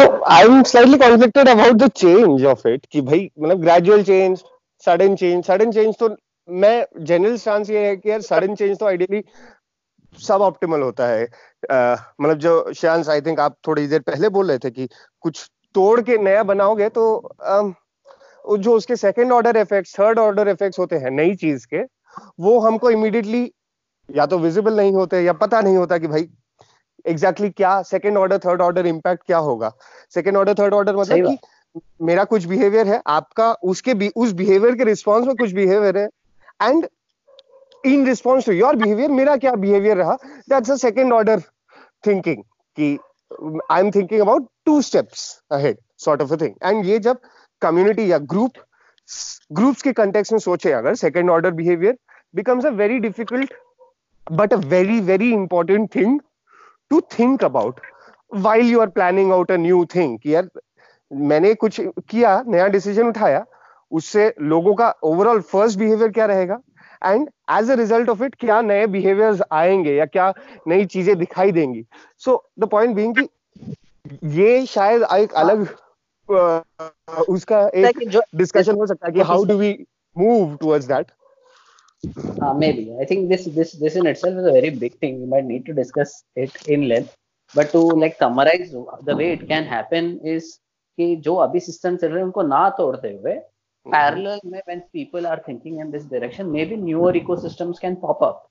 So 0.00 0.22
i'm 0.24 0.64
slightly 0.64 0.98
conflicted 0.98 1.48
about 1.48 1.78
the 1.78 1.88
change 2.02 2.44
of 2.50 2.64
it 2.66 2.86
कि 2.92 3.00
भाई 3.00 3.30
मतलब 3.40 3.64
gradual 3.64 4.04
change 4.10 4.42
sudden 4.84 5.16
change 5.22 5.48
sudden 5.50 5.72
change 5.72 5.98
तो 5.98 6.08
मैं 6.48 6.86
general 7.04 7.36
stance 7.36 7.70
ये 7.70 7.86
है 7.86 7.96
कि 7.96 8.10
यार 8.10 8.20
sudden 8.20 8.54
change 8.54 8.78
तो 8.78 8.86
आइडियली 8.86 9.22
सब 10.18 10.42
ऑप्टिमल 10.42 10.80
होता 10.82 11.06
है। 11.06 11.24
मतलब 12.20 12.38
जो 12.38 12.72
शांस 12.76 13.08
आई 13.08 13.20
थिंक 13.20 13.40
आप 13.40 13.56
थोड़ी 13.66 13.86
देर 13.86 14.00
पहले 14.00 14.28
बोल 14.28 14.48
रहे 14.48 14.58
थे 14.58 14.70
कि 14.70 14.88
कुछ 15.20 15.50
तोड़ 15.74 16.00
के 16.00 16.18
नया 16.18 16.42
बनाओगे 16.42 16.88
तो 16.88 17.04
आ, 17.42 17.60
जो 18.58 18.74
उसके 18.76 18.96
second 18.96 19.32
order 19.32 19.56
effects 19.56 19.98
third 19.98 20.18
order 20.18 20.48
effects 20.48 20.78
होते 20.78 20.96
हैं 20.96 21.10
नई 21.10 21.34
चीज़ 21.34 21.66
के 21.74 21.82
वो 22.40 22.58
हमको 22.60 22.90
इमीडिएटली 22.90 23.50
या 24.08 24.26
तो 24.26 24.38
विजिबल 24.38 24.76
नहीं 24.76 24.92
होते 24.92 25.22
या 25.22 25.32
पता 25.32 25.60
नहीं 25.60 25.76
होता 25.76 25.98
कि 25.98 26.06
भाई 26.06 26.28
एग्जैक्टली 27.06 27.46
exactly 27.46 27.56
क्या 27.56 27.80
second 27.82 28.16
order 28.18 28.38
third 28.38 28.60
order 28.62 28.86
impact 28.86 29.22
क्या 29.26 29.38
होगा? 29.38 29.72
सेकेंड 30.14 30.36
ऑर्डर 30.36 30.54
थर्ड 30.54 30.74
ऑर्डर 30.74 30.96
मतलब 30.96 31.26
कि 31.26 31.80
मेरा 32.02 32.24
कुछ 32.24 32.44
बिहेवियर 32.44 32.88
है 32.88 33.00
आपका 33.06 33.52
उसके 33.72 33.94
भी 33.94 34.10
उस 34.16 34.32
बिहेवियर 34.32 34.74
के 34.74 34.84
रिस्पॉन्स 34.84 35.26
में 35.26 35.34
कुछ 35.36 35.52
बिहेवियर 35.52 35.98
है 35.98 36.08
and 36.62 36.86
in 37.84 38.06
response 38.06 38.46
to 38.46 38.52
your 38.52 38.76
behaviour 38.76 39.10
मेरा 39.10 39.36
क्या 39.36 39.54
बिहेवियर 39.54 39.96
रहा? 39.96 40.16
That's 40.50 40.70
a 40.70 40.74
second 40.76 41.12
order 41.12 41.40
thinking 42.06 42.42
कि 42.78 42.98
I 43.70 43.80
am 43.80 43.90
thinking 43.90 44.20
about 44.20 44.48
two 44.66 44.80
steps 44.82 45.22
ahead 45.52 45.78
sort 45.98 46.22
of 46.22 46.32
a 46.32 46.36
thing 46.40 46.54
and 46.64 46.84
ये 46.86 46.98
जब 46.98 47.18
कम्युनिटी 47.62 48.10
या 48.12 48.18
ग्रुप 48.18 48.52
ग्रुप्स 49.52 49.82
के 49.82 49.92
कंटेक्स 49.92 50.32
में 50.32 50.38
सोचे 50.38 50.72
अगर 50.72 50.94
second 50.94 51.30
order 51.30 51.50
behaviour 51.50 51.96
becomes 52.34 52.66
a 52.66 52.70
very 52.70 52.98
difficult 52.98 53.54
but 54.32 54.52
a 54.52 54.56
very 54.56 55.00
very 55.00 55.32
important 55.32 55.94
thing 55.94 56.20
to 56.90 57.00
think 57.18 57.44
about 57.44 57.80
while 58.34 58.70
you 58.70 58.80
are 58.80 58.88
planning 58.88 59.32
out 59.32 59.52
a 59.52 59.56
new 59.56 59.84
thing 59.94 60.18
यार 60.26 60.48
मैंने 61.10 61.54
कुछ 61.54 61.80
किया 61.80 62.42
नया 62.46 62.66
डिसीज़न 62.68 63.08
उठाया 63.08 63.44
उससे 63.92 64.32
लोगों 64.40 64.74
का 64.74 64.94
ओवरऑल 65.02 65.40
फ़र्स्ट 65.42 65.78
बिहेवियर 65.78 66.10
क्या 66.10 66.26
रहेगा? 66.26 66.58
And 67.02 67.28
as 67.50 67.70
a 67.70 67.74
result 67.74 68.08
of 68.08 68.22
it 68.24 68.34
क्या 68.34 68.60
नए 68.62 68.86
बिहेवियर्स 68.86 69.42
आएँगे 69.52 69.94
या 69.94 70.06
क्या 70.06 70.32
नई 70.68 70.84
चीज़ें 70.86 71.16
दिखाई 71.18 71.52
देंगी? 71.52 71.84
सो 72.18 72.44
द 72.58 72.64
पॉइंट 72.64 72.94
बीइंग 72.96 73.14
कि 73.14 73.28
ये 74.40 74.66
शायद 74.66 75.02
एक 75.14 75.32
अलग 75.34 75.66
uh, 76.28 76.62
उसका 77.28 77.60
एक 77.74 77.98
डिस्कशन 78.36 78.76
हो 78.76 78.86
सकता 78.86 79.06
है 79.06 79.12
कि 79.12 79.20
how 79.20 79.44
do 79.44 79.56
we 79.58 79.72
move 80.16 80.56
towards 80.56 80.86
that 80.86 81.10
Uh, 82.40 82.54
maybe. 82.54 82.94
I 83.00 83.04
think 83.04 83.28
this 83.28 83.44
this 83.44 83.72
this 83.72 83.96
in 83.96 84.06
itself 84.06 84.34
is 84.34 84.46
a 84.46 84.52
very 84.52 84.70
big 84.70 84.98
thing. 84.98 85.20
We 85.20 85.26
might 85.26 85.44
need 85.44 85.66
to 85.66 85.74
discuss 85.74 86.24
it 86.34 86.54
in 86.66 86.88
length. 86.88 87.14
But 87.54 87.72
to 87.72 87.78
like 87.78 88.16
summarize 88.18 88.72
the 89.02 89.16
way 89.16 89.32
it 89.32 89.46
can 89.48 89.64
happen 89.64 90.20
is 90.24 90.58
कि 90.98 91.14
जो 91.24 91.34
अभी 91.44 91.60
system 91.60 91.96
चल 91.96 92.08
रहे 92.08 92.18
हैं 92.18 92.24
उनको 92.24 92.42
ना 92.42 92.68
तोड़ते 92.78 93.08
हुए 93.14 93.38
parallel 93.86 94.40
में 94.44 94.60
when 94.68 94.80
people 94.92 95.26
are 95.26 95.40
thinking 95.46 95.78
in 95.80 95.90
this 95.90 96.04
direction 96.04 96.50
maybe 96.52 96.76
newer 96.76 97.12
ecosystems 97.20 97.80
can 97.84 97.96
pop 97.96 98.22
up 98.22 98.42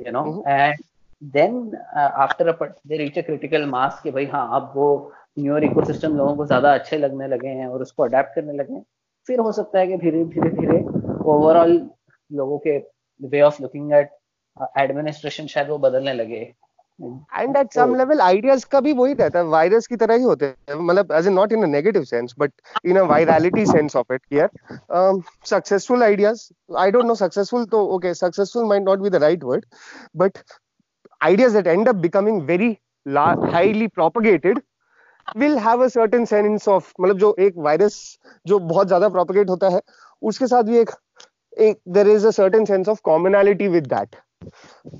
you 0.00 0.12
know 0.12 0.24
mm-hmm. 0.24 0.48
and 0.58 0.84
then 1.22 1.54
after 1.94 2.50
they 2.62 2.96
reach 2.96 3.18
a 3.18 3.22
critical 3.22 3.64
mass 3.66 4.00
कि 4.02 4.10
भाई 4.10 4.24
हाँ 4.32 4.48
अब 4.56 4.72
वो 4.76 4.88
न्यूअर 5.38 5.64
इकोसिस्टम 5.64 6.16
लोगों 6.16 6.34
को 6.36 6.46
ज़्यादा 6.46 6.74
अच्छे 6.74 6.98
लगने 6.98 7.26
लगे 7.28 7.48
हैं 7.48 7.66
और 7.66 7.82
उसको 7.82 8.02
अडेप्ट 8.02 8.34
करने 8.34 8.52
लगे 8.58 8.74
हैं 8.74 8.84
फिर 9.26 9.40
हो 9.46 9.52
सकता 9.52 9.78
है 9.78 9.86
कि 9.86 9.96
धीरे 10.02 10.24
धीरे 10.34 10.50
धीरे 10.50 10.78
ओवरऑल 11.32 11.78
लोगों 12.30 12.58
के 12.66 12.78
way 13.20 13.40
of 13.40 13.62
looking 13.62 13.92
at 13.94 14.10
administration 14.78 15.46
शायद 15.46 15.68
वो 15.68 15.78
बदलने 15.78 16.12
लगे। 16.14 16.40
And 17.34 17.56
at 17.56 17.72
some 17.72 17.94
level 17.94 18.20
ideas 18.20 18.64
का 18.72 18.80
भी 18.80 18.92
वही 18.92 19.14
रहता 19.14 19.38
है 19.38 19.44
वायरस 19.46 19.86
की 19.86 19.96
तरह 19.96 20.14
ही 20.14 20.22
होते 20.22 20.46
हैं। 20.46 20.74
मतलब 20.76 21.12
as 21.12 21.26
in 21.26 21.32
not 21.32 21.52
in 21.52 21.62
a 21.62 21.66
negative 21.66 22.04
sense 22.04 22.34
but 22.38 22.52
in 22.86 22.96
a 22.98 23.02
virality 23.04 23.66
sense 23.66 23.96
of 23.96 24.12
it 24.12 24.22
here 24.32 25.20
successful 25.46 26.02
ideas 26.02 26.48
I 26.78 26.90
don't 26.90 27.04
know 27.04 27.14
successful 27.14 27.64
तो 27.66 27.84
okay 27.96 28.14
successful 28.14 28.64
might 28.64 28.82
not 28.82 28.98
be 28.98 29.10
the 29.10 29.22
right 29.22 29.44
word 29.44 29.66
but 30.16 30.38
ideas 31.20 31.56
that 31.56 31.66
end 31.66 31.88
up 31.88 31.94
becoming 31.96 32.42
very 32.42 32.76
highly 33.06 33.86
propagated 33.88 34.60
will 35.36 35.58
have 35.58 35.84
a 35.84 35.88
certain 35.88 36.24
sense 36.24 36.68
of 36.68 36.92
मतलब 37.00 37.18
जो 37.18 37.34
एक 37.38 37.54
virus 37.58 37.96
जो 38.46 38.58
बहुत 38.58 38.86
ज़्यादा 38.86 39.08
propagate 39.08 39.50
होता 39.50 39.68
है 39.68 39.80
उसके 40.22 40.46
साथ 40.46 40.62
भी 40.62 40.78
एक 40.78 40.90
एक 41.58 41.80
there 41.88 42.08
is 42.08 42.26
a 42.26 42.30
certain 42.30 42.64
sense 42.64 42.88
of 42.88 43.00
commonality 43.04 43.68
with 43.68 43.86
that 43.94 44.16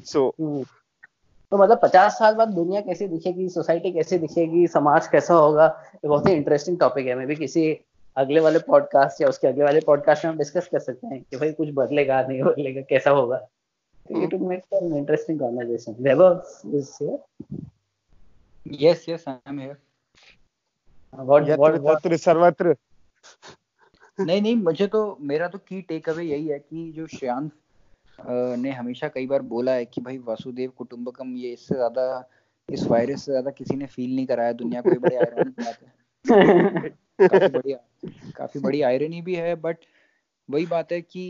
so 0.07 0.31
तो 0.39 1.57
मतलब 1.57 1.81
पचास 1.83 2.19
साल 2.19 2.35
बाद 2.35 2.49
दुनिया 2.55 2.81
कैसी 2.81 3.07
दिखेगी 3.09 3.49
सोसाइटी 3.49 3.93
कैसी 3.93 4.19
दिखेगी 4.19 4.67
समाज 4.69 5.07
कैसा 5.09 5.35
होगा 5.35 5.67
ये 5.95 6.09
बहुत 6.09 6.29
ही 6.29 6.33
इंटरेस्टिंग 6.35 6.79
टॉपिक 6.79 7.07
है 7.07 7.15
मैं 7.15 7.27
भी 7.27 7.37
किसी 7.37 7.69
अगले 8.17 8.41
वाले 8.41 8.59
पॉडकास्ट 8.67 9.21
या 9.23 9.29
उसके 9.29 9.49
अगले 9.49 9.65
वाले 9.65 9.81
पॉडकास्ट 9.87 10.25
में 10.25 10.31
हम 10.33 10.39
डिस्कस 10.39 10.69
कर 10.73 10.79
सकते 10.79 11.07
हैं 11.07 11.23
कि 11.23 11.37
भाई 11.37 11.53
कुछ 11.53 11.69
बदलेगा 11.75 12.21
नहीं 12.23 12.43
बदलेगा 12.43 12.81
कैसा 12.91 13.11
होगा 13.11 13.47
it 14.11 14.33
would 14.33 14.43
make 14.43 14.63
for 14.69 14.83
an 14.83 14.97
interesting 14.97 15.39
conversation. 15.39 15.95
Weber 15.99 16.43
is 16.73 16.97
here. 16.99 17.19
Yes, 18.67 19.07
yes, 19.07 19.25
I 19.27 19.39
am 19.47 19.59
here. 19.59 19.79
What, 21.13 21.49
what, 21.59 21.81
what, 21.81 22.03
सर्वत्र 22.03 22.75
नहीं 24.19 24.43
नहीं, 24.43 24.57
मुझे 24.57 24.87
तो 24.87 25.19
मेरा 25.21 25.49
तो 25.49 25.59
की 25.59 25.81
टेक 25.83 26.09
अवे 26.09 26.25
यही 26.25 26.47
है 26.49 26.59
कि 26.59 26.93
जो 26.93 27.07
श्रेयांश 27.07 27.51
ने 28.59 28.71
हमेशा 28.71 29.09
कई 29.09 29.27
बार 29.27 29.43
बोला 29.43 29.73
है 29.73 29.85
कि 29.85 30.01
भाई 30.01 30.19
वासुदेव 30.19 30.71
कुटुंबकम 30.77 31.35
ये 31.37 31.53
इससे 31.53 31.75
ज़्यादा, 31.75 32.29
इस 32.69 32.83
वायरस 32.85 33.25
से 33.25 33.33
ज़्यादा 33.33 33.51
किसी 33.51 33.77
ने 33.77 33.87
फील 33.87 34.15
नहीं 34.17 34.27
कराया, 34.27 34.53
दुनिया 34.53 34.81
को 34.81 34.91
बड़ी 35.01 35.17
आयरनी 35.17 35.51
बात 35.51 35.79
है। 35.83 36.91
काफ़ी 37.21 37.49
बड़ी 37.49 37.75
काफ़ी 38.33 38.61
बड़ी 38.61 38.81
आयरनी 38.83 39.23
भी 39.23 39.35
है 39.35 39.55
बट 39.55 39.77
वही 40.51 40.67
बात 40.67 40.93
है 40.93 41.01
कि 41.01 41.23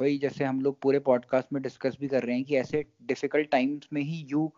वही 0.00 0.18
जैसे 0.18 0.44
हम 0.44 0.60
लोग 0.60 0.80
पूरे 0.80 0.98
पॉडकास्ट 0.98 1.52
में 1.52 1.62
डिस्कस 1.62 1.96
भी 2.00 2.08
कर 2.08 2.22
रहे 2.22 2.36
हैं 2.36 2.44
कि 2.44 2.56
ऐसे 2.56 2.84
डिफ़िकल्ट 3.02 3.50
टाइम्स 3.50 3.88
में 3.92 4.02
ही 4.02 4.26
यू 4.28 4.50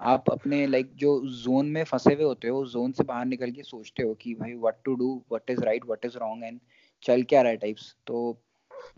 आप 0.00 0.30
अपने 0.30 0.66
लाइक 0.66 0.94
जो 0.94 1.20
जोन 1.26 1.66
में 1.66 1.84
फंसे 1.84 2.14
हुए 2.14 2.24
होते 2.24 2.48
हो 2.48 2.66
जोन 2.66 2.92
से 2.92 3.04
बाहर 3.04 3.24
निकल 3.26 3.50
के 3.50 3.62
सोचते 3.62 4.02
हो 4.02 4.14
कि 4.14 4.34
भाई 4.34 4.54
what 4.54 4.74
to 4.84 4.94
do 4.94 5.14
what 5.30 5.50
is 5.50 5.60
right 5.60 5.84
what 5.84 6.04
is 6.04 6.18
wrong 6.18 6.44
and 6.44 6.60
चल 7.02 7.22
क्या 7.22 7.42
रहा 7.42 7.50
है 7.50 7.56
टाइप्स 7.56 7.96
तो 8.06 8.42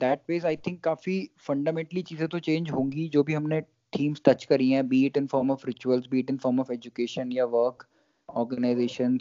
दैट 0.00 0.20
वेज 0.28 0.46
आई 0.46 0.56
थिंक 0.56 0.82
काफ़ी 0.84 1.30
फंडामेंटली 1.38 2.02
चीज़ें 2.02 2.28
तो 2.28 2.38
चेंज 2.38 2.70
होंगी 2.70 3.08
जो 3.08 3.22
भी 3.22 3.34
हमने 3.34 3.60
थीम्स 3.98 4.22
टच 4.24 4.44
करी 4.44 4.70
हैं 4.70 4.88
be 4.88 5.06
it 5.06 5.16
in 5.16 5.26
form 5.26 5.50
of 5.50 5.66
rituals 5.66 6.06
be 6.06 6.20
it 6.20 6.30
in 6.30 6.36
form 6.36 6.60
of 6.60 6.72
education 6.72 7.32
या 7.32 7.44
वर्क 7.44 7.86
ऑर्गेनाइजेशन 8.28 9.18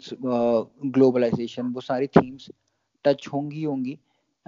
ग्लोबलाइजेशन 0.86 1.66
वो 1.66 1.80
सारी 1.80 2.06
थीम्स 2.06 2.50
टच 3.04 3.28
होंगी 3.32 3.62
होंगी. 3.62 3.98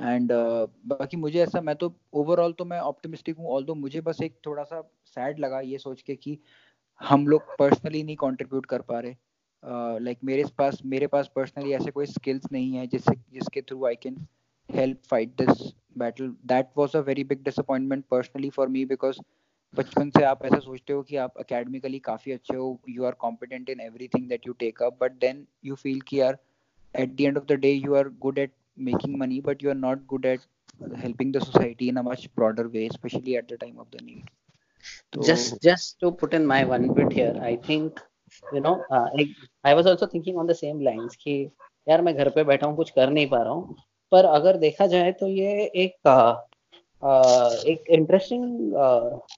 एंड 0.00 0.32
uh, 0.32 0.68
बाकी 0.86 1.16
मुझे 1.16 1.40
ऐसा 1.40 1.60
मैं 1.60 1.76
तो 1.76 1.94
ओवरऑल 2.12 2.52
तो 2.52 2.64
मैं 2.64 2.78
ऑप्टिमिस्टिक 2.80 3.36
हूँ 3.38 3.46
ऑल 3.46 3.66
मुझे 3.76 4.00
बस 4.00 4.22
एक 4.22 4.38
थोड़ा 4.46 4.62
सा 4.64 4.80
सैड 5.06 5.38
लगा 5.38 5.60
ये 5.60 5.78
सोच 5.78 6.02
के 6.02 6.16
कि 6.16 6.38
हम 7.00 7.26
लोग 7.26 7.56
पर्सनली 7.58 8.02
नहीं 8.02 8.16
कॉन्ट्रीब्यूट 8.16 8.66
कर 8.66 8.82
पा 8.82 9.00
रहे। 9.00 9.14
लाइक 9.62 9.98
uh, 9.98 10.04
like 10.04 10.24
मेरे 10.24 10.44
पास 10.58 10.78
मेरे 10.86 11.06
पास 11.06 11.30
पर्सनली 11.36 11.72
ऐसे 11.72 11.90
कोई 11.90 12.06
स्किल्स 12.06 12.42
नहीं 12.52 12.72
है 12.74 12.86
जिससे 12.86 13.14
जिसके 13.32 13.60
through 13.60 13.86
I 13.86 13.94
can 13.94 14.16
help 14.70 15.02
fight 15.10 15.28
this 15.28 15.72
battle 15.98 16.28
that 16.46 16.68
was 16.78 16.96
a 16.96 17.00
very 17.00 17.24
big 17.24 17.42
disappointment 17.44 18.04
personally 18.10 18.50
for 18.50 18.68
me 18.68 18.84
because 18.84 19.18
बचपन 19.74 20.10
से 20.10 20.22
आप 20.24 20.44
ऐसा 20.44 20.58
सोचते 20.58 20.92
हो 20.92 21.02
कि 21.02 21.16
आप 21.16 21.34
अकेडमिकली 21.38 21.98
काफ़ी 21.98 22.32
अच्छे 22.32 22.56
हो 22.56 22.80
you 22.88 23.04
are 23.04 23.12
competent 23.12 23.70
in 23.70 23.80
everything 24.08 24.28
that 24.28 24.46
you 24.46 24.52
take 24.52 24.82
up 24.82 24.98
but 25.00 25.12
then 25.12 25.46
you 25.64 25.74
feel 25.74 26.00
कि 26.00 26.20
यार 26.20 26.38
at 26.94 27.14
the 27.16 27.20
end 27.20 27.38
of 27.38 27.44
the 27.44 27.52
day 27.52 27.72
you 27.72 27.94
are 27.94 28.08
good 28.08 28.38
at 28.38 28.52
making 28.78 29.16
money 29.16 29.40
but 29.40 29.64
you 29.64 29.70
are 29.70 29.76
not 29.76 30.06
good 30.06 30.26
at 30.26 30.40
helping 30.96 31.32
the 31.32 31.38
society 31.38 31.88
in 31.88 31.96
a 31.96 32.02
much 32.02 32.28
broader 32.36 32.66
way 32.66 32.88
specially 32.92 33.36
at 33.36 33.52
the 33.52 33.56
time 33.56 33.78
of 33.78 33.96
the 33.96 34.00
need 34.02 34.30
so, 35.14 35.22
just 35.22 35.60
just 35.62 36.00
to 36.00 36.12
put 36.12 36.34
in 36.34 36.46
my 36.46 36.64
one 36.64 36.88
bit 36.94 37.12
here 37.12 37.40
i 37.42 37.56
think 37.56 37.92
you 38.54 38.60
know 38.60 38.76
uh, 38.92 39.06
I, 39.18 39.34
I 39.64 39.74
was 39.74 39.86
also 39.86 40.06
thinking 40.06 40.36
on 40.36 40.46
the 40.46 40.54
same 40.54 40.80
lines 40.80 41.16
कि 41.16 41.50
यार 41.88 42.02
मैं 42.02 42.16
घर 42.16 42.28
पे 42.28 42.44
बैठा 42.44 42.66
हूँ 42.66 42.76
कुछ 42.76 42.90
कर 42.90 43.10
नहीं 43.10 43.28
पा 43.28 43.42
रहा 43.42 43.52
हूँ 43.52 43.76
पर 44.12 44.24
अगर 44.24 44.56
देखा 44.56 44.86
जाए 44.86 45.12
तो 45.12 45.26
ये 45.26 45.64
एक 45.64 46.08
आ, 46.08 47.50
एक 47.54 47.84
इंटरेस्टिंग 47.90 48.72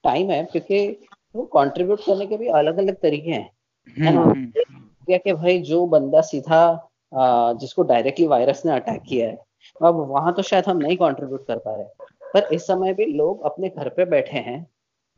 टाइम 0.03 0.31
है 0.31 0.43
क्योंकि 0.43 1.07
वो 1.35 1.43
कंट्रीब्यूट 1.43 1.99
करने 1.99 2.25
के 2.25 2.37
भी 2.37 2.47
अलग 2.47 2.77
अलग 2.77 2.95
तरीके 2.95 3.31
हैं। 3.31 3.51
ना? 3.99 4.09
हम्म, 4.09 4.29
हम्म। 4.29 5.17
कि 5.17 5.33
भाई 5.33 5.59
जो 5.59 5.87
बंदा 5.87 6.21
सीधा 6.21 6.89
आ, 7.15 7.53
जिसको 7.53 7.83
डायरेक्टली 7.83 8.27
वायरस 8.27 8.65
ने 8.65 8.71
अटैक 8.71 9.01
किया 9.01 9.27
है 9.27 9.35
अब 9.83 9.95
वहाँ 9.95 10.33
तो 10.33 10.41
शायद 10.41 10.65
हम 10.67 10.77
नहीं 10.77 10.97
कंट्रीब्यूट 10.97 11.47
कर 11.47 11.57
पा 11.57 11.75
रहे। 11.75 11.85
पर 12.33 12.53
इस 12.53 12.67
समय 12.67 12.93
भी 12.93 13.05
लोग 13.05 13.41
अपने 13.41 13.69
घर 13.69 13.89
पे 13.89 14.05
बैठे 14.05 14.37
हैं 14.37 14.67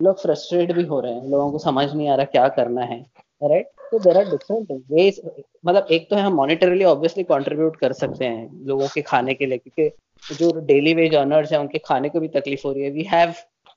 लोग 0.01 0.21
फ्रस्ट्रेट 0.21 0.71
भी 0.71 0.83
हो 0.83 0.99
रहे 0.99 1.13
हैं 1.13 1.27
लोगों 1.29 1.51
को 1.51 1.57
समझ 1.57 1.93
नहीं 1.93 2.07
आ 2.09 2.15
रहा 2.15 2.25
क्या 2.25 2.47
करना 2.47 2.81
है 2.81 2.99
राइट 3.43 3.67
तो 3.91 3.99
देर 3.99 4.17
आर 4.17 4.29
डिफरेंट 4.29 4.71
वेज 4.91 5.21
मतलब 5.65 5.87
एक 5.91 6.09
तो 6.09 6.15
है 6.15 6.21
हम 6.21 6.33
मॉनिटरली 6.33 6.83
ऑब्वियसली 6.83 7.23
कंट्रीब्यूट 7.23 7.75
कर 7.75 7.93
सकते 7.93 8.25
हैं 8.25 8.65
लोगों 8.65 8.87
के 8.93 9.01
खाने 9.01 9.33
के 9.33 9.45
लिए 9.45 9.57
क्योंकि 9.57 10.35
जो 10.35 10.51
डेली 10.65 10.93
वेज 10.93 11.15
अर्नर्स 11.15 11.51
हैं 11.51 11.59
उनके 11.59 11.77
खाने 11.77 12.09
को 12.09 12.19
भी 12.19 12.27
तकलीफ़ 12.27 12.61
हो 12.65 12.71
रही 12.73 12.83
है। 12.83 12.89
We 12.89 13.03
have 13.03 13.33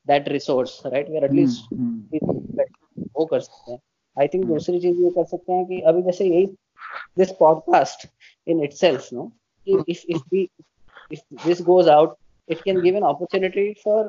that 0.06 0.28
resource 0.28 0.80
right 0.86 1.10
we 1.10 1.16
are 1.16 1.24
at least 1.24 1.74
वो 3.16 3.24
कर 3.26 3.40
सकते 3.40 3.72
हैं। 3.72 3.78
आई 4.20 4.28
थिंक 4.28 4.44
दूसरी 4.44 4.80
चीज़ 4.80 5.00
ये 5.02 5.10
कर 5.10 5.24
सकते 5.24 5.52
हैं 5.52 5.64
कि 5.66 5.80
अभी 5.80 6.02
जैसे 6.02 6.26
यही 6.26 6.46
this 7.18 7.32
podcast 7.40 8.08
in 8.48 8.62
itself 8.64 9.08
no 9.12 9.30
if 9.66 10.00
if 10.14 10.20
we 10.32 10.40
if 11.14 11.20
this 11.44 11.60
goes 11.68 11.88
out 11.94 12.12
it 12.48 12.60
can 12.64 12.76
give 12.82 12.98
an 12.98 13.06
opportunity 13.08 13.64
for 13.84 14.02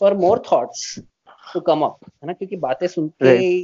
for 0.00 0.10
more 0.22 0.38
thoughts 0.46 0.84
to 1.54 1.60
come 1.68 1.82
up 1.82 1.98
है 2.04 2.26
ना? 2.26 2.32
क्योंकि 2.32 2.56
बातें 2.56 2.86
सुनते 2.86 3.36
ही 3.38 3.62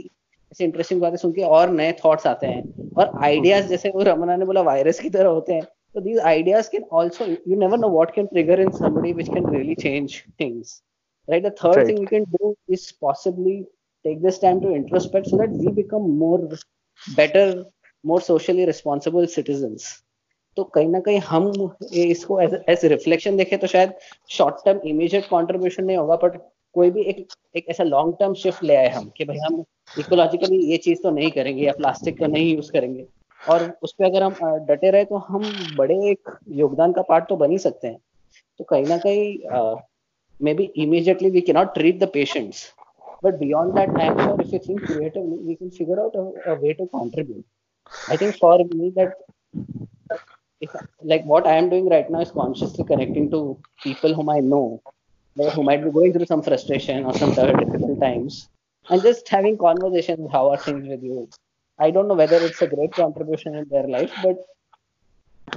ऐसे 0.52 0.64
इंटरेस्टिंग 0.64 1.00
बातें 1.00 1.16
सुन 1.16 1.32
और 1.44 1.70
नए 1.70 1.92
थॉट्स 2.04 2.26
आते 2.26 2.46
हैं। 2.46 2.92
और 2.96 3.12
आइडियाज़ 3.24 3.68
जैसे 3.68 3.90
वो 3.90 4.02
रमना 4.02 4.36
ने 4.36 4.44
बोला 4.44 4.62
वायरस 4.62 5.00
की 5.00 5.10
तरह 5.10 5.28
होते 5.28 5.52
हैं। 5.52 5.62
तो 5.94 6.00
these 6.00 6.18
ideas 6.18 6.70
can 6.70 6.84
also 6.92 7.24
you 7.24 7.56
never 7.58 7.78
know 7.78 7.88
what 7.90 8.14
can 8.14 8.26
trigger 8.26 8.60
in 8.60 8.70
some 8.72 9.12
which 9.12 9.28
can 9.28 9.48
really 9.54 9.74
change 9.76 10.22
things 10.40 10.82
right 11.28 11.44
the 11.44 11.54
third 11.64 11.88
thing 11.88 11.98
you 11.98 12.06
can 12.06 12.24
do 12.30 12.54
is 12.72 12.92
possibly 13.00 13.56
take 14.04 14.22
this 14.22 14.40
time 14.42 14.60
to 14.60 14.74
introspect 14.74 15.28
so 15.28 15.38
that 15.38 15.50
we 15.56 15.72
become 15.74 16.10
more 16.18 16.46
better 17.00 17.64
more 18.04 18.20
socially 18.20 18.64
responsible 18.64 19.26
citizen 19.34 19.76
तो 20.56 20.64
कहीं 20.74 20.88
ना 20.88 21.00
कहीं 21.00 21.18
हम 21.24 21.52
इसको 21.94 22.40
as 22.40 22.84
reflection 22.84 23.36
देखें 23.36 23.58
तो 23.58 23.66
शायद 23.66 23.92
short 24.30 24.64
term 24.64 24.80
immediate 24.88 25.28
contribution 25.28 25.84
नहीं 25.84 25.96
होगा 25.96 26.16
बट 26.22 26.40
कोई 26.74 26.90
भी 26.90 27.02
एक 27.10 27.26
एक 27.56 27.68
ऐसा 27.70 27.84
लॉन्ग 27.84 28.14
टर्म 28.20 28.34
शिफ्ट 28.42 28.64
ले 28.64 28.74
आए 28.76 28.88
हम 28.90 29.10
कि 29.16 29.24
भाई 29.24 29.38
हम 29.38 29.62
इकोलॉजिकली 29.98 30.58
ये 30.70 30.76
चीज़ 30.84 31.02
तो 31.02 31.10
नहीं 31.10 31.30
करेंगे 31.30 31.62
या 31.62 31.72
प्लास्टिक 31.78 32.18
तो 32.18 32.26
नहीं 32.26 32.54
यूज़ 32.54 32.70
करेंगे। 32.72 33.04
और 33.40 33.62
उस 33.82 33.92
पर 33.98 34.04
अगर 34.04 34.22
हम 34.22 34.64
डटे 34.66 34.90
रहे 34.90 35.04
तो 35.04 35.16
हम 35.28 35.42
बड़े 35.76 35.94
एक 36.10 36.30
योगदान 36.56 36.92
का 36.92 37.02
पार्ट 37.08 37.28
तो 37.28 37.36
बन 37.36 37.50
ही 37.50 37.58
सकते 37.58 37.88
हैं। 37.88 37.98
तो 38.60 38.64
कहीं 38.64 38.84
ना 38.86 38.96
कहीं 38.98 39.74
maybe 40.54 40.64
immediately 40.82 41.30
we 41.30 41.40
can 41.40 41.52
not 41.52 41.74
treat 41.74 41.98
the 42.00 42.08
patients 42.12 42.62
but 43.24 43.38
beyond 43.38 43.74
that 43.74 43.96
time 43.96 44.20
if 44.40 44.54
you 44.54 44.58
think 44.68 44.90
we 44.90 45.54
can 45.54 45.70
figure 45.70 46.00
out 46.00 46.16
way 46.62 46.72
to 46.72 46.86
contribute 46.92 48.10
I 48.10 48.16
think 48.16 48.34
for 48.40 48.64
me 48.74 48.90
that 48.98 49.16
like 51.06 51.22
what 51.26 51.46
I 51.46 51.58
am 51.58 51.68
doing 51.70 51.90
right 51.90 52.10
now 52.10 52.22
is 52.22 52.32
consciously 52.32 52.84
connecting 52.94 53.30
to 53.30 53.42
people 53.84 54.14
whom 54.14 54.30
I 54.30 54.40
know 54.40 54.62
who 55.37 55.63
might 55.63 55.83
be 55.83 55.91
going 55.91 56.13
through 56.13 56.25
some 56.25 56.41
frustration 56.41 57.05
or 57.05 57.13
some 57.13 57.31
difficult 57.31 57.99
times 57.99 58.49
and 58.87 59.01
just 59.01 59.27
having 59.27 59.57
conversations 59.57 60.29
how 60.31 60.49
are 60.49 60.57
things 60.57 60.87
with 60.87 61.03
you 61.03 61.27
i 61.79 61.91
don't 61.91 62.07
know 62.07 62.19
whether 62.23 62.37
it's 62.37 62.61
a 62.61 62.67
great 62.67 62.93
contribution 62.93 63.55
in 63.55 63.65
their 63.69 63.87
life 63.87 64.13
but 64.23 64.37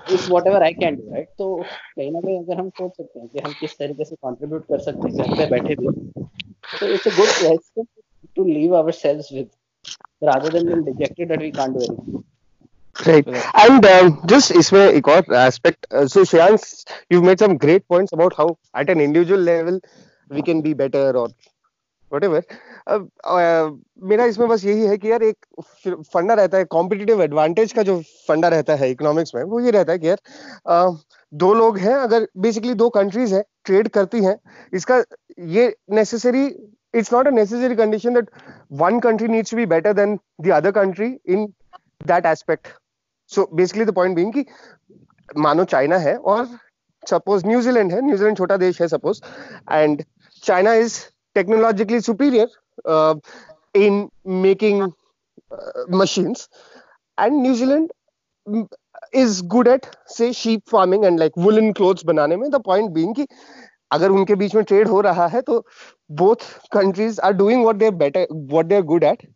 it's 0.09 0.29
whatever 0.29 0.63
i 0.63 0.73
can 0.73 0.97
do 0.97 1.05
right 1.17 1.31
तो 1.39 1.47
कहीं 1.97 2.11
ना 2.13 2.21
कहीं 2.21 2.39
अगर 2.39 2.59
हम 2.61 2.69
सोच 2.81 2.97
सकते 2.97 3.21
हैं 3.21 3.29
कि 3.29 3.39
हम 3.45 3.53
किस 3.61 3.79
तरीके 3.79 4.05
से 4.05 4.17
कंट्रीब्यूट 4.27 4.67
कर 4.69 4.79
सकते 4.89 5.09
हैं 5.09 5.27
घर 5.27 5.37
पे 5.37 5.47
बैठे 5.51 5.75
भी 5.83 5.89
तो 6.81 6.87
it's 6.95 7.07
a 7.09 7.17
good 7.17 7.33
question 7.39 7.87
to 8.37 8.45
leave 8.45 8.77
ourselves 8.77 9.33
with 9.33 9.49
rather 10.23 10.49
than 10.51 10.67
being 10.67 10.81
dejected 10.85 11.29
that 11.29 11.41
we 11.41 11.49
can't 11.57 11.77
do 11.79 11.83
anything 11.85 12.25
Right. 12.96 13.28
And 13.56 13.86
um, 13.86 14.22
just 14.28 14.52
इसमें 14.52 14.82
एक 14.82 15.08
और 15.08 15.36
aspect. 15.36 15.88
Uh, 15.92 16.08
so 16.08 16.22
Shreyansh, 16.22 16.86
you've 17.10 17.24
made 17.24 17.40
some 17.40 17.58
great 17.58 17.88
points 17.88 18.14
about 18.14 18.34
how 18.38 18.58
at 18.74 18.90
an 18.90 19.02
individual 19.02 19.40
level 19.42 19.80
we 20.30 20.42
can 20.42 20.62
be 20.62 20.74
better 20.74 21.12
or 21.14 21.30
whatever. 22.12 22.44
मेरा 22.88 24.26
इसमें 24.26 24.48
बस 24.48 24.64
यही 24.66 24.86
है 24.86 24.98
कि 24.98 25.12
यार 25.12 25.24
एक 25.24 25.46
फंडा 25.88 26.34
रहता 26.34 26.58
है 26.58 26.66
कॉम्पिटिटिव 26.66 27.22
एडवांटेज 27.24 27.72
का 27.74 27.84
जो 27.84 28.00
फंडा 28.28 28.48
रहता 28.48 28.76
है 28.76 28.90
इकोनॉमिक्स 28.92 29.36
में 29.36 29.44
वो 29.44 29.60
ये 29.60 29.72
रहता 29.72 29.92
है 29.92 30.00
कि 30.00 30.08
यार 30.08 30.98
दो 31.34 31.54
लोग 31.54 31.78
हैं 31.78 31.96
अगर 31.96 32.28
बेसिकली 32.38 32.74
दो 32.74 32.90
कंट्रीज़ 32.98 33.34
हैं 33.36 33.44
ट्रेड 33.66 33.88
करती 33.98 34.24
हैं 34.24 34.38
इसका 34.74 35.04
ये 35.56 35.74
necessary 35.92 36.46
it's 36.94 37.14
not 37.14 37.28
a 37.28 37.32
necessary 37.32 37.76
condition 37.76 38.14
that 38.14 38.30
one 38.82 39.00
country 39.00 39.28
needs 39.28 39.52
to 39.52 39.58
be 39.58 39.66
better 39.76 39.94
than 39.94 40.20
the 40.42 40.52
other 40.54 40.72
country 40.72 41.08
in 41.28 41.46
that 42.08 42.26
aspect 42.26 42.68
so 43.32 43.50
basically 43.54 43.92
point 43.92 44.16
being 44.16 44.34
कि 44.34 44.46
मानो 45.38 45.64
चाइना 45.64 45.98
है 45.98 46.16
और 46.18 46.46
सपोज़ 47.04 47.46
न्यूजीलैंड 47.48 47.92
है। 47.94 48.02
न्यूजीलैंड 48.02 48.38
छोटा 48.38 48.58
देश 48.58 48.82
है 48.82 48.88
suppose 48.88 49.22
and 49.72 50.04
China 50.44 50.74
is 50.74 51.00
technologically 51.36 52.00
superior 52.02 53.20
in 53.76 54.08
making 54.42 54.92
machines 55.92 56.50
and 57.20 57.42
New Zealand 57.42 57.90
is 59.16 59.44
good 59.48 59.68
at 59.68 59.86
say 60.10 60.32
sheep 60.34 60.62
farming 60.72 61.06
and 61.06 61.20
like 61.20 61.32
woollen 61.38 61.72
cloth 61.74 62.06
बनाने 62.06 62.36
में 62.36 62.50
द 62.52 62.62
पॉइंट 62.66 62.90
बींग 62.92 63.16
कि 63.16 63.28
अगर 63.92 64.10
उनके 64.10 64.36
बीच 64.36 64.56
में 64.56 64.64
ट्रेड 64.64 64.88
हो 64.88 65.02
रहा 65.02 65.28
है 65.28 65.42
तो 65.42 65.66
both 66.12 66.46
countries 66.72 67.20
are 67.22 67.34
doing 67.34 67.64
what 67.64 67.76
they 67.76 67.90
what 67.90 68.74
good 68.86 69.04
at 69.04 69.28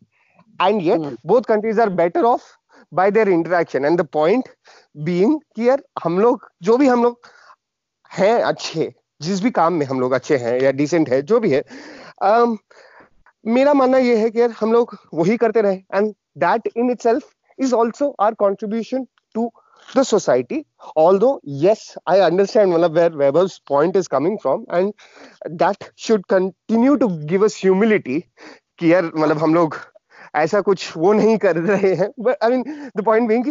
and 0.60 0.82
yet 0.82 1.16
both 1.26 1.42
countries 1.42 1.80
are 1.80 1.88
better 2.00 2.24
off 2.24 2.42
by 2.92 3.10
their 3.10 3.28
interaction 3.28 3.84
and 3.84 4.00
the 4.00 4.06
point 4.12 4.48
being 4.96 5.78
हम 6.04 6.18
लोग 6.18 6.48
जो 6.62 6.76
भी 6.76 6.86
हम 6.86 7.02
लोग 7.02 7.28
हैं 8.10 8.42
अच्छे 8.42 8.92
जिस 9.22 9.42
भी 9.42 9.50
काम 9.50 9.72
में 9.72 9.86
हम 9.86 10.00
लोग 10.00 10.12
अच्छे 10.12 10.36
हैं 10.36 10.60
या 10.60 10.70
डिसेंट 10.72 11.08
है 11.08 11.22
जो 11.22 11.40
भी 11.40 11.50
है 11.50 11.62
um, 12.24 12.56
मेरा 13.46 13.74
मानना 13.74 13.98
यह 13.98 14.18
है 14.18 14.30
कि 14.30 14.40
यार 14.40 14.50
हम 14.50 14.72
लोग 14.72 14.96
वही 15.14 15.36
करते 15.36 15.60
रहे। 15.60 15.76
And 15.94 16.14
that 16.38 16.68
in 16.76 16.90
itself 17.02 17.30
is 17.58 17.74
also 17.74 18.14
our 18.20 18.34
contribution 18.34 19.06
to 19.34 19.50
the 19.96 20.02
society 20.02 20.64
although 21.18 21.40
yes 21.46 21.94
I 22.08 22.20
understand 22.20 22.72
मतलब 22.74 22.98
where 22.98 23.12
Weber's 23.16 23.58
point 23.68 23.96
is 23.96 24.08
coming 24.08 24.38
from 24.38 24.64
and 24.74 24.92
that 25.52 25.90
should 25.98 26.24
continue 26.26 26.96
to 26.96 27.08
give 27.08 27.44
us 27.44 27.60
humility 27.62 28.20
कि 28.78 28.92
यार 28.92 29.04
मतलब 29.04 29.38
हम 29.38 29.54
लोग 29.54 29.76
ऐसा 30.34 30.60
कुछ 30.60 30.96
वो 30.96 31.12
नहीं 31.12 31.38
कर 31.38 31.56
रहे 31.56 31.94
हैं। 31.94 32.08
But 32.20 32.36
I 32.44 32.50
mean 32.50 32.90
the 32.96 33.04
point 33.04 33.28
being 33.28 33.44
कि 33.44 33.50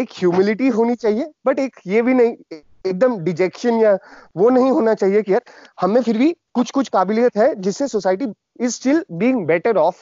एक 0.00 0.08
ह्यूमिलिटी 0.18 0.68
होनी 0.68 0.94
चाहिए 0.94 1.30
बट 1.46 1.58
एक 1.58 1.76
ये 1.86 2.02
भी 2.02 2.14
नहीं 2.14 2.36
एकदम 2.86 3.18
डिजेक्शन 3.18 3.74
या 3.74 3.98
वो 4.36 4.50
नहीं 4.50 4.70
होना 4.70 4.94
चाहिए 4.94 5.22
कि 5.22 5.32
यार 5.32 5.42
हमें 5.80 6.02
फिर 6.02 6.18
भी 6.18 6.36
कुछ 6.54 6.70
कुछ 6.70 6.88
काबिलियत 6.88 7.36
है 7.36 7.54
जिससे 7.54 7.88
society 7.88 8.26
is 8.60 8.70
still 8.70 9.04
being 9.12 9.46
better 9.46 9.76
off 9.76 9.96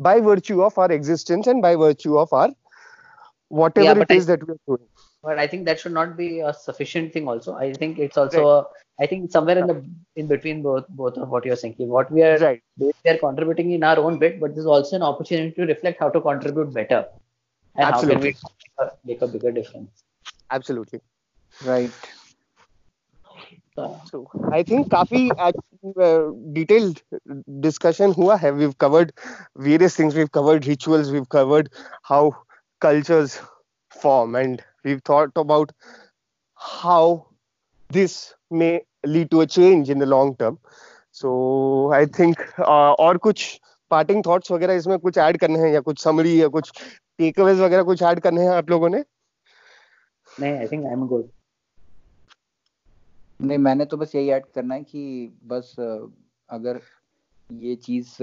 by 0.00 0.20
virtue 0.20 0.60
of 0.60 0.80
our 0.80 0.92
existence 0.92 1.48
and 1.48 1.62
by 1.62 1.74
virtue 1.74 2.16
of 2.16 2.34
our 2.34 2.48
whatever 3.50 3.84
yeah, 3.84 4.02
it 4.02 4.10
is 4.10 4.24
I, 4.24 4.36
that 4.36 4.46
we 4.46 4.54
are 4.54 4.58
doing 4.66 4.88
but 5.25 5.39
i 5.39 5.47
think 5.47 5.65
that 5.65 5.79
should 5.79 5.93
not 5.93 6.15
be 6.17 6.39
a 6.39 6.53
sufficient 6.53 7.13
thing 7.13 7.27
also 7.27 7.55
i 7.55 7.71
think 7.73 7.99
it's 7.99 8.17
also 8.17 8.43
right. 8.43 8.65
a, 8.99 9.03
i 9.03 9.07
think 9.07 9.31
somewhere 9.31 9.57
in 9.57 9.67
the 9.67 9.77
in 10.15 10.27
between 10.27 10.61
both 10.61 10.87
both 10.89 11.17
of 11.17 11.29
what 11.29 11.45
you're 11.45 11.55
saying 11.63 11.75
what 11.77 12.11
we 12.11 12.23
are 12.23 12.37
right. 12.37 12.61
we 12.77 12.91
are 13.13 13.17
contributing 13.17 13.71
in 13.71 13.83
our 13.83 13.99
own 13.99 14.17
bit 14.19 14.39
but 14.39 14.55
there's 14.55 14.71
also 14.77 14.95
an 14.95 15.03
opportunity 15.03 15.51
to 15.51 15.65
reflect 15.65 15.99
how 15.99 16.09
to 16.09 16.21
contribute 16.21 16.73
better 16.73 17.05
and 17.75 17.85
Absolutely. 17.85 18.31
how 18.31 18.49
can 18.79 18.89
we 19.05 19.13
make 19.13 19.21
a 19.21 19.27
bigger 19.27 19.51
difference 19.51 20.03
Absolutely. 20.49 21.01
right 21.65 21.91
so 23.75 24.27
I 24.51 24.63
think 24.63 24.89
काफी 24.89 25.29
detailed 26.53 27.01
discussion 27.61 28.13
हुआ 28.13 28.35
है. 28.37 28.51
We've 28.53 28.77
covered 28.77 29.13
various 29.57 29.95
things. 29.95 30.15
We've 30.15 30.31
covered 30.31 30.67
rituals. 30.67 31.11
We've 31.11 31.29
covered 31.29 31.69
how 32.03 32.35
cultures 32.81 33.39
form, 34.01 34.35
and 34.35 34.61
we've 34.86 35.02
thought 35.02 35.32
about 35.36 35.72
how 36.60 37.26
this 37.90 38.34
may 38.50 38.72
lead 39.04 39.30
to 39.30 39.40
a 39.40 39.46
change 39.48 39.90
in 39.90 39.98
the 39.98 40.06
long 40.06 40.36
term. 40.36 40.58
So 41.12 41.92
I 41.92 42.04
think 42.08 42.42
uh, 42.58 42.94
और 43.00 43.18
कुछ 43.18 43.44
parting 43.90 44.22
thoughts 44.26 44.50
वगैरह 44.52 44.74
इसमें 44.74 44.98
कुछ 44.98 45.18
add 45.18 45.36
करने 45.40 45.58
हैं 45.58 45.72
या 45.72 45.80
कुछ 45.80 46.02
summary 46.02 46.40
या 46.40 46.48
कुछ 46.56 46.72
टेकअवेज 47.18 47.60
वगैरह 47.60 47.82
कुछ 47.90 48.02
ऐड 48.02 48.20
करने 48.20 48.42
हैं 48.42 48.50
आप 48.52 48.70
लोगों 48.70 48.88
ने 48.88 49.04
नहीं 50.28 50.52
I 50.52 50.66
think 50.66 50.84
I 50.86 50.92
am 50.92 51.06
good 51.06 51.28
नहीं 53.40 53.58
मैंने 53.58 53.84
तो 53.84 53.96
बस 53.96 54.14
यही 54.14 54.30
ऐड 54.30 54.44
करना 54.54 54.74
है 54.74 54.82
कि 54.82 55.32
बस 55.44 55.74
अगर 55.78 56.80
ये 57.50 57.74
चीज़ 57.86 58.16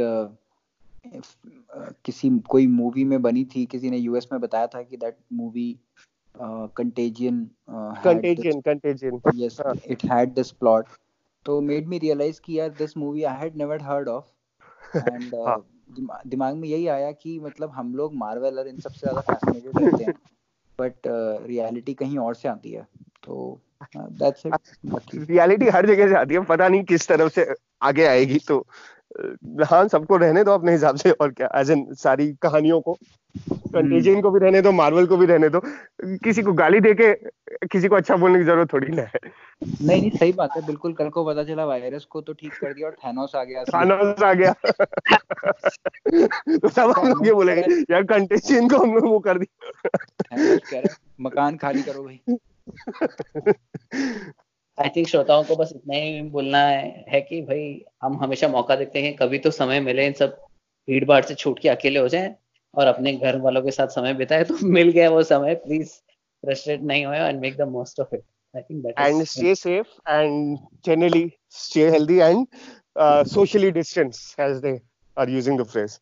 किसी 2.05 2.29
कोई 2.49 2.67
मूवी 2.67 3.03
में 3.05 3.21
बनी 3.21 3.43
थी 3.45 3.65
किसी 3.65 3.89
ने 3.89 3.97
यूएस 3.97 4.27
में 4.31 4.39
बताया 4.41 4.67
था 4.67 4.81
कि 4.81 4.97
that 4.97 5.17
movie 5.33 5.67
contagion 6.35 7.43
contagion 8.03 8.61
contagion 8.61 9.19
yes 9.35 9.57
it 9.87 10.05
had 10.11 10.33
this 10.33 10.51
plot 10.51 10.87
तो 11.45 11.59
मेड 11.61 11.87
मी 11.87 11.97
रियलाइज़ 11.99 12.39
कि 12.45 12.59
यार 12.59 12.69
this 12.77 12.97
movie 12.97 13.23
I 13.23 13.39
had 13.39 13.55
never 13.57 13.81
heard 13.81 14.09
of 14.09 14.25
and 14.97 15.31
दिमाग 16.27 16.55
में 16.55 16.67
यही 16.67 16.87
आया 16.87 17.11
कि 17.13 17.39
मतलब 17.39 17.71
हम 17.71 17.95
लोग 17.95 18.13
मार्वल 18.15 18.59
और 18.59 18.67
इन 18.67 18.79
सबसे 18.79 18.99
ज़्यादा 18.99 19.21
फैसिनेटेड 19.21 19.77
रहते 19.77 20.03
हैं. 20.03 20.13
बट 20.79 21.07
रियलिटी 21.47 21.93
कहीं 21.93 22.17
और 22.17 22.35
से 22.35 22.47
आती 22.49 22.71
है. 22.71 22.87
तो 23.23 23.59
दैट्स 23.95 24.43
रियलिटी 24.45 25.69
हर 25.69 25.85
जगह 25.87 26.07
से 26.07 26.15
आती 26.15 26.33
है. 26.33 26.43
पता 26.45 26.67
नहीं 26.67 26.83
किस 26.83 27.07
तरफ़ 27.07 27.31
से 27.33 27.47
आगे 27.81 28.05
आएगी 28.05 28.39
तो. 28.47 28.65
हाँ 29.63 29.87
सबको 29.87 30.17
रहने 30.17 30.43
दो 30.43 30.51
अपने 30.51 30.71
हिसाब 30.71 30.95
से 30.95 31.11
और 31.11 31.31
क्या 31.31 31.49
एज 31.55 31.71
एन 31.71 31.93
सारी 31.93 32.33
कहानियों 32.33 32.81
को। 32.81 32.97
कंटेजियन 33.49 34.21
को 34.21 34.31
भी 34.31 34.39
रहने 34.39 34.61
दो 34.61 34.71
मार्वल 34.71 35.05
को 35.05 35.17
भी 35.17 35.25
रहने 35.25 35.49
दो। 35.49 35.61
किसी 36.05 36.41
को 36.41 36.53
गाली 36.53 36.79
देके 36.79 37.13
किसी 37.67 37.87
को 37.87 37.95
अच्छा 37.95 38.15
बोलने 38.15 38.39
की 38.39 38.45
ज़रूरत 38.45 38.73
थोड़ी 38.73 38.87
ना 38.87 39.01
है। 39.01 39.19
नहीं 39.81 40.01
नहीं 40.01 40.09
सही 40.09 40.31
बात 40.31 40.49
है 40.55 40.65
बिल्कुल 40.65 40.93
कल 40.93 41.09
को 41.09 41.25
पता 41.25 41.43
चला 41.43 41.65
वायरस 41.65 42.05
को 42.05 42.21
तो 42.21 42.33
ठीक 42.33 42.53
कर 42.53 42.73
दिया 42.73 42.87
और 42.87 42.93
थैनोस 42.93 43.35
आ 43.35 43.43
गया 43.43 43.63
थैनोस 43.63 44.23
आ 44.23 44.33
गया। 44.33 44.53
तो 46.57 46.69
सब 46.69 46.93
हम 46.97 47.07
लोग 47.07 47.27
ये 47.27 47.33
बोलेंगे 47.33 47.93
यार 47.93 48.03
कंटेजियन 48.03 48.69
को 48.69 48.77
हम 48.77 48.93
लोग 48.93 49.05
वो 49.05 49.19
कर 49.19 49.37
दिया। 49.37 50.81
मकान 51.21 51.57
खाली 51.57 51.83
करो 51.83 52.03
भाई। 52.03 52.21
आई 54.77 54.89
थिंक 54.89 55.07
श्रोताओं 55.07 55.43
को 55.43 55.55
बस 55.55 55.71
इतना 55.75 55.95
ही 55.95 56.21
बोलना 56.29 56.57
है, 56.57 57.05
है 57.09 57.21
कि 57.21 57.41
भाई 57.41 57.65
हम 58.03 58.17
हमेशा 58.23 58.47
मौका 58.47 58.75
देखते 58.75 59.01
हैं 59.01 59.15
कभी 59.15 59.39
तो 59.39 59.51
समय 59.51 59.79
मिले 59.79 60.05
इन 60.07 60.13
सब 60.13 60.37
भीड़ 60.87 61.03
भाड़ 61.05 61.23
से 61.25 61.35
छूट 61.35 61.59
के 61.59 61.69
अकेले 61.69 61.99
हो 61.99 62.07
जाए 62.07 62.35
और 62.73 62.87
अपने 62.87 63.13
घर 63.13 63.39
वालों 63.41 63.61
के 63.61 63.71
साथ 63.71 63.87
समय 63.87 64.13
बिताए 64.13 64.43
तो 64.43 64.57
मिल 64.67 64.89
गया 64.91 65.09
वो 65.09 65.23
समय 65.23 65.55
प्लीज़ 65.65 65.89
फ्रस्ट्रेट 66.43 66.81
नहीं 66.81 67.05
हो 67.05 67.13
and 67.13 67.41
make 67.41 67.57
the 67.57 67.67
most 67.69 67.99
of 67.99 68.15
it 68.15 68.23
I 68.53 68.61
think 68.61 68.83
that 68.85 68.99
and 68.99 69.23
stay 69.33 69.55
safe 69.55 70.09
and 70.09 70.57
generally 70.85 71.31
stay 71.63 71.89
healthy 71.89 72.17
and 72.19 72.45
socially 73.25 73.71
distance 73.71 74.35
as 74.37 74.61
they 74.61 74.79
are 75.17 75.27
using 75.27 75.57
the 75.57 75.65
phrase. 75.65 75.99